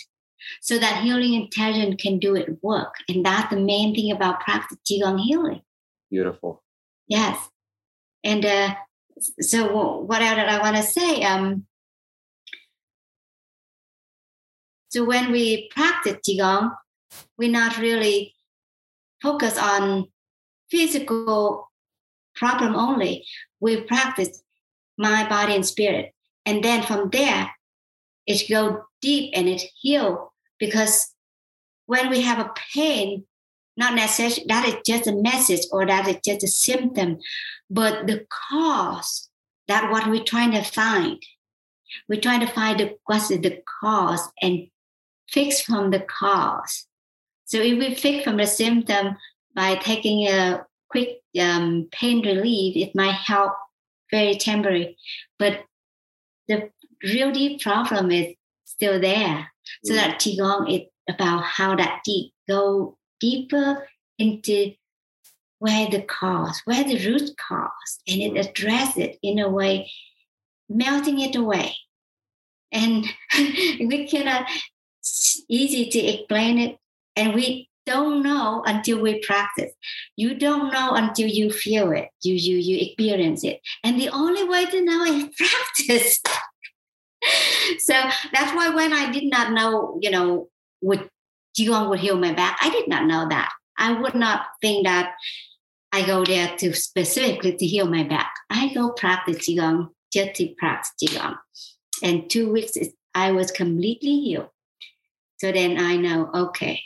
so 0.61 0.79
that 0.79 1.03
healing 1.03 1.35
intelligence 1.35 2.01
can 2.01 2.19
do 2.19 2.35
its 2.35 2.51
work. 2.63 2.95
And 3.09 3.25
that's 3.25 3.51
the 3.51 3.61
main 3.61 3.95
thing 3.95 4.13
about 4.13 4.41
practice 4.41 4.79
Qigong 4.89 5.21
healing. 5.21 5.63
Beautiful. 6.11 6.63
Yes. 7.07 7.49
And 8.25 8.45
uh, 8.45 8.75
so 9.41 10.03
what 10.03 10.23
else 10.23 10.37
did 10.37 10.49
I 10.49 10.61
want 10.61 10.77
to 10.77 10.83
say? 10.83 11.23
Um, 11.23 11.67
so 14.91 15.05
when 15.05 15.31
we 15.31 15.69
practice 15.69 16.17
Qigong, 16.27 16.75
we're 17.37 17.51
not 17.51 17.79
really 17.79 18.35
focused 19.23 19.61
on 19.63 20.09
physical 20.71 21.68
problem 22.39 22.75
only. 22.75 23.27
We 23.61 23.83
practice 23.83 24.43
mind, 24.97 25.29
body, 25.29 25.55
and 25.55 25.67
spirit. 25.67 26.13
And 26.47 26.63
then 26.63 26.83
from 26.83 27.11
there, 27.11 27.51
it 28.27 28.49
go 28.49 28.85
deep 29.01 29.33
and 29.35 29.49
it 29.49 29.63
heal 29.81 30.33
because 30.59 31.15
when 31.87 32.11
we 32.11 32.21
have 32.23 32.39
a 32.39 32.53
pain, 32.75 33.25
not 33.77 33.95
necessarily 33.95 34.45
that 34.49 34.67
is 34.67 34.77
just 34.85 35.07
a 35.07 35.13
message 35.13 35.63
or 35.71 35.87
that 35.87 36.09
is 36.09 36.17
just 36.25 36.43
a 36.43 36.49
symptom, 36.49 37.19
but 37.71 38.07
the 38.07 38.27
cause 38.51 39.29
that 39.69 39.91
what 39.91 40.09
we're 40.09 40.25
trying 40.25 40.53
to 40.53 40.63
find. 40.63 41.23
We're 42.09 42.21
trying 42.21 42.41
to 42.41 42.53
find 42.53 42.81
the 42.81 42.97
what's 43.07 43.29
the 43.29 43.63
cause 43.81 44.29
and 44.43 44.69
fix 45.29 45.61
from 45.61 45.91
the 45.91 46.01
cause. 46.01 46.87
So 47.45 47.59
if 47.59 47.79
we 47.79 47.95
fix 47.95 48.25
from 48.25 48.37
the 48.37 48.47
symptom 48.47 49.17
by 49.55 49.77
taking 49.77 50.27
a 50.27 50.67
quick 50.91 51.21
um, 51.41 51.89
pain 51.93 52.25
relief, 52.25 52.77
it 52.77 52.95
might 52.95 53.15
help 53.15 53.53
very 54.11 54.37
temporary. 54.37 54.97
But 55.39 55.65
the 56.49 56.71
real 57.03 57.31
deep 57.33 57.61
problem 57.61 58.11
is 58.11 58.35
still 58.65 59.01
there. 59.01 59.51
So 59.85 59.95
that 59.95 60.21
Qigong 60.21 60.73
is 60.75 60.89
about 61.09 61.45
how 61.45 61.77
that 61.77 62.01
deep 62.05 62.33
go 62.49 62.97
deeper 63.21 63.87
into 64.19 64.73
where 65.59 65.89
the 65.89 66.03
cause, 66.03 66.63
where 66.65 66.85
the 66.85 67.05
root 67.07 67.31
cause, 67.37 67.99
and 68.07 68.21
it 68.21 68.47
address 68.47 68.97
it 68.97 69.19
in 69.23 69.39
a 69.39 69.49
way, 69.49 69.91
melting 70.69 71.21
it 71.21 71.35
away. 71.35 71.75
And 72.73 73.05
we 73.37 74.07
cannot 74.09 74.49
easy 75.49 75.89
to 75.91 75.99
explain 75.99 76.59
it, 76.59 76.79
and 77.17 77.35
we 77.35 77.68
don't 77.89 78.23
know 78.23 78.63
until 78.67 79.01
we 79.01 79.21
practice. 79.21 79.73
You 80.17 80.35
don't 80.35 80.73
know 80.73 80.93
until 80.93 81.27
you 81.27 81.51
feel 81.51 81.91
it. 81.93 82.09
You 82.23 82.35
you 82.35 82.57
you 82.59 82.77
experience 82.87 83.45
it. 83.45 83.61
And 83.83 83.99
the 83.99 84.11
only 84.11 84.45
way 84.45 84.67
to 84.67 84.85
know 84.85 85.05
is 85.05 85.29
practice. 85.43 86.21
so 87.79 87.95
that's 88.33 88.53
why 88.55 88.69
when 88.71 88.93
I 88.93 89.11
did 89.11 89.25
not 89.25 89.53
know, 89.53 89.99
you 90.03 90.11
know, 90.11 90.49
would 90.83 91.09
Qigong 91.59 91.89
would 91.89 92.01
heal 92.01 92.19
my 92.19 92.33
back, 92.33 92.59
I 92.61 92.71
did 92.71 92.89
not 92.89 93.07
know 93.07 93.27
that. 93.29 93.51
I 93.79 93.93
would 93.93 94.15
not 94.15 94.47
think 94.61 94.87
that 94.87 95.15
I 95.93 96.07
go 96.07 96.25
there 96.25 96.55
to 96.59 96.75
specifically 96.75 97.57
to 97.57 97.67
heal 97.67 97.89
my 97.89 98.05
back. 98.05 98.33
I 98.51 98.73
go 98.75 98.91
practice 98.91 99.39
Qigong 99.39 99.89
just 100.13 100.35
to 100.35 100.55
practice 100.59 100.93
Qigong. 101.03 101.37
And 102.03 102.29
two 102.29 102.53
weeks, 102.53 102.77
I 103.15 103.33
was 103.33 103.51
completely 103.51 104.21
healed. 104.21 104.51
So 105.39 105.53
then 105.53 105.79
I 105.79 105.97
know, 105.97 106.31
okay, 106.35 106.83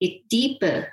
it 0.00 0.28
deeper 0.28 0.88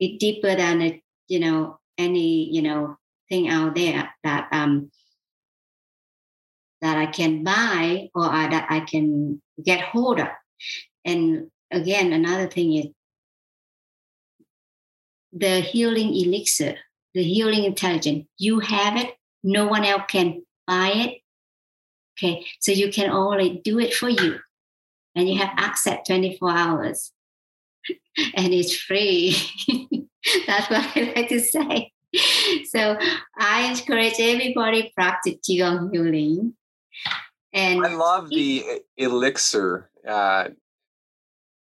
it 0.00 0.18
deeper 0.18 0.54
than 0.54 0.82
a, 0.82 1.02
you 1.28 1.40
know 1.40 1.78
any 1.98 2.50
you 2.50 2.62
know 2.62 2.96
thing 3.28 3.48
out 3.48 3.74
there 3.74 4.10
that 4.22 4.48
um 4.52 4.90
that 6.84 6.98
I 6.98 7.06
can 7.06 7.42
buy 7.42 8.10
or 8.14 8.26
uh, 8.26 8.48
that 8.48 8.66
I 8.68 8.80
can 8.80 9.40
get 9.64 9.80
hold 9.80 10.20
of. 10.20 10.28
And 11.02 11.50
again, 11.70 12.12
another 12.12 12.46
thing 12.46 12.74
is 12.74 12.86
the 15.32 15.60
healing 15.60 16.14
elixir, 16.14 16.76
the 17.14 17.22
healing 17.22 17.64
intelligence. 17.64 18.26
You 18.36 18.60
have 18.60 18.98
it. 18.98 19.14
No 19.42 19.66
one 19.66 19.84
else 19.84 20.02
can 20.08 20.42
buy 20.66 20.92
it. 20.94 21.20
Okay, 22.18 22.44
so 22.60 22.70
you 22.70 22.92
can 22.92 23.10
only 23.10 23.62
do 23.64 23.80
it 23.80 23.94
for 23.94 24.10
you, 24.10 24.38
and 25.16 25.26
you 25.26 25.38
have 25.38 25.54
access 25.56 26.06
24 26.06 26.50
hours. 26.50 27.13
and 28.34 28.52
it's 28.52 28.76
free. 28.76 29.36
That's 30.46 30.70
what 30.70 30.96
I 30.96 31.12
like 31.16 31.28
to 31.28 31.40
say. 31.40 31.92
So 32.66 32.96
I 33.38 33.70
encourage 33.70 34.14
everybody 34.18 34.92
practice 34.94 35.34
Qigong 35.48 35.92
healing. 35.92 36.54
And 37.52 37.84
I 37.86 37.94
love 37.94 38.30
the 38.30 38.64
elixir 38.96 39.90
uh, 40.06 40.48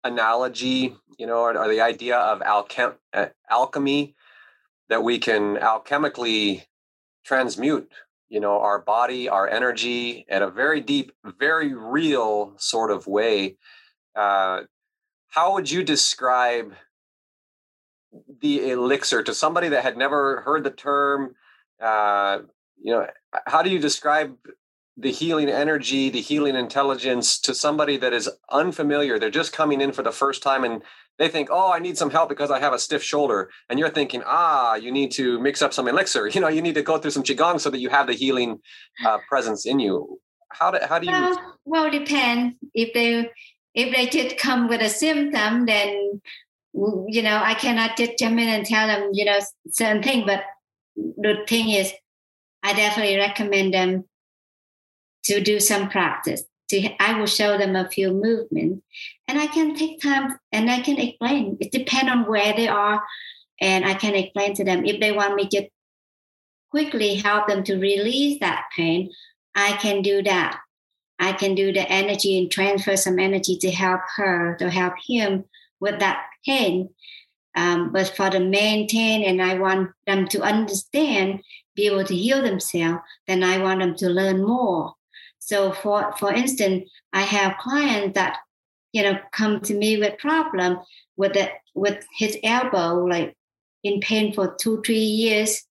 analogy, 0.04 0.94
you 1.18 1.26
know, 1.26 1.38
or, 1.38 1.56
or 1.56 1.68
the 1.68 1.80
idea 1.80 2.16
of 2.16 2.40
alchem- 2.40 2.96
uh, 3.12 3.26
alchemy 3.50 4.14
that 4.88 5.02
we 5.02 5.18
can 5.18 5.56
alchemically 5.56 6.62
transmute, 7.24 7.90
you 8.28 8.40
know, 8.40 8.60
our 8.60 8.80
body, 8.80 9.28
our 9.28 9.48
energy 9.48 10.26
at 10.28 10.42
a 10.42 10.50
very 10.50 10.80
deep, 10.80 11.12
very 11.38 11.74
real 11.74 12.54
sort 12.56 12.90
of 12.90 13.06
way. 13.06 13.56
Uh, 14.14 14.62
how 15.30 15.54
would 15.54 15.70
you 15.70 15.82
describe 15.82 16.74
the 18.40 18.70
elixir 18.70 19.22
to 19.22 19.34
somebody 19.34 19.68
that 19.68 19.82
had 19.82 19.96
never 19.96 20.42
heard 20.42 20.64
the 20.64 20.70
term? 20.70 21.34
Uh, 21.80 22.40
you 22.82 22.92
know, 22.92 23.06
how 23.46 23.62
do 23.62 23.70
you 23.70 23.78
describe 23.78 24.36
the 24.96 25.12
healing 25.12 25.48
energy, 25.48 26.10
the 26.10 26.20
healing 26.20 26.56
intelligence 26.56 27.38
to 27.40 27.54
somebody 27.54 27.96
that 27.96 28.12
is 28.12 28.28
unfamiliar? 28.50 29.18
They're 29.18 29.30
just 29.30 29.52
coming 29.52 29.80
in 29.80 29.92
for 29.92 30.02
the 30.02 30.10
first 30.10 30.42
time 30.42 30.64
and 30.64 30.82
they 31.18 31.28
think, 31.28 31.48
oh, 31.50 31.70
I 31.70 31.78
need 31.78 31.96
some 31.96 32.10
help 32.10 32.28
because 32.28 32.50
I 32.50 32.58
have 32.58 32.72
a 32.72 32.78
stiff 32.78 33.02
shoulder. 33.02 33.50
And 33.68 33.78
you're 33.78 33.90
thinking, 33.90 34.22
ah, 34.26 34.74
you 34.74 34.90
need 34.90 35.12
to 35.12 35.38
mix 35.38 35.62
up 35.62 35.72
some 35.72 35.86
elixir. 35.86 36.28
You 36.34 36.40
know, 36.40 36.48
you 36.48 36.62
need 36.62 36.74
to 36.74 36.82
go 36.82 36.98
through 36.98 37.12
some 37.12 37.22
qigong 37.22 37.60
so 37.60 37.70
that 37.70 37.78
you 37.78 37.90
have 37.90 38.06
the 38.08 38.14
healing 38.14 38.58
uh, 39.06 39.18
presence 39.28 39.66
in 39.66 39.78
you. 39.78 40.18
How 40.48 40.72
do 40.72 40.78
how 40.84 40.98
do 40.98 41.06
you? 41.06 41.12
Well, 41.12 41.58
well, 41.64 41.90
depend 41.90 42.54
if 42.74 42.92
they 42.92 43.30
if 43.74 43.94
they 43.94 44.06
did 44.06 44.38
come 44.38 44.68
with 44.68 44.80
a 44.80 44.88
symptom, 44.88 45.66
then 45.66 46.20
you 46.72 47.22
know 47.22 47.40
I 47.42 47.54
cannot 47.54 47.96
just 47.96 48.18
jump 48.18 48.38
in 48.38 48.48
and 48.48 48.64
tell 48.64 48.86
them 48.86 49.10
you 49.12 49.24
know 49.24 49.38
certain 49.70 50.02
thing. 50.02 50.26
But 50.26 50.44
the 50.96 51.44
thing 51.48 51.70
is, 51.70 51.92
I 52.62 52.72
definitely 52.74 53.16
recommend 53.16 53.74
them 53.74 54.04
to 55.24 55.40
do 55.40 55.60
some 55.60 55.88
practice. 55.88 56.42
To, 56.70 57.02
I 57.02 57.18
will 57.18 57.26
show 57.26 57.58
them 57.58 57.74
a 57.74 57.88
few 57.88 58.12
movements, 58.12 58.82
and 59.28 59.38
I 59.38 59.46
can 59.46 59.74
take 59.74 60.00
time 60.00 60.38
and 60.52 60.70
I 60.70 60.80
can 60.80 60.98
explain. 60.98 61.56
It 61.60 61.72
depends 61.72 62.10
on 62.10 62.28
where 62.28 62.54
they 62.54 62.68
are, 62.68 63.02
and 63.60 63.84
I 63.84 63.94
can 63.94 64.14
explain 64.14 64.54
to 64.54 64.64
them 64.64 64.84
if 64.84 65.00
they 65.00 65.12
want 65.12 65.34
me 65.34 65.48
to 65.48 65.68
quickly 66.70 67.16
help 67.16 67.48
them 67.48 67.64
to 67.64 67.76
release 67.76 68.38
that 68.40 68.66
pain. 68.76 69.10
I 69.54 69.72
can 69.72 70.02
do 70.02 70.22
that. 70.22 70.60
I 71.20 71.32
can 71.32 71.54
do 71.54 71.72
the 71.72 71.88
energy 71.88 72.38
and 72.38 72.50
transfer 72.50 72.96
some 72.96 73.18
energy 73.18 73.56
to 73.58 73.70
help 73.70 74.00
her, 74.16 74.56
to 74.58 74.70
help 74.70 74.94
him 75.06 75.44
with 75.78 76.00
that 76.00 76.24
pain. 76.46 76.88
Um, 77.54 77.92
but 77.92 78.08
for 78.16 78.30
the 78.30 78.40
maintain, 78.40 79.22
and 79.24 79.42
I 79.42 79.58
want 79.58 79.90
them 80.06 80.26
to 80.28 80.40
understand, 80.40 81.40
be 81.76 81.86
able 81.86 82.04
to 82.04 82.16
heal 82.16 82.42
themselves, 82.42 83.00
then 83.26 83.44
I 83.44 83.58
want 83.58 83.80
them 83.80 83.94
to 83.96 84.08
learn 84.08 84.46
more. 84.46 84.94
So 85.38 85.72
for 85.72 86.14
for 86.18 86.32
instance, 86.32 86.90
I 87.12 87.22
have 87.22 87.58
clients 87.58 88.14
that 88.14 88.38
you 88.92 89.02
know 89.02 89.18
come 89.32 89.60
to 89.60 89.74
me 89.74 89.98
with 89.98 90.18
problem 90.18 90.78
with 91.16 91.32
the 91.34 91.50
with 91.74 92.06
his 92.18 92.38
elbow 92.44 93.04
like 93.04 93.36
in 93.82 94.00
pain 94.00 94.32
for 94.32 94.56
two 94.60 94.80
three 94.86 94.96
years. 94.96 95.64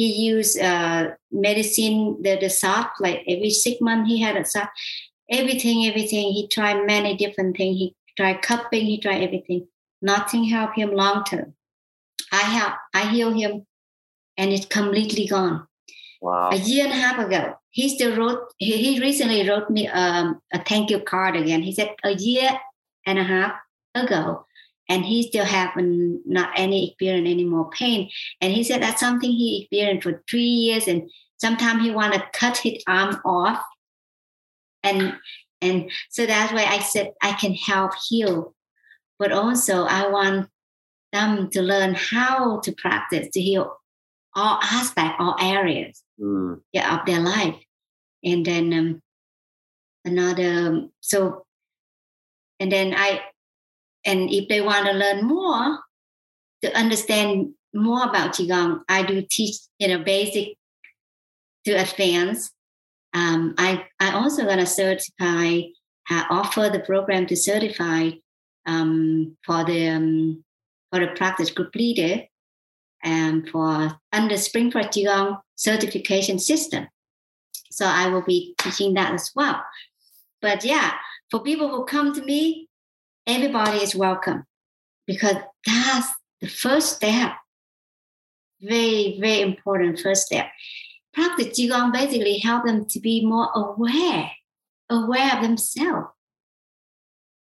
He 0.00 0.08
used 0.32 0.58
uh, 0.58 1.10
medicine 1.30 2.22
the 2.24 2.32
the 2.40 2.48
shot 2.48 2.88
like 3.04 3.20
every 3.28 3.50
six 3.50 3.82
months 3.82 4.08
he 4.10 4.18
had 4.26 4.36
a 4.36 4.44
shot. 4.52 4.70
Everything, 5.38 5.78
everything. 5.90 6.32
He 6.36 6.48
tried 6.48 6.86
many 6.86 7.10
different 7.22 7.56
things. 7.58 7.76
He 7.82 7.94
tried 8.16 8.40
cupping. 8.40 8.86
He 8.86 8.96
tried 8.98 9.22
everything. 9.22 9.66
Nothing 10.00 10.44
helped 10.44 10.78
him 10.80 10.94
long 11.02 11.18
term. 11.24 11.52
I 12.32 12.44
help. 12.56 12.74
I 12.94 13.02
heal 13.12 13.32
him, 13.42 13.66
and 14.38 14.52
it's 14.54 14.64
completely 14.78 15.26
gone. 15.26 15.66
Wow. 16.22 16.50
A 16.50 16.56
year 16.56 16.84
and 16.86 16.94
a 16.94 17.02
half 17.04 17.18
ago, 17.26 17.42
he 17.70 17.88
still 17.88 18.16
wrote, 18.16 18.40
he, 18.58 18.76
he 18.84 19.00
recently 19.00 19.48
wrote 19.48 19.68
me 19.70 19.88
um, 19.88 20.40
a 20.52 20.64
thank 20.64 20.90
you 20.90 21.00
card 21.00 21.36
again. 21.36 21.62
He 21.62 21.72
said, 21.72 21.94
a 22.04 22.12
year 22.12 22.50
and 23.06 23.18
a 23.18 23.24
half 23.24 23.52
ago, 23.94 24.46
and 24.90 25.04
he 25.04 25.22
still 25.22 25.44
haven't 25.44 26.22
any 26.56 26.88
experience 26.88 27.28
any 27.28 27.44
more 27.44 27.70
pain. 27.70 28.10
And 28.40 28.52
he 28.52 28.64
said 28.64 28.82
that's 28.82 29.00
something 29.00 29.30
he 29.30 29.62
experienced 29.62 30.02
for 30.02 30.22
three 30.28 30.42
years, 30.42 30.88
and 30.88 31.08
sometimes 31.38 31.82
he 31.82 31.92
want 31.92 32.12
to 32.14 32.28
cut 32.34 32.58
his 32.58 32.82
arm 32.86 33.20
off. 33.24 33.62
And 34.82 35.14
and 35.62 35.90
so 36.10 36.26
that's 36.26 36.52
why 36.52 36.64
I 36.64 36.80
said 36.80 37.12
I 37.22 37.32
can 37.32 37.54
help 37.54 37.92
heal, 38.08 38.54
but 39.18 39.30
also 39.30 39.84
I 39.84 40.08
want 40.08 40.48
them 41.12 41.50
to 41.50 41.62
learn 41.62 41.94
how 41.94 42.60
to 42.60 42.72
practice 42.72 43.28
to 43.32 43.40
heal 43.40 43.76
all 44.34 44.58
aspects, 44.62 45.16
all 45.18 45.36
areas 45.40 46.02
mm. 46.20 46.60
yeah, 46.72 46.98
of 46.98 47.06
their 47.06 47.20
life. 47.20 47.56
And 48.24 48.44
then 48.44 48.72
um, 48.72 49.02
another, 50.04 50.68
um, 50.68 50.92
so, 51.00 51.46
and 52.58 52.70
then 52.70 52.94
I, 52.96 53.22
and 54.04 54.30
if 54.30 54.48
they 54.48 54.60
want 54.60 54.86
to 54.86 54.92
learn 54.92 55.26
more, 55.26 55.78
to 56.62 56.76
understand 56.76 57.54
more 57.74 58.04
about 58.04 58.34
Qigong, 58.34 58.82
I 58.88 59.02
do 59.02 59.24
teach, 59.28 59.56
you 59.78 59.88
know, 59.88 59.98
basic 60.02 60.56
to 61.64 61.72
advanced. 61.72 62.52
Um, 63.12 63.54
I, 63.58 63.86
I 63.98 64.12
also 64.12 64.44
going 64.44 64.58
to 64.58 64.66
certify, 64.66 65.60
uh, 66.10 66.24
offer 66.30 66.68
the 66.70 66.80
program 66.80 67.26
to 67.26 67.36
certify 67.36 68.10
um, 68.66 69.36
for 69.44 69.64
the 69.64 69.88
um, 69.88 70.44
for 70.90 71.00
the 71.00 71.08
practice 71.08 71.50
group 71.50 71.74
leader 71.74 72.24
and 73.02 73.48
for 73.48 73.98
under 74.12 74.36
Spring 74.36 74.70
Forest 74.70 74.90
Qigong 74.90 75.40
certification 75.56 76.38
system. 76.38 76.88
So 77.70 77.86
I 77.86 78.08
will 78.08 78.22
be 78.22 78.54
teaching 78.58 78.94
that 78.94 79.14
as 79.14 79.30
well. 79.34 79.62
But 80.42 80.64
yeah, 80.64 80.94
for 81.30 81.42
people 81.42 81.68
who 81.68 81.84
come 81.84 82.12
to 82.14 82.22
me, 82.22 82.68
everybody 83.30 83.78
is 83.78 83.94
welcome 83.94 84.44
because 85.06 85.36
that's 85.64 86.08
the 86.40 86.48
first 86.48 86.96
step. 86.96 87.32
Very, 88.60 89.18
very 89.20 89.40
important 89.40 90.00
first 90.00 90.26
step. 90.26 90.46
Practice 91.14 91.58
Qigong 91.58 91.92
basically 91.92 92.38
help 92.38 92.64
them 92.64 92.86
to 92.86 92.98
be 92.98 93.24
more 93.24 93.48
aware, 93.54 94.32
aware 94.90 95.36
of 95.36 95.42
themselves. 95.42 96.08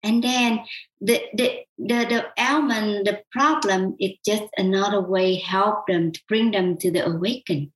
And 0.04 0.22
then 0.22 0.62
the, 1.00 1.22
the, 1.34 1.60
the, 1.78 2.06
the 2.06 2.26
element, 2.38 3.06
the 3.06 3.22
problem 3.32 3.96
is 4.00 4.12
just 4.26 4.44
another 4.58 5.00
way 5.00 5.36
help 5.36 5.88
them 5.88 6.12
to 6.12 6.20
bring 6.28 6.52
them 6.52 6.78
to 6.80 6.92
the 6.92 7.06
awaken, 7.06 7.72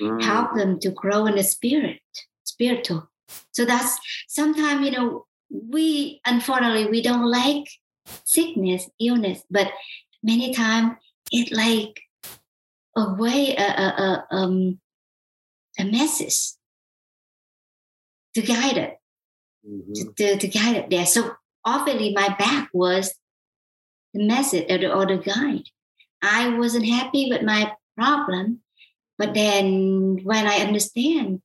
mm. 0.00 0.22
help 0.22 0.54
them 0.54 0.78
to 0.80 0.90
grow 0.90 1.26
in 1.26 1.34
the 1.34 1.42
spirit, 1.42 2.00
spiritual. 2.44 3.10
So 3.52 3.64
that's 3.64 3.98
sometimes, 4.28 4.84
you 4.84 4.92
know, 4.92 5.26
we 5.50 6.20
unfortunately 6.24 6.86
we 6.86 7.02
don't 7.02 7.26
like 7.26 7.66
sickness, 8.24 8.88
illness, 9.00 9.42
but 9.50 9.70
many 10.22 10.54
times 10.54 10.92
it 11.32 11.52
like 11.52 12.00
a 12.96 13.14
way, 13.14 13.54
a, 13.56 13.62
a, 13.62 14.26
a, 14.30 14.34
um, 14.34 14.80
a 15.78 15.84
message 15.84 16.56
to 18.34 18.42
guide 18.42 18.76
it, 18.76 18.98
mm-hmm. 19.66 19.92
to, 19.92 20.12
to, 20.12 20.38
to 20.38 20.48
guide 20.48 20.76
it 20.76 20.90
there. 20.90 21.06
So 21.06 21.32
obviously 21.64 22.12
my 22.14 22.34
back 22.38 22.68
was 22.72 23.14
the 24.14 24.26
message 24.26 24.70
or 24.70 24.78
the, 24.78 24.92
or 24.92 25.06
the 25.06 25.18
guide. 25.18 25.64
I 26.22 26.56
wasn't 26.58 26.86
happy 26.86 27.28
with 27.30 27.42
my 27.42 27.72
problem, 27.96 28.60
but 29.18 29.34
then 29.34 30.20
when 30.22 30.46
I 30.46 30.56
understand 30.56 31.42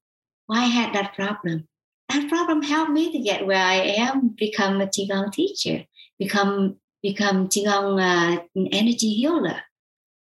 why 0.47 0.64
I 0.64 0.68
had 0.68 0.93
that 0.93 1.14
problem, 1.16 1.68
that 2.10 2.30
problem 2.30 2.62
helped 2.62 2.91
me 2.91 3.12
to 3.12 3.20
get 3.20 3.45
where 3.45 3.64
I 3.64 3.76
am, 3.76 4.30
become 4.30 4.82
a 4.82 4.88
qigong 4.88 5.32
teacher, 5.32 5.86
become 6.20 6.78
become 7.01 7.47
qigong 7.49 8.01
uh, 8.01 8.41
energy 8.72 9.14
healer. 9.14 9.62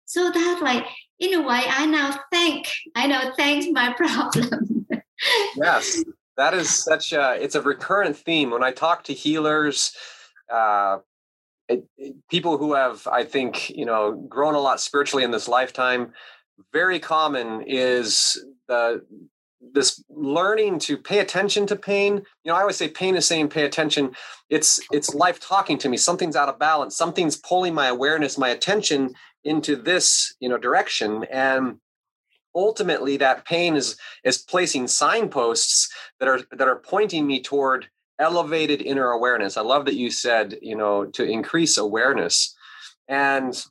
So 0.06 0.30
that 0.30 0.60
like 0.62 0.86
in 1.18 1.34
a 1.34 1.42
way, 1.42 1.62
I 1.66 1.86
now 1.86 2.18
thank 2.32 2.68
I 2.94 3.06
now 3.06 3.32
thanks 3.36 3.66
my 3.70 3.92
problem. 3.96 4.86
yes, 5.56 6.02
that 6.40 6.54
is 6.54 6.70
such 6.70 7.12
a 7.12 7.36
it's 7.38 7.54
a 7.54 7.60
recurrent 7.60 8.16
theme 8.16 8.50
when 8.50 8.64
i 8.64 8.72
talk 8.72 9.04
to 9.04 9.12
healers 9.12 9.94
uh, 10.50 10.98
it, 11.68 11.84
it, 11.98 12.14
people 12.30 12.56
who 12.56 12.72
have 12.72 13.06
i 13.06 13.22
think 13.22 13.68
you 13.70 13.84
know 13.84 14.12
grown 14.26 14.54
a 14.54 14.58
lot 14.58 14.80
spiritually 14.80 15.22
in 15.22 15.30
this 15.30 15.48
lifetime 15.48 16.12
very 16.72 16.98
common 16.98 17.62
is 17.66 18.42
the 18.68 19.04
this 19.60 20.02
learning 20.08 20.78
to 20.80 20.96
pay 20.96 21.18
attention 21.18 21.66
to 21.66 21.76
pain. 21.76 22.16
You 22.44 22.50
know 22.50 22.54
i 22.54 22.60
always 22.60 22.76
say 22.76 22.88
pain 22.88 23.16
is 23.16 23.26
saying 23.26 23.48
pay 23.48 23.64
attention. 23.64 24.14
It's 24.48 24.80
it's 24.90 25.14
life 25.14 25.40
talking 25.40 25.78
to 25.78 25.88
me. 25.88 25.96
Something's 25.96 26.36
out 26.36 26.48
of 26.48 26.58
balance. 26.58 26.96
Something's 26.96 27.36
pulling 27.36 27.74
my 27.74 27.88
awareness 27.88 28.38
my 28.38 28.48
attention 28.48 29.14
into 29.44 29.76
this 29.76 30.34
you 30.40 30.48
know 30.48 30.58
direction. 30.58 31.24
And 31.30 31.78
ultimately 32.54 33.16
that 33.18 33.44
pain 33.44 33.76
is 33.76 33.96
is 34.24 34.38
placing 34.38 34.88
signposts 34.88 35.92
that 36.18 36.28
are 36.28 36.40
that 36.52 36.68
are 36.68 36.78
pointing 36.78 37.26
me 37.26 37.42
toward 37.42 37.88
elevated 38.18 38.82
inner 38.82 39.10
awareness. 39.10 39.56
I 39.56 39.62
love 39.62 39.84
that 39.84 39.94
you 39.96 40.10
said 40.10 40.58
you 40.62 40.76
know 40.76 41.04
to 41.06 41.24
increase 41.24 41.76
awareness. 41.76 42.56
And 43.08 43.62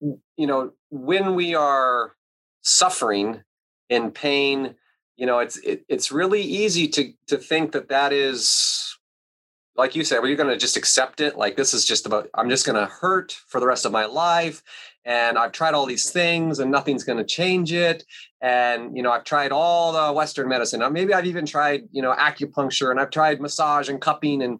you 0.00 0.46
know 0.46 0.72
when 0.90 1.34
we 1.34 1.54
are 1.54 2.14
suffering 2.62 3.42
in 3.90 4.10
pain 4.10 4.76
you 5.16 5.26
know 5.26 5.38
it's 5.38 5.56
it, 5.58 5.84
it's 5.88 6.12
really 6.12 6.42
easy 6.42 6.88
to 6.88 7.12
to 7.26 7.36
think 7.38 7.72
that 7.72 7.88
that 7.88 8.12
is 8.12 8.96
like 9.76 9.94
you 9.94 10.04
said 10.04 10.18
well 10.18 10.28
you're 10.28 10.36
going 10.36 10.48
to 10.48 10.56
just 10.56 10.76
accept 10.76 11.20
it 11.20 11.36
like 11.36 11.56
this 11.56 11.74
is 11.74 11.84
just 11.84 12.06
about 12.06 12.28
i'm 12.34 12.50
just 12.50 12.66
going 12.66 12.76
to 12.76 12.86
hurt 12.86 13.32
for 13.48 13.60
the 13.60 13.66
rest 13.66 13.84
of 13.84 13.92
my 13.92 14.04
life 14.04 14.62
and 15.04 15.36
I've 15.38 15.52
tried 15.52 15.74
all 15.74 15.86
these 15.86 16.10
things 16.10 16.58
and 16.58 16.70
nothing's 16.70 17.04
going 17.04 17.18
to 17.18 17.24
change 17.24 17.72
it. 17.72 18.04
And, 18.40 18.96
you 18.96 19.02
know, 19.02 19.12
I've 19.12 19.24
tried 19.24 19.52
all 19.52 19.92
the 19.92 20.12
Western 20.12 20.48
medicine. 20.48 20.82
Maybe 20.92 21.12
I've 21.12 21.26
even 21.26 21.44
tried, 21.44 21.84
you 21.92 22.00
know, 22.00 22.14
acupuncture 22.14 22.90
and 22.90 22.98
I've 22.98 23.10
tried 23.10 23.40
massage 23.40 23.88
and 23.88 24.00
cupping 24.00 24.42
and, 24.42 24.58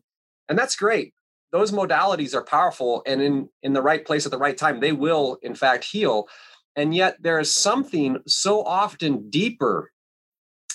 and 0.49 0.59
that's 0.59 0.77
great. 0.77 1.15
Those 1.53 1.73
modalities 1.73 2.35
are 2.35 2.45
powerful 2.45 3.03
and 3.07 3.23
in, 3.23 3.49
in 3.63 3.73
the 3.73 3.83
right 3.83 4.05
place 4.05 4.27
at 4.27 4.33
the 4.33 4.39
right 4.39 4.57
time, 4.57 4.81
they 4.81 4.93
will 4.93 5.39
in 5.43 5.55
fact 5.55 5.85
heal. 5.85 6.29
And 6.77 6.95
yet 6.95 7.17
there 7.21 7.39
is 7.39 7.55
something 7.55 8.19
so 8.27 8.63
often 8.65 9.31
deeper 9.31 9.93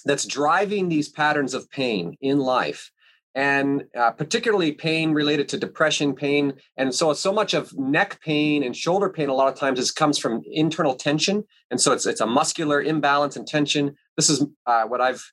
that's 0.05 0.25
driving 0.25 0.89
these 0.89 1.09
patterns 1.09 1.53
of 1.53 1.69
pain 1.69 2.15
in 2.21 2.39
life 2.39 2.91
and 3.35 3.83
uh, 3.95 4.11
particularly 4.11 4.71
pain 4.71 5.11
related 5.11 5.47
to 5.47 5.57
depression 5.57 6.15
pain 6.15 6.53
and 6.77 6.93
so 6.93 7.13
so 7.13 7.31
much 7.31 7.53
of 7.53 7.77
neck 7.77 8.19
pain 8.21 8.63
and 8.63 8.75
shoulder 8.75 9.09
pain 9.09 9.29
a 9.29 9.33
lot 9.33 9.51
of 9.51 9.57
times 9.57 9.79
is 9.79 9.91
comes 9.91 10.17
from 10.17 10.41
internal 10.51 10.95
tension 10.95 11.43
and 11.69 11.79
so 11.79 11.91
it's 11.91 12.05
it's 12.05 12.21
a 12.21 12.25
muscular 12.25 12.81
imbalance 12.81 13.35
and 13.35 13.47
tension. 13.47 13.95
This 14.17 14.29
is 14.29 14.45
uh, 14.65 14.83
what 14.83 15.01
i've 15.01 15.23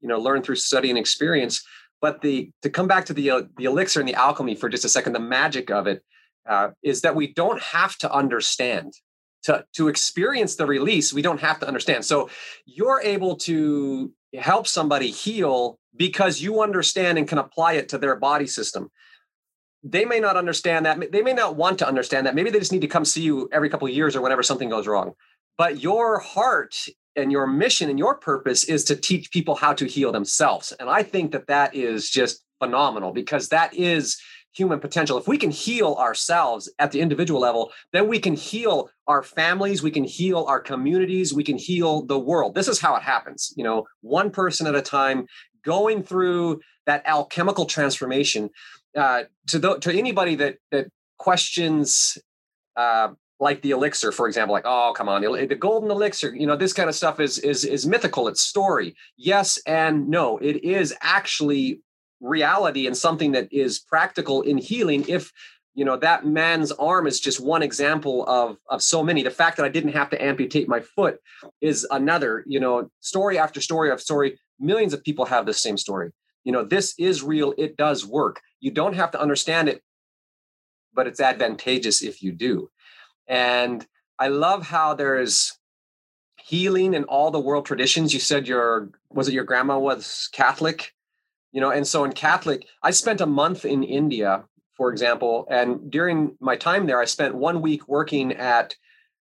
you 0.00 0.08
know 0.08 0.18
learned 0.18 0.44
through 0.44 0.56
study 0.56 0.90
and 0.90 0.98
experience 0.98 1.64
but 2.00 2.20
the 2.20 2.50
to 2.62 2.70
come 2.70 2.86
back 2.86 3.06
to 3.06 3.14
the 3.14 3.30
uh, 3.30 3.42
the 3.56 3.64
elixir 3.64 4.00
and 4.00 4.08
the 4.08 4.14
alchemy 4.14 4.54
for 4.54 4.68
just 4.68 4.84
a 4.84 4.88
second 4.88 5.12
the 5.14 5.20
magic 5.20 5.70
of 5.70 5.86
it 5.86 6.02
uh, 6.48 6.68
is 6.82 7.00
that 7.02 7.16
we 7.16 7.32
don't 7.32 7.60
have 7.60 7.96
to 7.98 8.12
understand 8.12 8.92
to, 9.48 9.64
to 9.72 9.88
experience 9.88 10.56
the 10.56 10.66
release, 10.66 11.12
we 11.12 11.22
don't 11.22 11.40
have 11.40 11.58
to 11.60 11.66
understand. 11.66 12.04
So 12.04 12.28
you're 12.66 13.00
able 13.02 13.36
to 13.36 14.12
help 14.34 14.66
somebody 14.66 15.10
heal 15.10 15.78
because 15.96 16.40
you 16.40 16.62
understand 16.62 17.16
and 17.16 17.26
can 17.26 17.38
apply 17.38 17.72
it 17.72 17.88
to 17.88 17.98
their 17.98 18.14
body 18.14 18.46
system. 18.46 18.90
They 19.82 20.04
may 20.04 20.20
not 20.20 20.36
understand 20.36 20.84
that. 20.84 21.10
They 21.12 21.22
may 21.22 21.32
not 21.32 21.56
want 21.56 21.78
to 21.78 21.88
understand 21.88 22.26
that. 22.26 22.34
Maybe 22.34 22.50
they 22.50 22.58
just 22.58 22.72
need 22.72 22.82
to 22.82 22.88
come 22.88 23.06
see 23.06 23.22
you 23.22 23.48
every 23.50 23.70
couple 23.70 23.88
of 23.88 23.94
years 23.94 24.14
or 24.14 24.20
whenever 24.20 24.42
something 24.42 24.68
goes 24.68 24.86
wrong. 24.86 25.14
But 25.56 25.80
your 25.82 26.18
heart 26.18 26.76
and 27.16 27.32
your 27.32 27.46
mission 27.46 27.88
and 27.88 27.98
your 27.98 28.16
purpose 28.16 28.64
is 28.64 28.84
to 28.84 28.96
teach 28.96 29.30
people 29.30 29.54
how 29.54 29.72
to 29.72 29.86
heal 29.86 30.12
themselves. 30.12 30.72
And 30.78 30.90
I 30.90 31.02
think 31.02 31.32
that 31.32 31.46
that 31.46 31.74
is 31.74 32.10
just 32.10 32.44
phenomenal 32.58 33.12
because 33.12 33.48
that 33.48 33.72
is 33.72 34.20
human 34.52 34.80
potential. 34.80 35.16
If 35.16 35.28
we 35.28 35.38
can 35.38 35.50
heal 35.50 35.94
ourselves 35.98 36.70
at 36.78 36.92
the 36.92 37.00
individual 37.00 37.40
level, 37.40 37.72
then 37.92 38.08
we 38.08 38.18
can 38.18 38.34
heal 38.34 38.90
our 39.08 39.22
families, 39.22 39.82
we 39.82 39.90
can 39.90 40.04
heal 40.04 40.44
our 40.48 40.60
communities, 40.60 41.32
we 41.32 41.42
can 41.42 41.56
heal 41.56 42.02
the 42.02 42.18
world. 42.18 42.54
This 42.54 42.68
is 42.68 42.78
how 42.78 42.94
it 42.94 43.02
happens, 43.02 43.52
you 43.56 43.64
know, 43.64 43.86
one 44.02 44.30
person 44.30 44.66
at 44.66 44.74
a 44.74 44.82
time 44.82 45.26
going 45.64 46.02
through 46.02 46.60
that 46.86 47.02
alchemical 47.06 47.64
transformation. 47.64 48.50
Uh, 48.96 49.24
to 49.48 49.58
the, 49.58 49.78
to 49.78 49.92
anybody 49.92 50.34
that 50.34 50.56
that 50.70 50.86
questions 51.18 52.18
uh, 52.76 53.08
like 53.40 53.62
the 53.62 53.70
elixir, 53.70 54.12
for 54.12 54.26
example, 54.26 54.52
like 54.52 54.66
oh 54.66 54.92
come 54.94 55.08
on, 55.08 55.22
the, 55.22 55.46
the 55.46 55.54
golden 55.54 55.90
elixir, 55.90 56.34
you 56.34 56.46
know 56.46 56.56
this 56.56 56.72
kind 56.72 56.88
of 56.88 56.94
stuff 56.94 57.18
is 57.18 57.38
is 57.38 57.64
is 57.64 57.86
mythical. 57.86 58.28
It's 58.28 58.42
story. 58.42 58.94
Yes 59.16 59.58
and 59.66 60.08
no. 60.08 60.38
It 60.38 60.64
is 60.64 60.94
actually 61.00 61.80
reality 62.20 62.86
and 62.86 62.96
something 62.96 63.32
that 63.32 63.52
is 63.52 63.78
practical 63.78 64.42
in 64.42 64.58
healing 64.58 65.04
if 65.08 65.32
you 65.78 65.84
know 65.84 65.96
that 65.96 66.26
man's 66.26 66.72
arm 66.72 67.06
is 67.06 67.20
just 67.20 67.38
one 67.38 67.62
example 67.62 68.26
of 68.26 68.58
of 68.68 68.82
so 68.82 69.00
many. 69.00 69.22
The 69.22 69.30
fact 69.30 69.56
that 69.56 69.64
i 69.64 69.68
didn't 69.68 69.92
have 69.92 70.10
to 70.10 70.20
amputate 70.20 70.68
my 70.68 70.80
foot 70.80 71.20
is 71.60 71.86
another 71.92 72.42
you 72.48 72.58
know 72.58 72.90
story 72.98 73.38
after 73.38 73.60
story 73.60 73.88
of 73.92 74.00
story. 74.00 74.40
Millions 74.58 74.92
of 74.92 75.04
people 75.04 75.24
have 75.26 75.46
the 75.46 75.54
same 75.54 75.76
story. 75.76 76.10
You 76.42 76.50
know 76.50 76.64
this 76.64 76.94
is 76.98 77.22
real. 77.22 77.54
It 77.56 77.76
does 77.76 78.04
work. 78.04 78.40
You 78.58 78.72
don't 78.72 78.94
have 78.94 79.12
to 79.12 79.20
understand 79.20 79.68
it 79.68 79.80
but 80.94 81.06
it's 81.06 81.20
advantageous 81.20 82.02
if 82.02 82.24
you 82.24 82.32
do. 82.32 82.68
And 83.28 83.86
i 84.18 84.26
love 84.26 84.66
how 84.66 84.94
there's 84.94 85.60
healing 86.42 86.94
in 86.94 87.04
all 87.04 87.30
the 87.30 87.46
world 87.48 87.66
traditions. 87.66 88.12
You 88.12 88.18
said 88.18 88.48
your 88.48 88.90
was 89.10 89.28
it 89.28 89.34
your 89.34 89.44
grandma 89.44 89.78
was 89.78 90.28
catholic? 90.32 90.92
You 91.52 91.60
know 91.60 91.70
and 91.70 91.86
so 91.86 92.02
in 92.02 92.12
catholic 92.12 92.66
i 92.82 92.90
spent 92.90 93.20
a 93.20 93.26
month 93.42 93.64
in 93.64 93.84
india 93.84 94.44
for 94.78 94.90
example 94.90 95.46
and 95.50 95.90
during 95.90 96.34
my 96.40 96.56
time 96.56 96.86
there 96.86 97.00
i 97.00 97.04
spent 97.04 97.34
one 97.34 97.60
week 97.60 97.86
working 97.86 98.32
at 98.32 98.74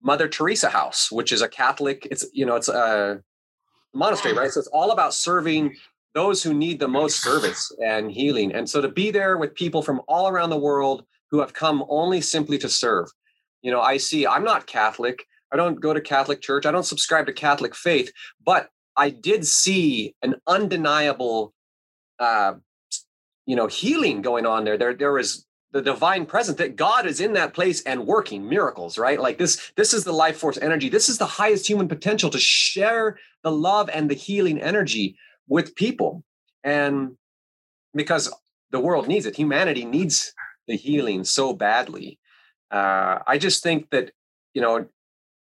mother 0.04 0.28
teresa 0.28 0.70
house 0.70 1.12
which 1.12 1.32
is 1.32 1.42
a 1.42 1.48
catholic 1.48 2.08
it's 2.12 2.28
you 2.34 2.46
know 2.46 2.56
it's 2.56 2.70
a 2.70 3.20
monastery 3.98 4.34
right? 4.34 4.52
So 4.52 4.60
it's 4.60 4.70
all 4.70 4.92
about 4.92 5.14
serving 5.14 5.76
those 6.14 6.42
who 6.42 6.54
need 6.54 6.80
the 6.80 6.88
most 6.88 7.22
service 7.22 7.72
and 7.84 8.12
healing. 8.12 8.54
And 8.54 8.70
so 8.70 8.82
to 8.82 8.88
be 8.88 9.12
there 9.12 9.38
with 9.38 9.54
people 9.54 9.82
from 9.82 10.02
all 10.08 10.28
around 10.28 10.50
the 10.50 10.58
world 10.58 11.04
who 11.30 11.40
have 11.40 11.54
come 11.54 11.84
only 11.90 12.22
simply 12.22 12.58
to 12.60 12.70
serve. 12.70 13.08
You 13.62 13.72
know 13.72 13.82
i 13.82 13.98
see 13.98 14.26
i'm 14.26 14.44
not 14.44 14.68
catholic. 14.68 15.26
I 15.52 15.58
don't 15.58 15.80
go 15.80 15.94
to 15.94 16.02
catholic 16.02 16.42
church. 16.42 16.66
I 16.66 16.72
don't 16.72 16.84
subscribe 16.84 17.26
to 17.26 17.34
catholic 17.34 17.76
faith 17.76 18.12
but 18.46 18.70
i 18.96 19.10
did 19.10 19.46
see 19.46 20.16
an 20.22 20.36
undeniable 20.48 21.54
uh, 22.20 22.54
you 23.48 23.56
know 23.56 23.66
healing 23.66 24.22
going 24.22 24.46
on 24.46 24.64
there. 24.64 24.78
There 24.78 24.94
there 24.94 25.18
is 25.18 25.48
the 25.72 25.82
divine 25.82 26.26
presence 26.26 26.58
that 26.60 26.76
God 26.76 27.06
is 27.06 27.20
in 27.20 27.34
that 27.34 27.54
place 27.54 27.82
and 27.84 28.06
working 28.06 28.48
miracles, 28.48 28.98
right? 28.98 29.20
Like 29.20 29.40
this 29.40 29.72
this 29.76 29.94
is 29.94 30.04
the 30.04 30.14
life 30.14 30.38
force 30.38 30.58
energy. 30.58 30.90
This 30.90 31.10
is 31.10 31.18
the 31.18 31.26
highest 31.26 31.68
human 31.68 31.88
potential 31.88 32.30
to 32.30 32.40
share 32.40 33.18
the 33.44 33.52
love 33.52 33.90
and 33.92 34.10
the 34.10 34.16
healing 34.16 34.62
energy 34.62 35.18
with 35.48 35.76
people. 35.76 36.24
And 36.64 37.18
because 37.96 38.32
the 38.72 38.80
world 38.80 39.08
needs 39.08 39.26
it, 39.26 39.36
humanity 39.36 39.86
needs 39.86 40.34
the 40.68 40.76
healing 40.76 41.24
so 41.24 41.54
badly. 41.54 42.20
Uh, 42.70 43.20
I 43.26 43.38
just 43.38 43.64
think 43.64 43.90
that 43.92 44.12
you 44.54 44.62
know 44.62 44.88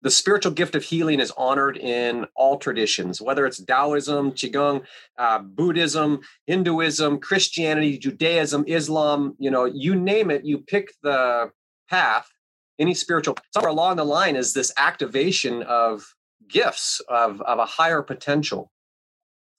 the 0.05 0.11
spiritual 0.11 0.51
gift 0.51 0.75
of 0.75 0.83
healing 0.83 1.19
is 1.19 1.31
honored 1.35 1.77
in 1.77 2.27
all 2.35 2.59
traditions, 2.59 3.19
whether 3.19 3.43
it's 3.47 3.59
Taoism, 3.59 4.33
Qigong, 4.33 4.83
uh, 5.17 5.39
Buddhism, 5.39 6.19
Hinduism, 6.45 7.17
Christianity, 7.17 7.97
Judaism, 7.97 8.65
Islam, 8.67 9.35
you 9.39 9.49
know, 9.49 9.65
you 9.65 9.95
name 9.95 10.29
it, 10.29 10.45
you 10.45 10.59
pick 10.59 10.93
the 11.01 11.49
path, 11.89 12.29
any 12.77 12.93
spiritual, 12.93 13.35
somewhere 13.51 13.71
along 13.71 13.95
the 13.95 14.05
line 14.05 14.35
is 14.35 14.53
this 14.53 14.71
activation 14.77 15.63
of 15.63 16.05
gifts 16.47 17.01
of, 17.09 17.41
of 17.41 17.57
a 17.57 17.65
higher 17.65 18.03
potential. 18.03 18.71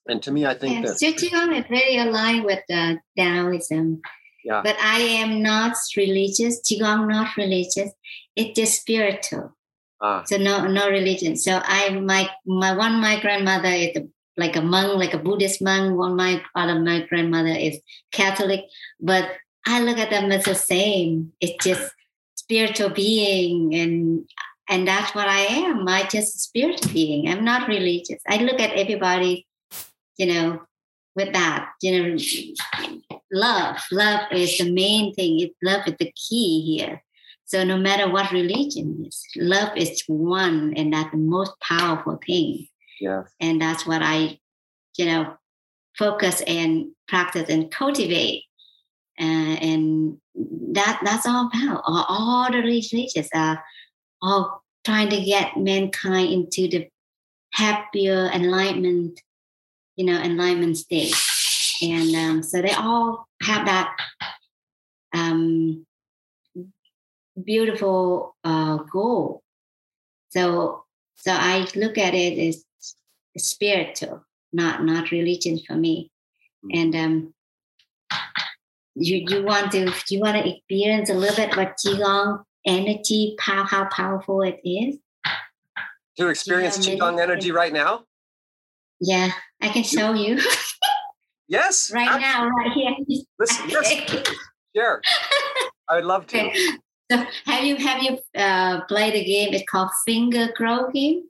And 0.07 0.23
to 0.23 0.31
me, 0.31 0.45
I 0.45 0.53
think 0.53 0.85
yes, 0.85 1.01
that 1.01 1.15
Qigong 1.15 1.59
is 1.59 1.65
very 1.67 1.97
aligned 1.97 2.45
with 2.45 2.63
uh, 2.73 2.93
Taoism. 3.17 3.99
Yeah. 4.45 4.61
But 4.63 4.77
I 4.79 4.99
am 4.99 5.43
not 5.43 5.75
religious. 5.97 6.61
Qigong 6.61 7.09
not 7.09 7.35
religious. 7.35 7.91
It's 8.37 8.75
spiritual. 8.75 9.56
Ah. 10.01 10.23
So 10.25 10.37
no 10.37 10.67
no 10.67 10.89
religion. 10.89 11.35
So 11.35 11.61
I 11.63 11.89
my 11.89 12.29
my 12.45 12.75
one 12.75 13.01
my 13.01 13.19
grandmother 13.19 13.69
is 13.69 13.97
a, 13.97 14.07
like 14.37 14.55
a 14.55 14.61
monk, 14.61 14.95
like 14.95 15.13
a 15.13 15.17
Buddhist 15.17 15.61
monk. 15.61 15.97
One 15.97 16.15
my 16.15 16.41
other 16.55 16.79
my 16.79 17.01
grandmother 17.07 17.49
is 17.49 17.79
Catholic, 18.11 18.65
but 18.99 19.29
I 19.65 19.81
look 19.81 19.97
at 19.97 20.09
them 20.09 20.31
as 20.31 20.45
the 20.45 20.55
same. 20.55 21.33
It's 21.41 21.63
just 21.65 21.91
spiritual 22.35 22.89
being 22.89 23.73
and 23.75 24.25
and 24.69 24.87
that's 24.87 25.15
what 25.15 25.27
I 25.27 25.39
am. 25.39 25.87
I 25.87 26.03
just 26.03 26.39
spiritual 26.41 26.91
being. 26.93 27.29
I'm 27.29 27.43
not 27.43 27.67
religious. 27.67 28.21
I 28.27 28.37
look 28.37 28.59
at 28.59 28.73
everybody, 28.73 29.47
you 30.17 30.33
know, 30.33 30.61
with 31.15 31.33
that, 31.33 31.69
you 31.81 31.91
know, 32.03 32.17
love. 33.31 33.77
Love 33.91 34.21
is 34.31 34.57
the 34.57 34.71
main 34.71 35.13
thing. 35.13 35.39
It, 35.39 35.51
love 35.63 35.87
is 35.87 35.95
the 35.99 36.11
key 36.15 36.77
here. 36.77 37.01
So 37.47 37.63
no 37.63 37.77
matter 37.77 38.11
what 38.11 38.31
religion 38.33 39.05
is, 39.07 39.25
love 39.37 39.75
is 39.77 40.03
one, 40.07 40.73
and 40.75 40.91
that's 40.91 41.11
the 41.11 41.17
most 41.17 41.53
powerful 41.61 42.19
thing. 42.25 42.67
Yeah. 42.99 43.23
And 43.39 43.61
that's 43.61 43.87
what 43.87 44.01
I, 44.03 44.39
you 44.97 45.05
know, 45.05 45.33
focus 45.97 46.41
and 46.45 46.87
practice 47.07 47.49
and 47.49 47.71
cultivate. 47.71 48.43
Uh, 49.19 49.23
and 49.23 50.17
that 50.73 50.99
that's 51.03 51.25
all 51.25 51.47
about. 51.47 51.83
All, 51.85 52.05
all 52.09 52.51
the 52.51 52.57
religions 52.57 53.29
are 53.33 53.63
all 54.21 54.61
trying 54.85 55.09
to 55.09 55.21
get 55.21 55.55
mankind 55.55 56.33
into 56.33 56.67
the 56.67 56.89
happier 57.53 58.29
enlightenment, 58.33 59.21
you 59.95 60.05
know, 60.05 60.19
enlightenment 60.19 60.77
state. 60.77 61.15
And 61.81 62.13
um, 62.13 62.43
so 62.43 62.61
they 62.61 62.73
all 62.73 63.25
have 63.41 63.65
that 63.67 63.95
um, 65.13 65.85
beautiful 67.43 68.35
uh, 68.43 68.77
goal. 68.91 69.43
So 70.29 70.83
so 71.15 71.31
I 71.31 71.67
look 71.75 71.97
at 71.97 72.13
it 72.13 72.37
as 72.39 72.63
spiritual, 73.37 74.25
not 74.53 74.83
not 74.83 75.11
religion 75.11 75.59
for 75.65 75.75
me. 75.75 76.11
And 76.71 76.95
um, 76.95 77.33
you 78.95 79.25
you 79.27 79.43
want 79.43 79.71
to 79.71 79.91
you 80.09 80.19
want 80.19 80.37
to 80.37 80.49
experience 80.49 81.09
a 81.09 81.13
little 81.13 81.35
bit 81.35 81.55
what 81.55 81.75
qigong 81.83 82.43
energy, 82.65 83.35
how 83.39 83.63
how 83.63 83.85
powerful 83.85 84.41
it 84.41 84.59
is. 84.63 84.97
To 86.17 86.29
experience 86.29 86.77
qigong 86.77 87.21
energy 87.21 87.51
right 87.51 87.73
now. 87.73 88.05
Yeah, 88.99 89.29
I 89.61 89.69
can 89.69 89.83
show 89.83 90.13
you. 90.13 90.39
yes. 91.47 91.91
Right 91.93 92.07
absolutely. 92.07 92.29
now, 92.29 92.49
right 92.49 92.71
here. 93.07 93.21
Listen, 93.39 93.69
yes, 93.69 94.27
sure. 94.75 95.01
I 95.87 95.95
would 95.95 96.05
love 96.05 96.25
to. 96.27 96.47
Okay. 96.47 96.77
So 97.09 97.23
have 97.45 97.63
you 97.63 97.75
have 97.77 98.03
you 98.03 98.19
uh, 98.35 98.81
played 98.85 99.13
a 99.13 99.23
game? 99.23 99.53
It's 99.53 99.69
called 99.69 99.91
finger 100.05 100.49
grow 100.55 100.91
game. 100.91 101.23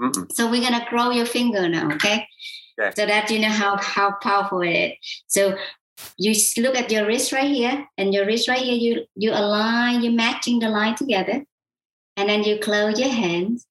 Mm-mm. 0.00 0.30
So 0.32 0.50
we're 0.50 0.62
gonna 0.62 0.86
grow 0.90 1.10
your 1.10 1.26
finger 1.26 1.68
now, 1.68 1.90
okay? 1.92 2.26
okay? 2.78 2.92
So 2.96 3.06
that 3.06 3.30
you 3.30 3.38
know 3.38 3.48
how 3.48 3.76
how 3.78 4.12
powerful 4.22 4.60
it 4.60 4.68
is. 4.68 4.92
So 5.28 5.56
you 6.18 6.34
look 6.58 6.76
at 6.76 6.92
your 6.92 7.06
wrist 7.06 7.32
right 7.32 7.50
here, 7.50 7.86
and 7.96 8.12
your 8.12 8.26
wrist 8.26 8.48
right 8.48 8.60
here, 8.60 8.74
you 8.74 9.06
you 9.14 9.32
align, 9.32 10.02
you're 10.02 10.12
matching 10.12 10.58
the 10.58 10.68
line 10.68 10.94
together, 10.94 11.44
and 12.16 12.28
then 12.28 12.44
you 12.44 12.58
close 12.58 13.00
your 13.00 13.08
hands, 13.08 13.66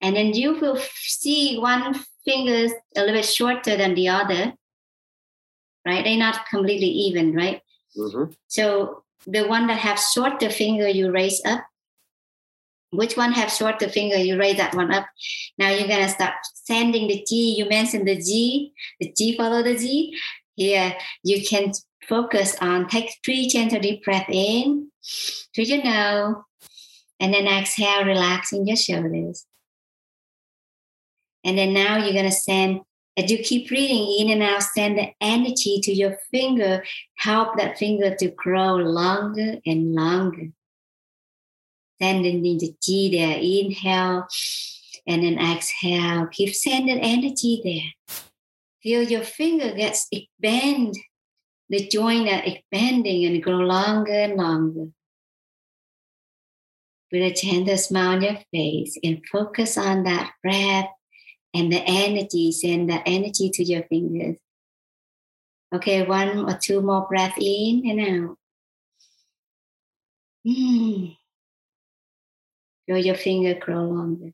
and 0.00 0.14
then 0.14 0.32
you 0.34 0.58
will 0.60 0.78
see 1.00 1.58
one 1.58 1.98
finger 2.24 2.52
is 2.52 2.72
a 2.96 3.00
little 3.00 3.16
bit 3.16 3.24
shorter 3.24 3.76
than 3.76 3.94
the 3.94 4.08
other, 4.08 4.54
right? 5.84 6.04
They're 6.04 6.16
not 6.16 6.46
completely 6.48 6.86
even, 6.86 7.34
right? 7.34 7.60
Mm-hmm. 7.98 8.32
So 8.46 9.02
the 9.26 9.46
one 9.46 9.66
that 9.68 9.78
have 9.78 9.98
shorter 9.98 10.50
finger 10.50 10.88
you 10.88 11.10
raise 11.10 11.40
up. 11.44 11.64
Which 12.90 13.16
one 13.16 13.32
have 13.32 13.50
shorter 13.50 13.88
finger 13.88 14.16
you 14.16 14.38
raise 14.38 14.56
that 14.56 14.74
one 14.74 14.92
up. 14.92 15.06
Now 15.58 15.70
you're 15.70 15.88
gonna 15.88 16.08
start 16.08 16.34
sending 16.54 17.08
the 17.08 17.26
qi. 17.28 17.56
You 17.56 17.68
mentioned 17.68 18.06
the 18.06 18.16
qi. 18.16 18.72
The 19.00 19.12
qi 19.12 19.36
follow 19.36 19.62
the 19.62 19.76
g. 19.76 20.16
Here 20.54 20.96
you 21.22 21.44
can 21.44 21.72
focus 22.08 22.56
on 22.60 22.88
take 22.88 23.10
three 23.24 23.48
gentle 23.48 23.80
deep 23.80 24.04
breath 24.04 24.28
in 24.28 24.90
through 25.54 25.64
your 25.64 25.82
nose. 25.82 26.36
And 27.20 27.32
then 27.32 27.46
exhale, 27.46 28.04
relaxing 28.04 28.66
your 28.66 28.76
shoulders. 28.76 29.46
And 31.44 31.56
then 31.56 31.72
now 31.72 31.96
you're 31.96 32.12
going 32.12 32.24
to 32.24 32.32
send, 32.32 32.80
as 33.16 33.30
you 33.30 33.38
keep 33.38 33.68
breathing 33.68 34.16
in 34.18 34.32
and 34.32 34.42
out, 34.42 34.62
send 34.62 34.98
the 34.98 35.10
energy 35.20 35.80
to 35.82 35.92
your 35.92 36.18
finger, 36.30 36.84
help 37.16 37.56
that 37.56 37.78
finger 37.78 38.14
to 38.16 38.28
grow 38.30 38.74
longer 38.76 39.58
and 39.64 39.94
longer. 39.94 40.48
Sending 42.02 42.42
the 42.42 42.74
qi 42.82 43.12
there, 43.12 43.38
inhale 43.38 44.26
and 45.06 45.22
then 45.22 45.38
exhale. 45.38 46.26
Keep 46.26 46.54
sending 46.54 46.98
energy 46.98 47.60
there. 47.62 48.16
Feel 48.82 49.02
your 49.02 49.22
finger 49.22 49.72
gets 49.74 50.08
expand. 50.10 50.94
The 51.68 51.88
joint 51.88 52.28
are 52.28 52.42
expanding 52.44 53.24
and 53.24 53.42
grow 53.42 53.58
longer 53.58 54.12
and 54.12 54.36
longer. 54.36 54.86
With 57.12 57.22
a 57.22 57.32
gentle 57.32 57.78
smile 57.78 58.16
on 58.16 58.22
your 58.22 58.38
face 58.50 58.98
and 59.04 59.22
focus 59.30 59.78
on 59.78 60.02
that 60.02 60.32
breath 60.42 60.88
and 61.54 61.72
the 61.72 61.82
energy, 61.86 62.50
send 62.52 62.90
the 62.90 63.00
energy 63.06 63.48
to 63.50 63.64
your 63.64 63.84
fingers. 63.84 64.36
Okay, 65.72 66.04
one 66.04 66.50
or 66.50 66.58
two 66.60 66.82
more 66.82 67.06
breath 67.08 67.36
in 67.38 67.82
and 67.88 68.00
out. 68.00 68.36
Mm. 70.46 71.16
Feel 72.86 72.98
your 72.98 73.14
finger 73.14 73.54
grow 73.54 73.84
longer. 73.84 74.32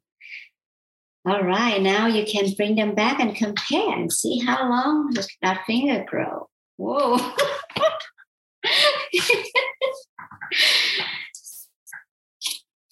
All 1.27 1.43
right, 1.43 1.81
now 1.81 2.07
you 2.07 2.25
can 2.25 2.51
bring 2.57 2.77
them 2.77 2.95
back 2.95 3.21
and 3.21 3.37
compare 3.37 3.93
and 3.93 4.11
see 4.11 4.39
how 4.39 4.69
long 4.69 5.13
does 5.13 5.29
that 5.43 5.65
finger 5.67 6.05
grow. 6.09 6.49
Whoa. 6.77 7.19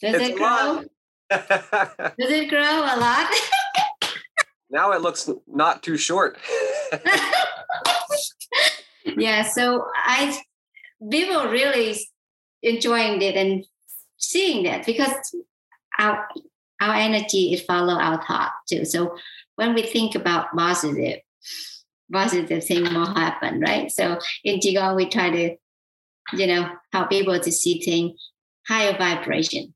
does 0.00 0.14
it's 0.14 0.28
it 0.28 0.36
grow? 0.36 0.84
does 1.30 2.30
it 2.30 2.50
grow 2.50 2.60
a 2.60 2.96
lot? 3.00 3.30
now 4.70 4.92
it 4.92 5.00
looks 5.00 5.30
not 5.46 5.82
too 5.82 5.96
short. 5.96 6.38
yeah, 9.04 9.42
so 9.42 9.86
I 9.94 10.38
people 11.10 11.48
really 11.48 11.98
enjoying 12.62 13.22
it 13.22 13.36
and 13.36 13.64
seeing 14.18 14.64
that 14.64 14.84
because 14.84 15.12
our 15.98 16.26
our 16.80 16.94
energy 16.94 17.52
is 17.52 17.62
follow 17.62 17.94
our 17.94 18.22
thought 18.24 18.52
too. 18.68 18.84
So 18.84 19.16
when 19.56 19.74
we 19.74 19.82
think 19.82 20.14
about 20.14 20.54
positive, 20.56 21.18
positive 22.12 22.64
thing 22.64 22.84
will 22.84 23.12
happen, 23.14 23.60
right? 23.60 23.90
So 23.90 24.18
in 24.44 24.60
Qigong, 24.60 24.94
we 24.94 25.08
try 25.08 25.30
to, 25.30 25.56
you 26.34 26.46
know, 26.46 26.70
help 26.92 27.10
people 27.10 27.38
to 27.40 27.50
see 27.50 27.80
things 27.80 28.12
higher 28.68 28.96
vibration, 28.96 29.74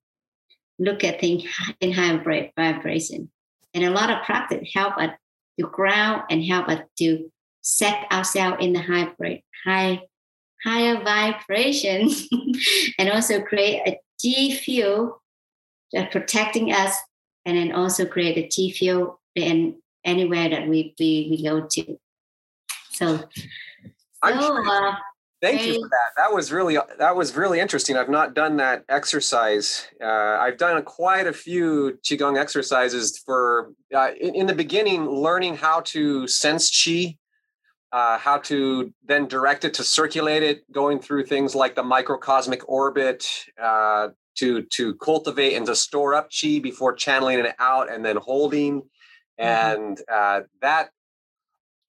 look 0.79 1.03
at 1.03 1.21
things 1.21 1.45
in 1.81 1.93
higher 1.93 2.23
vibration. 2.57 3.32
And 3.75 3.85
a 3.85 3.91
lot 3.91 4.11
of 4.11 4.23
practice 4.25 4.71
help 4.75 4.97
us 4.99 5.11
to 5.59 5.67
ground 5.67 6.23
and 6.31 6.45
help 6.45 6.69
us 6.69 6.81
to 6.99 7.31
set 7.63 8.11
ourselves 8.13 8.59
in 8.61 8.73
the 8.73 8.81
high, 8.81 9.13
high, 9.65 10.03
higher 10.65 11.03
vibration 11.03 12.11
and 12.99 13.11
also 13.11 13.41
create 13.43 13.83
a 13.87 13.99
qi 14.25 14.57
field 14.57 15.13
that 15.93 16.13
protecting 16.13 16.73
us 16.73 16.97
and 17.45 17.57
then 17.57 17.73
also 17.73 18.07
create 18.07 18.39
a 18.39 18.49
qi 18.49 18.73
field 18.75 19.17
in 19.35 19.77
anywhere 20.05 20.49
that 20.49 20.69
we, 20.69 20.95
we, 20.99 21.29
we 21.31 21.43
go 21.43 21.67
to. 21.71 21.99
So, 22.91 23.25
so 24.21 24.63
uh, 24.63 24.95
Thank 25.43 25.67
you 25.67 25.75
for 25.75 25.89
that. 25.89 26.13
That 26.17 26.33
was 26.33 26.53
really 26.53 26.79
that 26.99 27.17
was 27.17 27.37
really 27.37 27.59
interesting. 27.59 27.97
I've 27.97 28.09
not 28.09 28.33
done 28.33 28.57
that 28.59 28.85
exercise. 28.89 29.89
Uh, 30.01 30.07
I've 30.07 30.57
done 30.57 30.81
quite 30.85 31.27
a 31.27 31.33
few 31.33 31.99
qigong 32.05 32.39
exercises 32.39 33.19
for 33.27 33.73
uh, 33.93 34.11
in, 34.21 34.37
in, 34.37 34.47
the 34.47 34.55
beginning, 34.55 35.11
learning 35.11 35.57
how 35.57 35.81
to 35.87 36.29
sense 36.29 36.71
qi, 36.71 37.19
uh, 37.91 38.19
how 38.19 38.39
to 38.39 38.95
then 39.05 39.27
direct 39.27 39.65
it 39.65 39.75
to 39.75 39.83
circulate 39.83 40.45
it, 40.45 40.63
going 40.71 41.01
through 41.01 41.27
things 41.27 41.57
like 41.57 41.75
the 41.75 41.83
microcosmic 41.83 42.69
orbit, 42.69 43.27
uh, 43.61 44.11
to 44.37 44.63
to 44.63 44.95
cultivate 44.95 45.57
and 45.57 45.67
to 45.67 45.75
store 45.75 46.15
up 46.15 46.31
chi 46.31 46.59
before 46.61 46.95
channeling 46.95 47.41
it 47.41 47.55
out 47.59 47.93
and 47.93 48.05
then 48.05 48.17
holding 48.17 48.81
mm-hmm. 48.81 49.45
and 49.45 50.01
uh, 50.11 50.41
that 50.61 50.91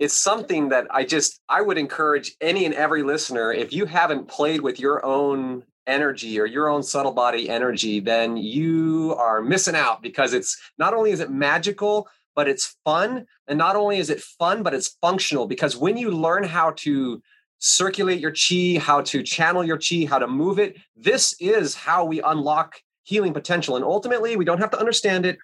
it's 0.03 0.17
something 0.17 0.67
that 0.67 0.85
i 0.91 1.01
just 1.01 1.39
i 1.47 1.61
would 1.61 1.77
encourage 1.77 2.35
any 2.41 2.65
and 2.65 2.73
every 2.73 3.03
listener 3.03 3.53
if 3.53 3.71
you 3.71 3.85
haven't 3.85 4.27
played 4.27 4.59
with 4.59 4.77
your 4.77 5.03
own 5.05 5.63
energy 5.87 6.37
or 6.41 6.45
your 6.45 6.67
own 6.67 6.83
subtle 6.83 7.13
body 7.13 7.49
energy 7.49 8.01
then 8.01 8.35
you 8.35 9.15
are 9.17 9.41
missing 9.41 9.75
out 9.75 10.01
because 10.01 10.33
it's 10.33 10.59
not 10.77 10.93
only 10.93 11.11
is 11.11 11.21
it 11.21 11.31
magical 11.31 12.05
but 12.35 12.49
it's 12.49 12.75
fun 12.83 13.25
and 13.47 13.57
not 13.57 13.77
only 13.77 13.97
is 13.97 14.09
it 14.09 14.19
fun 14.19 14.61
but 14.61 14.73
it's 14.73 14.97
functional 15.01 15.47
because 15.47 15.77
when 15.77 15.95
you 15.95 16.11
learn 16.11 16.43
how 16.43 16.71
to 16.71 17.21
circulate 17.59 18.19
your 18.19 18.33
chi, 18.33 18.77
how 18.77 18.99
to 18.99 19.23
channel 19.23 19.63
your 19.63 19.77
chi, 19.77 20.05
how 20.09 20.19
to 20.19 20.27
move 20.27 20.59
it. 20.59 20.75
This 20.97 21.33
is 21.39 21.73
how 21.73 22.03
we 22.03 22.21
unlock 22.21 22.75
healing 23.03 23.31
potential. 23.31 23.77
And 23.77 23.85
ultimately, 23.85 24.35
we 24.35 24.43
don't 24.43 24.59
have 24.59 24.71
to 24.71 24.79
understand 24.79 25.25
it. 25.25 25.37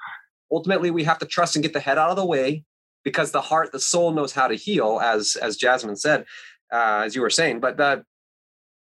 Ultimately, 0.52 0.92
we 0.92 1.06
have 1.06 1.18
to 1.20 1.26
trust 1.26 1.56
and 1.56 1.64
get 1.64 1.72
the 1.72 1.80
head 1.80 1.98
out 1.98 2.10
of 2.10 2.18
the 2.18 2.26
way 2.26 2.66
because 3.04 3.32
the 3.32 3.42
heart, 3.42 3.72
the 3.72 3.80
soul 3.80 4.12
knows 4.12 4.34
how 4.34 4.48
to 4.48 4.56
heal, 4.56 5.00
as 5.02 5.36
as 5.36 5.58
Jasmine 5.58 5.96
said, 5.96 6.26
uh, 6.72 7.04
as 7.06 7.16
you 7.16 7.22
were 7.22 7.30
saying. 7.30 7.60
But 7.60 7.78
that, 7.78 8.04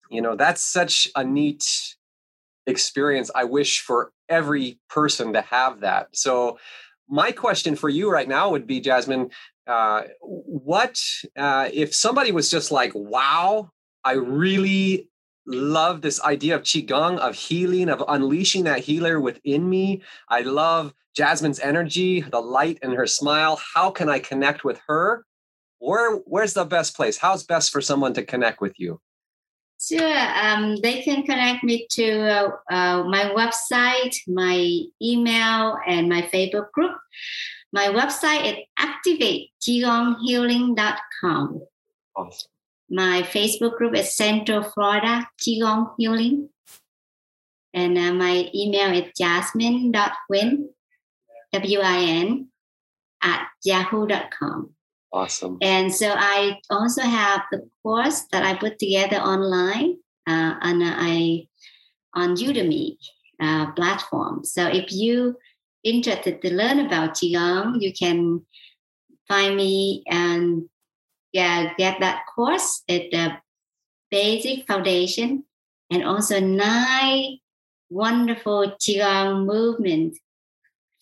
you 0.09 0.22
know, 0.22 0.36
that's 0.36 0.62
such 0.62 1.07
a 1.16 1.24
neat 1.24 1.66
experience. 2.68 3.32
I 3.34 3.43
wish 3.45 3.82
for 3.82 4.12
every 4.30 4.80
person 4.89 5.34
to 5.34 5.41
have 5.41 5.82
that. 5.82 6.07
So 6.14 6.59
my 7.09 7.32
question 7.32 7.76
for 7.76 7.89
you 7.89 8.12
right 8.12 8.28
now 8.28 8.49
would 8.49 8.66
be, 8.66 8.80
Jasmine, 8.80 9.30
uh, 9.68 10.03
what 10.22 10.99
uh, 11.38 11.70
if 11.74 11.93
somebody 11.93 12.32
was 12.32 12.49
just 12.49 12.72
like, 12.72 12.91
wow, 12.95 13.72
I 14.03 14.14
really 14.14 15.09
love 15.54 16.02
this 16.02 16.22
idea 16.22 16.56
of 16.56 16.64
qigong 16.64 17.20
of 17.20 17.36
healing 17.36 17.89
of 17.89 18.04
unleashing 18.08 18.64
that 18.66 18.80
healer 18.80 19.20
within 19.20 19.70
me. 19.70 20.02
I 20.30 20.41
love 20.41 20.93
jasmine's 21.16 21.60
energy 21.60 22.22
the 22.22 22.39
light 22.39 22.80
in 22.82 22.93
her 22.93 23.08
smile. 23.08 23.60
How 23.74 23.91
can 23.91 24.10
i 24.10 24.20
connect 24.20 24.64
with 24.64 24.80
her? 24.88 25.26
Where 25.80 26.18
where's 26.18 26.54
the 26.54 26.66
best 26.66 26.95
place? 26.95 27.18
How's 27.18 27.43
best 27.43 27.72
for 27.72 27.82
someone 27.82 28.14
to 28.14 28.24
connect 28.24 28.62
with 28.62 28.80
you? 28.80 29.02
Sure 29.82 30.18
um, 30.36 30.78
they 30.82 31.02
can 31.02 31.24
connect 31.24 31.64
me 31.64 31.88
to 31.91 32.22
uh, 32.22 32.52
uh, 32.70 33.04
my 33.04 33.34
website 33.36 34.16
my 34.28 34.84
email 35.02 35.78
and 35.88 36.08
my 36.08 36.22
facebook 36.34 36.72
group. 36.72 36.95
My 37.74 37.88
website 37.88 38.45
is 38.45 38.58
activateqigonghealing.com. 38.80 41.62
Awesome. 42.16 42.52
My 42.91 43.23
Facebook 43.23 43.77
group 43.77 43.95
is 43.95 44.17
Central 44.17 44.63
Florida 44.63 45.25
Qigong 45.39 45.93
Healing. 45.97 46.49
And 47.73 47.97
uh, 47.97 48.11
my 48.11 48.51
email 48.53 48.91
is 48.93 49.13
jasmine.win, 49.17 50.69
W-I-N, 51.53 52.47
at 53.23 53.47
yahoo.com. 53.63 54.71
Awesome. 55.13 55.57
And 55.61 55.93
so 55.95 56.13
I 56.17 56.59
also 56.69 57.01
have 57.03 57.43
the 57.49 57.69
course 57.81 58.25
that 58.33 58.43
I 58.43 58.55
put 58.55 58.77
together 58.77 59.17
online 59.17 59.95
uh, 60.27 60.55
on, 60.61 60.81
I, 60.83 61.47
on 62.13 62.35
Udemy 62.35 62.97
uh, 63.39 63.71
platform. 63.71 64.43
So 64.43 64.67
if 64.67 64.91
you 64.91 65.37
interested 65.85 66.41
to 66.41 66.53
learn 66.53 66.79
about 66.79 67.15
Qigong, 67.15 67.81
you 67.81 67.93
can 67.93 68.45
find 69.29 69.55
me 69.55 70.03
and 70.07 70.67
yeah, 71.34 71.73
get 71.77 71.99
that 71.99 72.23
course 72.34 72.84
at 72.89 73.11
the 73.11 73.38
basic 74.09 74.67
foundation 74.67 75.45
and 75.89 76.03
also 76.03 76.39
nine 76.39 77.38
wonderful 77.89 78.73
Qigong 78.79 79.45
movements 79.45 80.19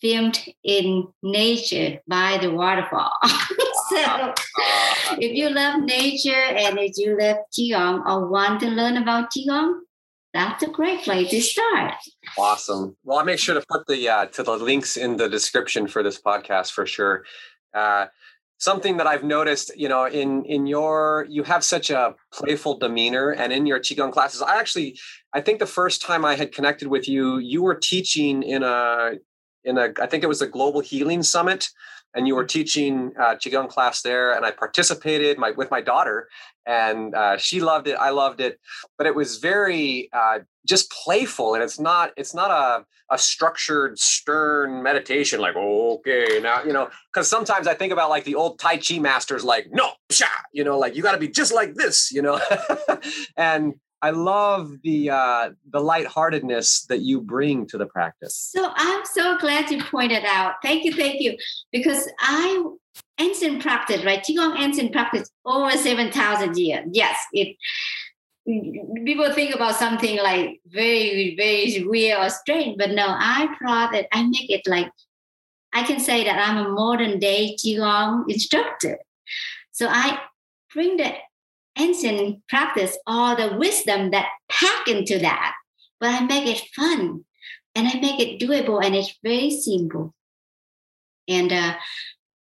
filmed 0.00 0.40
in 0.64 1.06
nature 1.22 2.00
by 2.08 2.38
the 2.40 2.50
waterfall. 2.50 3.12
so 3.90 4.34
if 5.18 5.32
you 5.32 5.50
love 5.50 5.82
nature 5.82 6.32
and 6.32 6.78
if 6.78 6.92
you 6.96 7.18
love 7.18 7.36
Qigong 7.52 8.04
or 8.06 8.28
want 8.28 8.60
to 8.60 8.68
learn 8.68 8.96
about 8.96 9.30
Qigong, 9.30 9.80
that's 10.32 10.62
a 10.62 10.68
great 10.68 11.02
place 11.02 11.30
to 11.30 11.40
start. 11.40 11.94
Awesome. 12.38 12.96
Well, 13.04 13.18
I'll 13.18 13.24
make 13.24 13.40
sure 13.40 13.54
to 13.54 13.66
put 13.68 13.86
the 13.86 14.08
uh, 14.08 14.26
to 14.26 14.42
the 14.42 14.52
links 14.52 14.96
in 14.96 15.16
the 15.16 15.28
description 15.28 15.88
for 15.88 16.02
this 16.02 16.20
podcast 16.20 16.72
for 16.72 16.86
sure. 16.86 17.24
Uh, 17.74 18.06
something 18.60 18.98
that 18.98 19.06
I've 19.06 19.24
noticed, 19.24 19.72
you 19.76 19.88
know, 19.88 20.04
in 20.04 20.44
in 20.44 20.66
your 20.66 21.26
you 21.28 21.42
have 21.42 21.64
such 21.64 21.90
a 21.90 22.14
playful 22.32 22.78
demeanor, 22.78 23.30
and 23.30 23.52
in 23.52 23.66
your 23.66 23.80
qigong 23.80 24.12
classes, 24.12 24.42
I 24.42 24.58
actually, 24.60 24.98
I 25.34 25.40
think 25.40 25.58
the 25.58 25.66
first 25.66 26.02
time 26.02 26.24
I 26.24 26.36
had 26.36 26.52
connected 26.52 26.88
with 26.88 27.08
you, 27.08 27.38
you 27.38 27.62
were 27.62 27.74
teaching 27.74 28.42
in 28.42 28.62
a 28.62 29.12
in 29.64 29.78
a 29.78 29.88
I 30.00 30.06
think 30.06 30.22
it 30.22 30.28
was 30.28 30.42
a 30.42 30.46
global 30.46 30.80
healing 30.80 31.22
summit 31.22 31.70
and 32.14 32.26
you 32.26 32.34
were 32.34 32.44
teaching 32.44 33.12
uh, 33.18 33.36
qigong 33.36 33.68
class 33.68 34.02
there, 34.02 34.32
and 34.32 34.44
I 34.44 34.50
participated 34.50 35.38
my 35.38 35.52
with 35.52 35.70
my 35.70 35.80
daughter, 35.80 36.28
and 36.66 37.14
uh, 37.14 37.36
she 37.36 37.60
loved 37.60 37.88
it. 37.88 37.94
I 37.94 38.10
loved 38.10 38.40
it, 38.40 38.58
but 38.98 39.06
it 39.06 39.14
was 39.14 39.38
very 39.38 40.08
uh, 40.12 40.40
just 40.66 40.90
playful, 40.90 41.54
and 41.54 41.62
it's 41.62 41.78
not 41.78 42.12
it's 42.16 42.34
not 42.34 42.50
a 42.50 42.84
a 43.12 43.18
structured, 43.18 43.98
stern 43.98 44.84
meditation 44.84 45.40
like 45.40 45.56
okay 45.56 46.38
now 46.40 46.62
you 46.62 46.72
know 46.72 46.88
because 47.12 47.28
sometimes 47.28 47.66
I 47.66 47.74
think 47.74 47.92
about 47.92 48.08
like 48.08 48.22
the 48.22 48.36
old 48.36 48.60
Tai 48.60 48.76
Chi 48.76 48.98
masters 48.98 49.42
like 49.42 49.66
no, 49.72 49.90
psha, 50.10 50.28
you 50.52 50.64
know, 50.64 50.78
like 50.78 50.94
you 50.94 51.02
got 51.02 51.12
to 51.12 51.18
be 51.18 51.28
just 51.28 51.52
like 51.52 51.74
this, 51.74 52.12
you 52.12 52.22
know, 52.22 52.40
and 53.36 53.74
I 54.02 54.10
love 54.10 54.72
the 54.82 55.10
uh, 55.10 55.50
the 55.70 55.80
lightheartedness 55.80 56.86
that 56.88 57.00
you 57.02 57.20
bring 57.20 57.66
to 57.66 57.78
the 57.78 57.86
practice. 57.86 58.34
So 58.34 58.72
I'm 58.74 59.04
so 59.04 59.36
glad 59.38 59.70
you 59.70 59.82
pointed 59.84 60.24
out. 60.24 60.54
Thank 60.62 60.84
you, 60.84 60.92
thank 60.94 61.20
you, 61.20 61.36
because 61.70 62.08
I 62.18 62.64
ancient 63.18 63.62
practice, 63.62 64.04
right? 64.04 64.24
Qigong 64.24 64.58
ancient 64.58 64.92
practice 64.92 65.30
over 65.44 65.72
seven 65.72 66.10
thousand 66.10 66.56
years. 66.56 66.86
Yes, 66.92 67.16
it. 67.32 67.56
People 69.04 69.32
think 69.34 69.54
about 69.54 69.76
something 69.76 70.16
like 70.16 70.60
very, 70.66 71.36
very 71.36 71.84
weird 71.86 72.18
or 72.18 72.30
strange, 72.30 72.78
but 72.78 72.90
no, 72.90 73.06
I 73.06 73.54
brought 73.60 73.94
it. 73.94 74.08
I 74.12 74.26
make 74.26 74.50
it 74.50 74.62
like 74.66 74.90
I 75.72 75.84
can 75.84 76.00
say 76.00 76.24
that 76.24 76.48
I'm 76.48 76.66
a 76.66 76.68
modern 76.70 77.18
day 77.20 77.54
Qigong 77.62 78.24
instructor. 78.28 78.98
So 79.72 79.86
I 79.88 80.18
bring 80.72 80.96
the 80.96 81.12
ancient 81.80 82.46
practice 82.48 82.96
all 83.06 83.36
the 83.36 83.56
wisdom 83.56 84.10
that 84.10 84.28
pack 84.48 84.88
into 84.88 85.18
that. 85.18 85.54
But 85.98 86.10
i 86.10 86.24
make 86.24 86.46
it 86.46 86.68
fun 86.74 87.24
and 87.74 87.88
i 87.88 87.94
make 88.00 88.20
it 88.20 88.40
doable 88.40 88.82
and 88.84 88.94
it's 88.94 89.18
very 89.22 89.50
simple 89.50 90.14
and 91.28 91.52
uh 91.52 91.74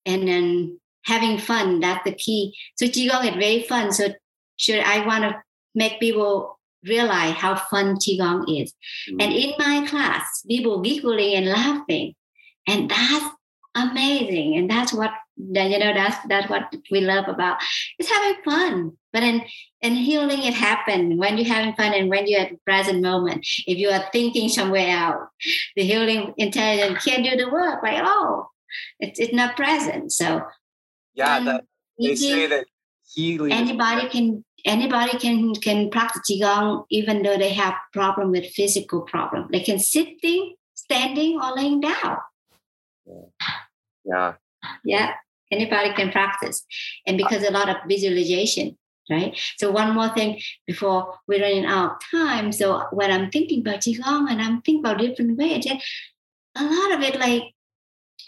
and 0.07 0.27
then 0.27 0.81
having 1.05 1.39
fun 1.39 1.81
that's 1.81 2.05
the 2.05 2.15
key. 2.15 2.55
So 2.77 2.87
qigong 2.87 3.29
is 3.29 3.37
very 3.37 3.63
fun. 3.63 3.93
So 3.93 4.09
should 4.57 4.81
i 4.81 5.07
want 5.07 5.25
to 5.25 5.43
make 5.75 6.01
people 6.01 6.59
realize 6.85 7.35
how 7.35 7.55
fun 7.57 7.97
qigong 7.97 8.45
is? 8.63 8.73
Mm-hmm. 9.09 9.21
and 9.21 9.33
in 9.33 9.53
my 9.59 9.87
class 9.89 10.43
people 10.47 10.81
giggling 10.81 11.35
and 11.35 11.47
laughing. 11.47 12.15
And 12.67 12.89
that's 12.89 13.27
amazing. 13.75 14.57
And 14.57 14.71
that's 14.71 14.93
what 14.93 15.11
you 15.37 15.79
know 15.79 15.95
that's 15.95 16.17
that's 16.29 16.49
what 16.49 16.75
we 16.91 17.01
love 17.01 17.27
about 17.27 17.59
it's 17.99 18.11
having 18.11 18.43
fun 18.45 18.93
but 19.13 19.23
in, 19.23 19.43
and 19.83 19.97
healing 19.97 20.43
it 20.43 20.55
happen 20.55 21.19
when 21.19 21.37
you're 21.37 21.47
having 21.47 21.75
fun 21.75 21.93
and 21.93 22.09
when 22.09 22.27
you're 22.27 22.41
at 22.41 22.51
the 22.51 22.59
present 22.65 23.03
moment. 23.03 23.47
If 23.67 23.79
you 23.79 23.91
are 23.91 24.05
thinking 24.13 24.49
somewhere 24.49 24.89
else, 24.89 25.29
the 25.77 25.83
healing 25.83 26.35
intelligence 26.39 27.05
can't 27.05 27.25
do 27.25 27.37
the 27.37 27.51
work 27.51 27.83
like 27.83 28.01
oh 28.03 28.47
it's, 29.01 29.21
it's 29.21 29.33
not 29.33 29.57
present. 29.57 30.13
So 30.13 30.43
yeah 31.15 31.37
um, 31.37 31.45
that, 31.45 31.65
they 31.99 32.15
say 32.15 32.47
that 32.47 32.67
healing 33.15 33.53
anybody 33.53 34.09
can 34.09 34.45
anybody 34.65 35.19
can 35.19 35.55
can 35.55 35.91
practice 35.91 36.23
qigong 36.31 36.85
even 36.91 37.23
though 37.23 37.37
they 37.37 37.53
have 37.53 37.75
problem 37.93 38.31
with 38.31 38.47
physical 38.47 39.03
problem. 39.03 39.49
They 39.53 39.61
can 39.61 39.79
sitting 39.79 40.55
standing 40.75 41.41
or 41.41 41.55
laying 41.55 41.81
down. 41.81 42.17
Yeah. 44.05 44.35
Yeah 44.85 45.15
anybody 45.53 45.93
can 45.93 46.11
practice. 46.11 46.65
And 47.07 47.17
because 47.17 47.45
a 47.45 47.51
lot 47.51 47.69
of 47.69 47.77
visualization 47.87 48.79
right 49.13 49.39
so 49.59 49.71
one 49.71 49.95
more 49.95 50.09
thing 50.11 50.41
before 50.67 51.15
we're 51.27 51.41
running 51.41 51.65
out 51.65 51.93
of 51.93 51.99
time 52.11 52.51
so 52.53 52.85
when 52.93 53.11
i'm 53.11 53.31
thinking 53.31 53.61
about 53.61 53.81
qigong 53.81 54.31
and 54.31 54.41
i'm 54.43 54.61
thinking 54.63 54.81
about 54.85 54.99
different 54.99 55.39
ways 55.39 55.67
a 56.57 56.65
lot 56.65 56.93
of 56.93 57.01
it 57.03 57.19
like 57.21 57.45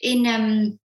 in 0.03 0.27
um 0.27 0.79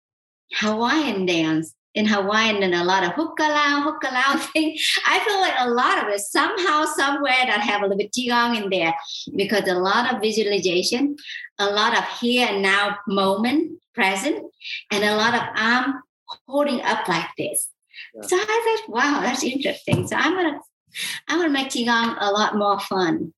hawaiian 0.61 1.27
dance 1.27 1.75
in 1.97 2.05
Hawaiian 2.05 2.63
and 2.63 2.75
a 2.75 2.85
lot 2.85 3.03
of 3.03 3.13
hukilau, 3.13 3.83
hukilau 3.87 4.39
thing. 4.53 4.77
I 5.07 5.19
feel 5.21 5.41
like 5.41 5.55
a 5.59 5.71
lot 5.71 6.05
of 6.05 6.13
it 6.13 6.21
somehow, 6.21 6.85
somewhere 6.85 7.43
that 7.47 7.61
have 7.61 7.81
a 7.81 7.85
little 7.85 7.97
bit 7.97 8.13
qigong 8.13 8.63
in 8.63 8.71
there 8.71 8.95
because 9.35 9.67
a 9.67 9.75
lot 9.75 10.15
of 10.15 10.21
visualization, 10.21 11.17
a 11.59 11.71
lot 11.71 11.97
of 11.97 12.05
here 12.21 12.47
and 12.49 12.63
now 12.63 12.99
moment 13.09 13.81
present, 13.95 14.45
and 14.93 15.05
a 15.05 15.17
lot 15.17 15.35
of 15.35 15.43
arm 15.57 16.03
holding 16.47 16.83
up 16.83 17.09
like 17.09 17.29
this. 17.39 17.71
Yeah. 18.15 18.23
So 18.27 18.37
I 18.37 18.79
thought, 18.87 18.95
wow, 18.95 19.21
that's 19.23 19.43
interesting. 19.43 20.07
So 20.07 20.17
I'm 20.17 20.35
gonna 20.35 20.61
I'm 21.29 21.39
gonna 21.39 21.51
make 21.53 21.69
qigong 21.69 22.17
a 22.21 22.31
lot 22.31 22.57
more 22.57 22.81
fun. 22.81 23.33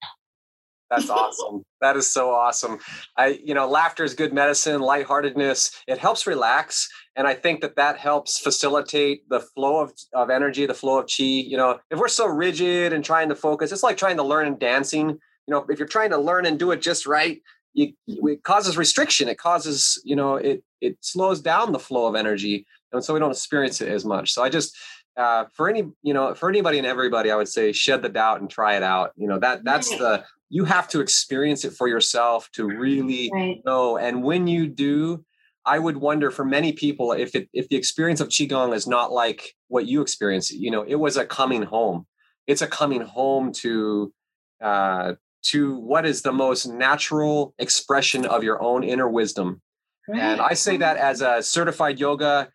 That's 0.91 1.11
awesome. 1.11 1.63
that 1.83 1.97
is 1.97 2.11
so 2.11 2.31
awesome. 2.31 2.79
I, 3.17 3.39
you 3.45 3.53
know, 3.53 3.69
laughter 3.69 4.05
is 4.05 4.15
good 4.15 4.33
medicine. 4.33 4.81
Lightheartedness 4.81 5.83
it 5.87 5.99
helps 5.99 6.27
relax, 6.27 6.89
and 7.15 7.27
I 7.27 7.35
think 7.35 7.61
that 7.61 7.77
that 7.77 7.99
helps 7.99 8.39
facilitate 8.39 9.29
the 9.29 9.41
flow 9.41 9.81
of, 9.81 9.93
of 10.15 10.31
energy, 10.31 10.65
the 10.65 10.75
flow 10.75 10.99
of 10.99 11.07
chi. 11.07 11.25
You 11.25 11.57
know, 11.57 11.79
if 11.91 11.99
we're 11.99 12.09
so 12.09 12.27
rigid 12.27 12.93
and 12.93 13.05
trying 13.05 13.29
to 13.29 13.35
focus, 13.35 13.71
it's 13.71 13.83
like 13.83 13.99
trying 13.99 14.17
to 14.17 14.23
learn 14.23 14.47
in 14.47 14.59
dancing. 14.59 15.11
You 15.11 15.55
know, 15.55 15.67
if 15.69 15.79
you're 15.79 15.89
trying 15.89 16.11
to 16.11 16.19
learn 16.19 16.47
and 16.47 16.59
do 16.59 16.71
it 16.71 16.81
just 16.81 17.07
right, 17.07 17.43
you, 17.75 17.93
it 18.07 18.43
causes 18.43 18.79
restriction. 18.79 19.29
It 19.29 19.39
causes, 19.39 20.01
you 20.05 20.17
know, 20.17 20.37
it 20.37 20.63
it 20.81 20.97
slows 21.01 21.41
down 21.43 21.73
the 21.73 21.79
flow 21.79 22.07
of 22.07 22.15
energy 22.15 22.67
and 22.93 23.05
so 23.05 23.15
we 23.15 23.21
don't 23.21 23.31
experience 23.31 23.81
it 23.81 23.89
as 23.89 24.05
much. 24.05 24.33
So 24.33 24.43
I 24.43 24.49
just 24.49 24.77
uh, 25.17 25.47
for 25.53 25.69
any 25.69 25.85
you 26.03 26.15
know 26.15 26.35
for 26.35 26.49
anybody 26.49 26.79
and 26.79 26.87
everybody, 26.87 27.31
I 27.31 27.37
would 27.37 27.49
say 27.49 27.73
shed 27.73 28.03
the 28.03 28.09
doubt 28.09 28.41
and 28.41 28.49
try 28.49 28.77
it 28.77 28.83
out. 28.83 29.13
You 29.17 29.29
know 29.29 29.39
that 29.41 29.65
that's 29.65 29.91
the 29.91 30.25
you 30.51 30.65
have 30.65 30.89
to 30.89 31.01
experience 31.01 31.65
it 31.65 31.73
for 31.73 31.89
yourself 31.89 32.49
to 32.53 32.67
really 32.67 33.31
right. 33.33 33.61
know. 33.67 33.99
And 33.99 34.23
when 34.23 34.47
you 34.47 34.67
do, 34.67 35.25
I 35.67 35.79
would 35.79 35.99
wonder 35.99 36.31
for 36.31 36.45
many 36.45 36.73
people 36.73 37.13
if 37.13 37.35
it 37.35 37.49
if 37.53 37.69
the 37.69 37.77
experience 37.77 38.21
of 38.21 38.29
qigong 38.29 38.75
is 38.75 38.87
not 38.87 39.13
like 39.13 39.55
what 39.69 39.87
you 39.87 40.01
experience. 40.01 40.51
You 40.51 40.71
know, 40.71 40.83
it 40.83 40.97
was 40.97 41.17
a 41.17 41.27
coming 41.27 41.63
home. 41.63 42.07
It's 42.47 42.63
a 42.63 42.67
coming 42.67 43.03
home 43.03 43.53
to 43.55 44.13
uh, 44.63 45.15
to 45.43 45.77
what 45.77 46.07
is 46.07 46.23
the 46.23 46.33
most 46.33 46.67
natural 46.67 47.55
expression 47.59 48.25
of 48.25 48.43
your 48.43 48.63
own 48.63 48.83
inner 48.85 49.09
wisdom. 49.09 49.61
Right. 50.09 50.21
And 50.21 50.41
I 50.41 50.55
say 50.55 50.79
that 50.79 50.97
as 50.97 51.21
a 51.21 51.43
certified 51.43 51.99
yoga 51.99 52.49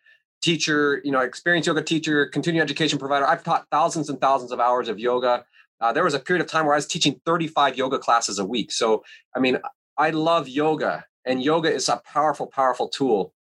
teacher, 0.44 1.00
you 1.04 1.10
know, 1.10 1.20
experienced 1.20 1.66
yoga 1.66 1.82
teacher, 1.82 2.26
continuing 2.26 2.62
education 2.62 2.98
provider. 2.98 3.26
I've 3.26 3.42
taught 3.42 3.66
thousands 3.70 4.10
and 4.10 4.20
thousands 4.20 4.52
of 4.52 4.60
hours 4.60 4.88
of 4.88 4.98
yoga. 4.98 5.44
Uh, 5.80 5.92
there 5.92 6.04
was 6.04 6.12
a 6.12 6.20
period 6.20 6.44
of 6.44 6.50
time 6.50 6.66
where 6.66 6.74
I 6.74 6.76
was 6.76 6.86
teaching 6.86 7.18
35 7.24 7.78
yoga 7.78 7.98
classes 7.98 8.38
a 8.38 8.44
week. 8.44 8.70
So, 8.70 9.02
I 9.34 9.40
mean, 9.40 9.58
I 9.96 10.10
love 10.10 10.46
yoga, 10.46 11.06
and 11.24 11.42
yoga 11.42 11.72
is 11.72 11.88
a 11.88 12.00
powerful, 12.04 12.46
powerful 12.46 12.88
tool. 12.88 13.32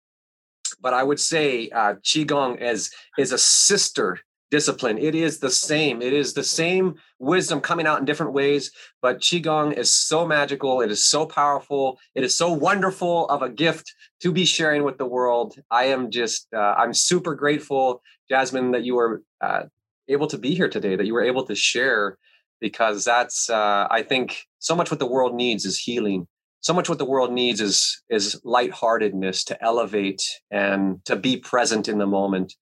But 0.79 0.93
I 0.93 1.03
would 1.03 1.19
say 1.19 1.69
uh, 1.69 1.95
qigong 1.95 2.61
is 2.61 2.89
is 3.17 3.31
a 3.31 3.37
sister 3.37 4.19
discipline. 4.53 4.99
It 4.99 5.15
is 5.15 5.39
the 5.39 5.49
same. 5.49 6.03
It 6.03 6.13
is 6.13 6.35
the 6.35 6.43
same 6.43 6.93
wisdom 7.17 7.59
coming 7.59 7.87
out 7.87 7.99
in 7.99 8.05
different 8.05 8.33
ways. 8.33 8.69
But 9.01 9.19
Qigong 9.19 9.75
is 9.75 9.91
so 9.91 10.27
magical. 10.27 10.81
It 10.81 10.91
is 10.91 11.03
so 11.13 11.25
powerful. 11.25 11.97
It 12.13 12.23
is 12.23 12.35
so 12.37 12.53
wonderful 12.53 13.27
of 13.29 13.41
a 13.41 13.49
gift 13.49 13.91
to 14.21 14.31
be 14.31 14.45
sharing 14.45 14.83
with 14.83 14.99
the 14.99 15.07
world. 15.17 15.55
I 15.71 15.85
am 15.85 16.11
just, 16.11 16.41
uh, 16.53 16.75
I'm 16.81 16.93
super 16.93 17.33
grateful, 17.33 18.03
Jasmine, 18.29 18.69
that 18.73 18.83
you 18.83 18.93
were 18.93 19.23
uh, 19.41 19.63
able 20.07 20.27
to 20.27 20.37
be 20.37 20.53
here 20.53 20.69
today, 20.69 20.95
that 20.97 21.07
you 21.07 21.15
were 21.15 21.29
able 21.31 21.45
to 21.47 21.55
share, 21.55 22.19
because 22.61 23.03
that's, 23.03 23.49
uh, 23.49 23.87
I 23.89 24.03
think, 24.03 24.27
so 24.59 24.75
much 24.75 24.91
what 24.91 24.99
the 24.99 25.13
world 25.15 25.33
needs 25.33 25.65
is 25.65 25.79
healing. 25.79 26.27
So 26.61 26.73
much 26.73 26.89
what 26.89 26.99
the 26.99 27.11
world 27.13 27.33
needs 27.33 27.59
is 27.59 28.03
is 28.17 28.39
lightheartedness 28.43 29.43
to 29.45 29.55
elevate 29.69 30.23
and 30.49 31.03
to 31.05 31.15
be 31.15 31.37
present 31.37 31.89
in 31.89 31.97
the 31.97 32.11
moment. 32.19 32.53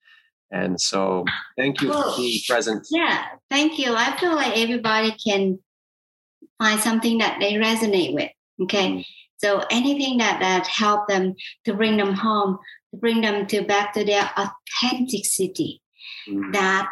And 0.52 0.80
so 0.80 1.26
thank 1.58 1.82
you 1.82 1.94
for 1.94 2.14
being 2.18 2.42
present. 2.48 2.86
Yeah, 2.92 3.26
thank 3.50 3.80
you. 3.80 3.96
I 3.96 4.16
feel 4.18 4.36
like 4.36 4.58
everybody 4.58 5.16
can 5.26 5.60
find 6.60 6.80
something 6.80 7.20
that 7.20 7.38
they 7.40 7.54
resonate 7.54 8.14
with. 8.14 8.32
Okay. 8.62 8.90
Mm-hmm. 8.90 9.02
So 9.38 9.66
anything 9.72 10.18
that 10.20 10.40
that 10.40 10.68
help 10.68 11.08
them 11.08 11.36
to 11.66 11.74
bring 11.74 11.98
them 11.98 12.14
home, 12.14 12.60
to 12.94 13.00
bring 13.00 13.22
them 13.22 13.48
to 13.48 13.64
back 13.64 13.94
to 13.94 14.04
their 14.04 14.30
authenticity, 14.38 15.82
mm-hmm. 16.30 16.52
that 16.52 16.88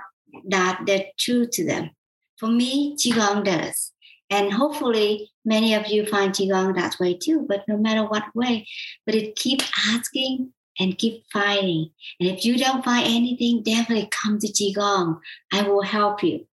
that 0.47 0.81
they're 0.85 1.05
true 1.19 1.45
to 1.51 1.65
them. 1.65 1.91
For 2.37 2.47
me, 2.47 2.95
Qigong 2.95 3.43
does. 3.43 3.91
And 4.31 4.53
hopefully 4.53 5.31
many 5.43 5.73
of 5.73 5.87
you 5.87 6.05
find 6.05 6.33
Qigong 6.33 6.75
that 6.75 6.99
way 6.99 7.17
too, 7.17 7.45
but 7.47 7.67
no 7.67 7.77
matter 7.77 8.03
what 8.03 8.35
way, 8.35 8.67
but 9.05 9.15
it 9.15 9.35
keeps 9.35 9.69
asking 9.87 10.53
and 10.79 10.97
keep 10.97 11.25
fighting. 11.31 11.91
And 12.19 12.29
if 12.29 12.45
you 12.45 12.57
don't 12.57 12.83
find 12.83 13.05
anything, 13.05 13.63
definitely 13.63 14.09
come 14.11 14.39
to 14.39 14.47
Qigong. 14.47 15.19
I 15.51 15.63
will 15.63 15.81
help 15.81 16.23
you. 16.23 16.47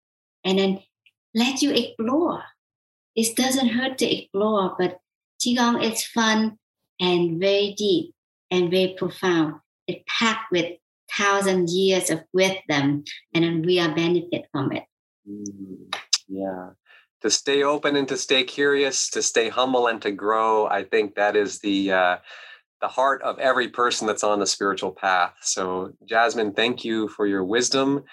And 0.44 0.58
then 0.58 0.82
let 1.34 1.62
you 1.62 1.72
explore. 1.72 2.42
It 3.14 3.36
doesn't 3.36 3.68
hurt 3.68 3.98
to 3.98 4.06
explore, 4.06 4.74
but 4.78 4.98
Qigong 5.40 5.82
is 5.82 6.04
fun 6.04 6.58
and 7.00 7.40
very 7.40 7.74
deep 7.76 8.14
and 8.50 8.70
very 8.70 8.94
profound. 8.98 9.54
It's 9.86 10.02
packed 10.08 10.50
with 10.50 10.76
thousand 11.16 11.70
years 11.70 12.10
of 12.10 12.24
wisdom, 12.32 13.04
and 13.32 13.44
then 13.44 13.62
we 13.62 13.78
are 13.78 13.94
benefit 13.94 14.46
from 14.50 14.72
it. 14.72 14.84
Mm, 15.28 15.94
yeah. 16.28 16.70
To 17.22 17.30
stay 17.30 17.62
open 17.62 17.96
and 17.96 18.08
to 18.08 18.16
stay 18.16 18.44
curious, 18.44 19.08
to 19.10 19.22
stay 19.22 19.48
humble 19.48 19.86
and 19.86 20.02
to 20.02 20.10
grow. 20.10 20.66
I 20.66 20.84
think 20.84 21.14
that 21.14 21.36
is 21.36 21.60
the 21.60 21.92
uh, 21.92 22.16
the 22.80 22.88
heart 22.88 23.22
of 23.22 23.38
every 23.38 23.68
person 23.68 24.06
that's 24.06 24.24
on 24.24 24.38
the 24.38 24.46
spiritual 24.46 24.92
path. 24.92 25.34
So, 25.42 25.92
Jasmine, 26.06 26.52
thank 26.52 26.84
you 26.84 27.08
for 27.08 27.26
your 27.26 27.44
wisdom. 27.44 28.04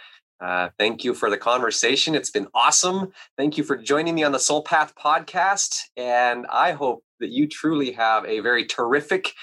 Uh, 0.43 0.70
thank 0.78 1.03
you 1.03 1.14
for 1.14 1.30
the 1.30 1.38
conversation. 1.38 2.16
It's 2.16 2.30
been 2.30 2.47
awesome. 2.53 3.11
Thank 3.38 3.57
you 3.57 3.64
for 3.64 3.78
joining 3.78 4.16
me 4.16 4.24
on 4.24 4.32
the 4.32 4.39
Soul 4.39 4.64
Path 4.64 4.93
podcast. 4.95 5.80
And 5.95 6.45
I 6.51 6.72
hope 6.72 7.03
that 7.20 7.30
you 7.30 7.47
truly 7.47 7.91
have 7.93 8.26
a 8.26 8.39
very 8.41 8.66
terrific 8.66 9.34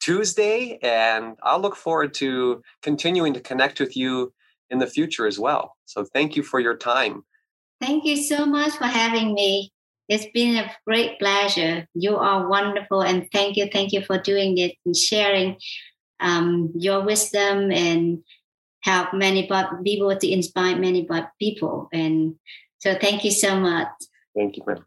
Tuesday. 0.00 0.78
And 0.82 1.36
I'll 1.42 1.60
look 1.60 1.76
forward 1.76 2.14
to 2.14 2.62
continuing 2.82 3.34
to 3.34 3.40
connect 3.40 3.78
with 3.80 3.96
you 3.96 4.32
in 4.70 4.78
the 4.78 4.86
future 4.86 5.26
as 5.26 5.38
well. 5.38 5.76
So, 5.84 6.04
thank 6.04 6.36
you 6.36 6.42
for 6.42 6.60
your 6.60 6.76
time. 6.76 7.24
Thank 7.80 8.04
you 8.04 8.16
so 8.16 8.44
much 8.44 8.72
for 8.72 8.86
having 8.86 9.34
me. 9.34 9.70
It's 10.08 10.24
been 10.32 10.56
a 10.56 10.70
great 10.86 11.18
pleasure. 11.18 11.86
You 11.92 12.16
are 12.16 12.48
wonderful, 12.48 13.02
and 13.02 13.28
thank 13.30 13.58
you, 13.58 13.68
thank 13.70 13.92
you 13.92 14.02
for 14.02 14.16
doing 14.16 14.56
it 14.56 14.72
and 14.86 14.96
sharing 14.96 15.58
um, 16.18 16.72
your 16.74 17.04
wisdom 17.04 17.70
and 17.70 18.24
help 18.80 19.12
many 19.12 19.46
people 19.84 20.16
to 20.16 20.30
inspire 20.30 20.76
many 20.76 21.06
people. 21.38 21.90
And 21.92 22.36
so, 22.78 22.96
thank 22.98 23.22
you 23.22 23.30
so 23.30 23.60
much. 23.60 23.88
Thank 24.34 24.56
you, 24.56 24.62
man. 24.66 24.82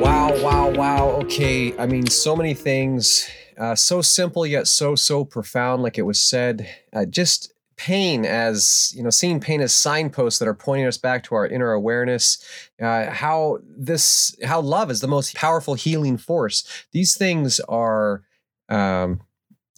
Wow, 0.00 0.36
wow, 0.42 0.70
wow. 0.70 1.10
Okay. 1.22 1.78
I 1.78 1.86
mean, 1.86 2.08
so 2.08 2.34
many 2.34 2.54
things, 2.54 3.30
uh, 3.56 3.76
so 3.76 4.02
simple 4.02 4.44
yet 4.44 4.66
so, 4.66 4.96
so 4.96 5.24
profound, 5.24 5.84
like 5.84 5.98
it 5.98 6.02
was 6.02 6.20
said. 6.20 6.68
Uh, 6.92 7.04
just 7.04 7.53
pain 7.76 8.24
as 8.24 8.92
you 8.96 9.02
know 9.02 9.10
seeing 9.10 9.40
pain 9.40 9.60
as 9.60 9.72
signposts 9.72 10.38
that 10.38 10.48
are 10.48 10.54
pointing 10.54 10.86
us 10.86 10.98
back 10.98 11.24
to 11.24 11.34
our 11.34 11.46
inner 11.46 11.72
awareness. 11.72 12.44
Uh, 12.80 13.10
how 13.10 13.58
this 13.64 14.36
how 14.44 14.60
love 14.60 14.90
is 14.90 15.00
the 15.00 15.08
most 15.08 15.34
powerful 15.34 15.74
healing 15.74 16.16
force. 16.16 16.86
These 16.92 17.16
things 17.16 17.60
are 17.60 18.22
um, 18.68 19.20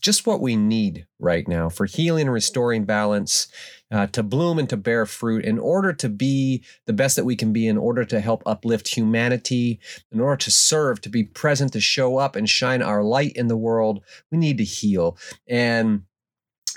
just 0.01 0.27
what 0.27 0.41
we 0.41 0.57
need 0.57 1.07
right 1.19 1.49
now 1.49 1.69
for 1.69 1.87
healing 1.87 2.23
and 2.23 2.33
restoring 2.33 2.85
balance 2.85 3.49
uh, 3.91 4.07
to 4.09 4.23
bloom 4.23 4.59
and 4.59 4.69
to 4.69 4.77
bear 4.77 5.07
fruit 5.07 5.45
in 5.45 5.59
order 5.59 5.93
to 5.93 6.09
be 6.09 6.63
the 6.87 6.93
best 6.93 7.17
that 7.17 7.25
we 7.25 7.37
can 7.37 7.53
be 7.53 7.67
in 7.67 7.79
order 7.79 8.05
to 8.05 8.21
help 8.21 8.43
uplift 8.47 8.89
humanity 8.95 9.81
in 10.13 10.21
order 10.21 10.37
to 10.37 10.51
serve 10.51 11.01
to 11.01 11.09
be 11.09 11.25
present 11.25 11.73
to 11.73 11.81
show 11.81 12.19
up 12.19 12.37
and 12.37 12.49
shine 12.49 12.83
our 12.83 13.03
light 13.03 13.33
in 13.35 13.49
the 13.49 13.57
world. 13.57 14.03
We 14.31 14.39
need 14.39 14.59
to 14.59 14.65
heal. 14.65 15.17
And 15.49 16.03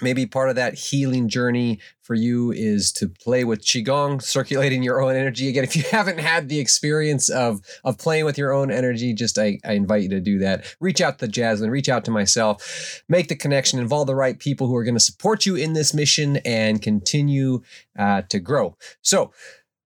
maybe 0.01 0.25
part 0.25 0.49
of 0.49 0.55
that 0.55 0.73
healing 0.73 1.27
journey 1.29 1.79
for 2.01 2.15
you 2.15 2.51
is 2.51 2.91
to 2.93 3.07
play 3.07 3.43
with 3.43 3.63
qigong 3.63 4.21
circulating 4.21 4.81
your 4.81 5.01
own 5.01 5.15
energy. 5.15 5.47
Again 5.47 5.63
if 5.63 5.75
you 5.75 5.83
haven't 5.91 6.19
had 6.19 6.49
the 6.49 6.59
experience 6.59 7.29
of 7.29 7.61
of 7.83 7.97
playing 7.97 8.25
with 8.25 8.37
your 8.37 8.51
own 8.51 8.71
energy 8.71 9.13
just 9.13 9.37
i, 9.37 9.59
I 9.63 9.73
invite 9.73 10.03
you 10.03 10.09
to 10.09 10.19
do 10.19 10.39
that. 10.39 10.75
Reach 10.79 11.01
out 11.01 11.19
to 11.19 11.27
jasmine 11.27 11.69
reach 11.69 11.89
out 11.89 12.05
to 12.05 12.11
myself. 12.11 13.03
Make 13.07 13.27
the 13.27 13.35
connection 13.35 13.79
involve 13.79 14.07
the 14.07 14.15
right 14.15 14.39
people 14.39 14.67
who 14.67 14.75
are 14.75 14.83
going 14.83 14.95
to 14.95 14.99
support 14.99 15.45
you 15.45 15.55
in 15.55 15.73
this 15.73 15.93
mission 15.93 16.37
and 16.37 16.81
continue 16.81 17.61
uh, 17.97 18.23
to 18.29 18.39
grow. 18.39 18.75
So 19.01 19.31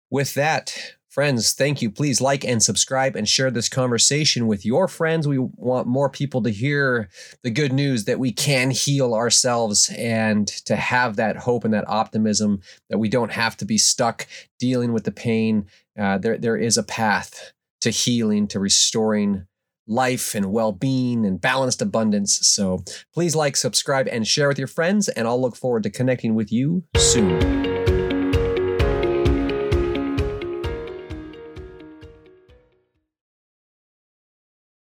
with 0.09 0.34
that 0.36 0.95
Friends, 1.14 1.53
thank 1.53 1.84
you. 1.84 1.91
Please 1.91 2.22
like 2.22 2.43
and 2.43 2.64
subscribe 2.64 3.16
and 3.16 3.30
share 3.30 3.51
this 3.51 3.70
conversation 3.70 4.47
with 4.47 4.66
your 4.66 4.88
friends. 4.88 5.28
We 5.28 5.38
want 5.38 5.86
more 5.86 6.09
people 6.09 6.41
to 6.41 6.49
hear 6.49 7.07
the 7.43 7.51
good 7.51 7.72
news 7.72 8.05
that 8.05 8.18
we 8.18 8.32
can 8.32 8.72
heal 8.72 9.14
ourselves 9.14 9.91
and 9.95 10.47
to 10.66 10.76
have 10.76 11.18
that 11.18 11.36
hope 11.38 11.66
and 11.66 11.74
that 11.76 11.88
optimism 11.88 12.61
that 12.89 12.97
we 12.97 13.09
don't 13.09 13.32
have 13.32 13.55
to 13.57 13.66
be 13.66 13.78
stuck 13.78 14.26
dealing 14.57 14.91
with 14.91 15.03
the 15.03 15.11
pain. 15.11 15.68
Uh, 15.95 16.18
there, 16.18 16.39
there 16.39 16.57
is 16.57 16.78
a 16.78 16.84
path 16.84 17.53
to 17.82 17.91
healing, 17.91 18.47
to 18.47 18.59
restoring 18.59 19.45
life 19.86 20.34
and 20.34 20.51
well 20.51 20.72
being 20.72 21.28
and 21.28 21.39
balanced 21.39 21.84
abundance. 21.84 22.39
So 22.47 22.84
please 23.14 23.36
like, 23.36 23.55
subscribe, 23.55 24.07
and 24.07 24.28
share 24.28 24.47
with 24.47 24.57
your 24.57 24.68
friends. 24.68 25.09
And 25.09 25.28
I'll 25.28 25.39
look 25.39 25.55
forward 25.55 25.84
to 25.84 25.91
connecting 25.91 26.34
with 26.34 26.51
you 26.51 26.86
soon. 26.97 27.83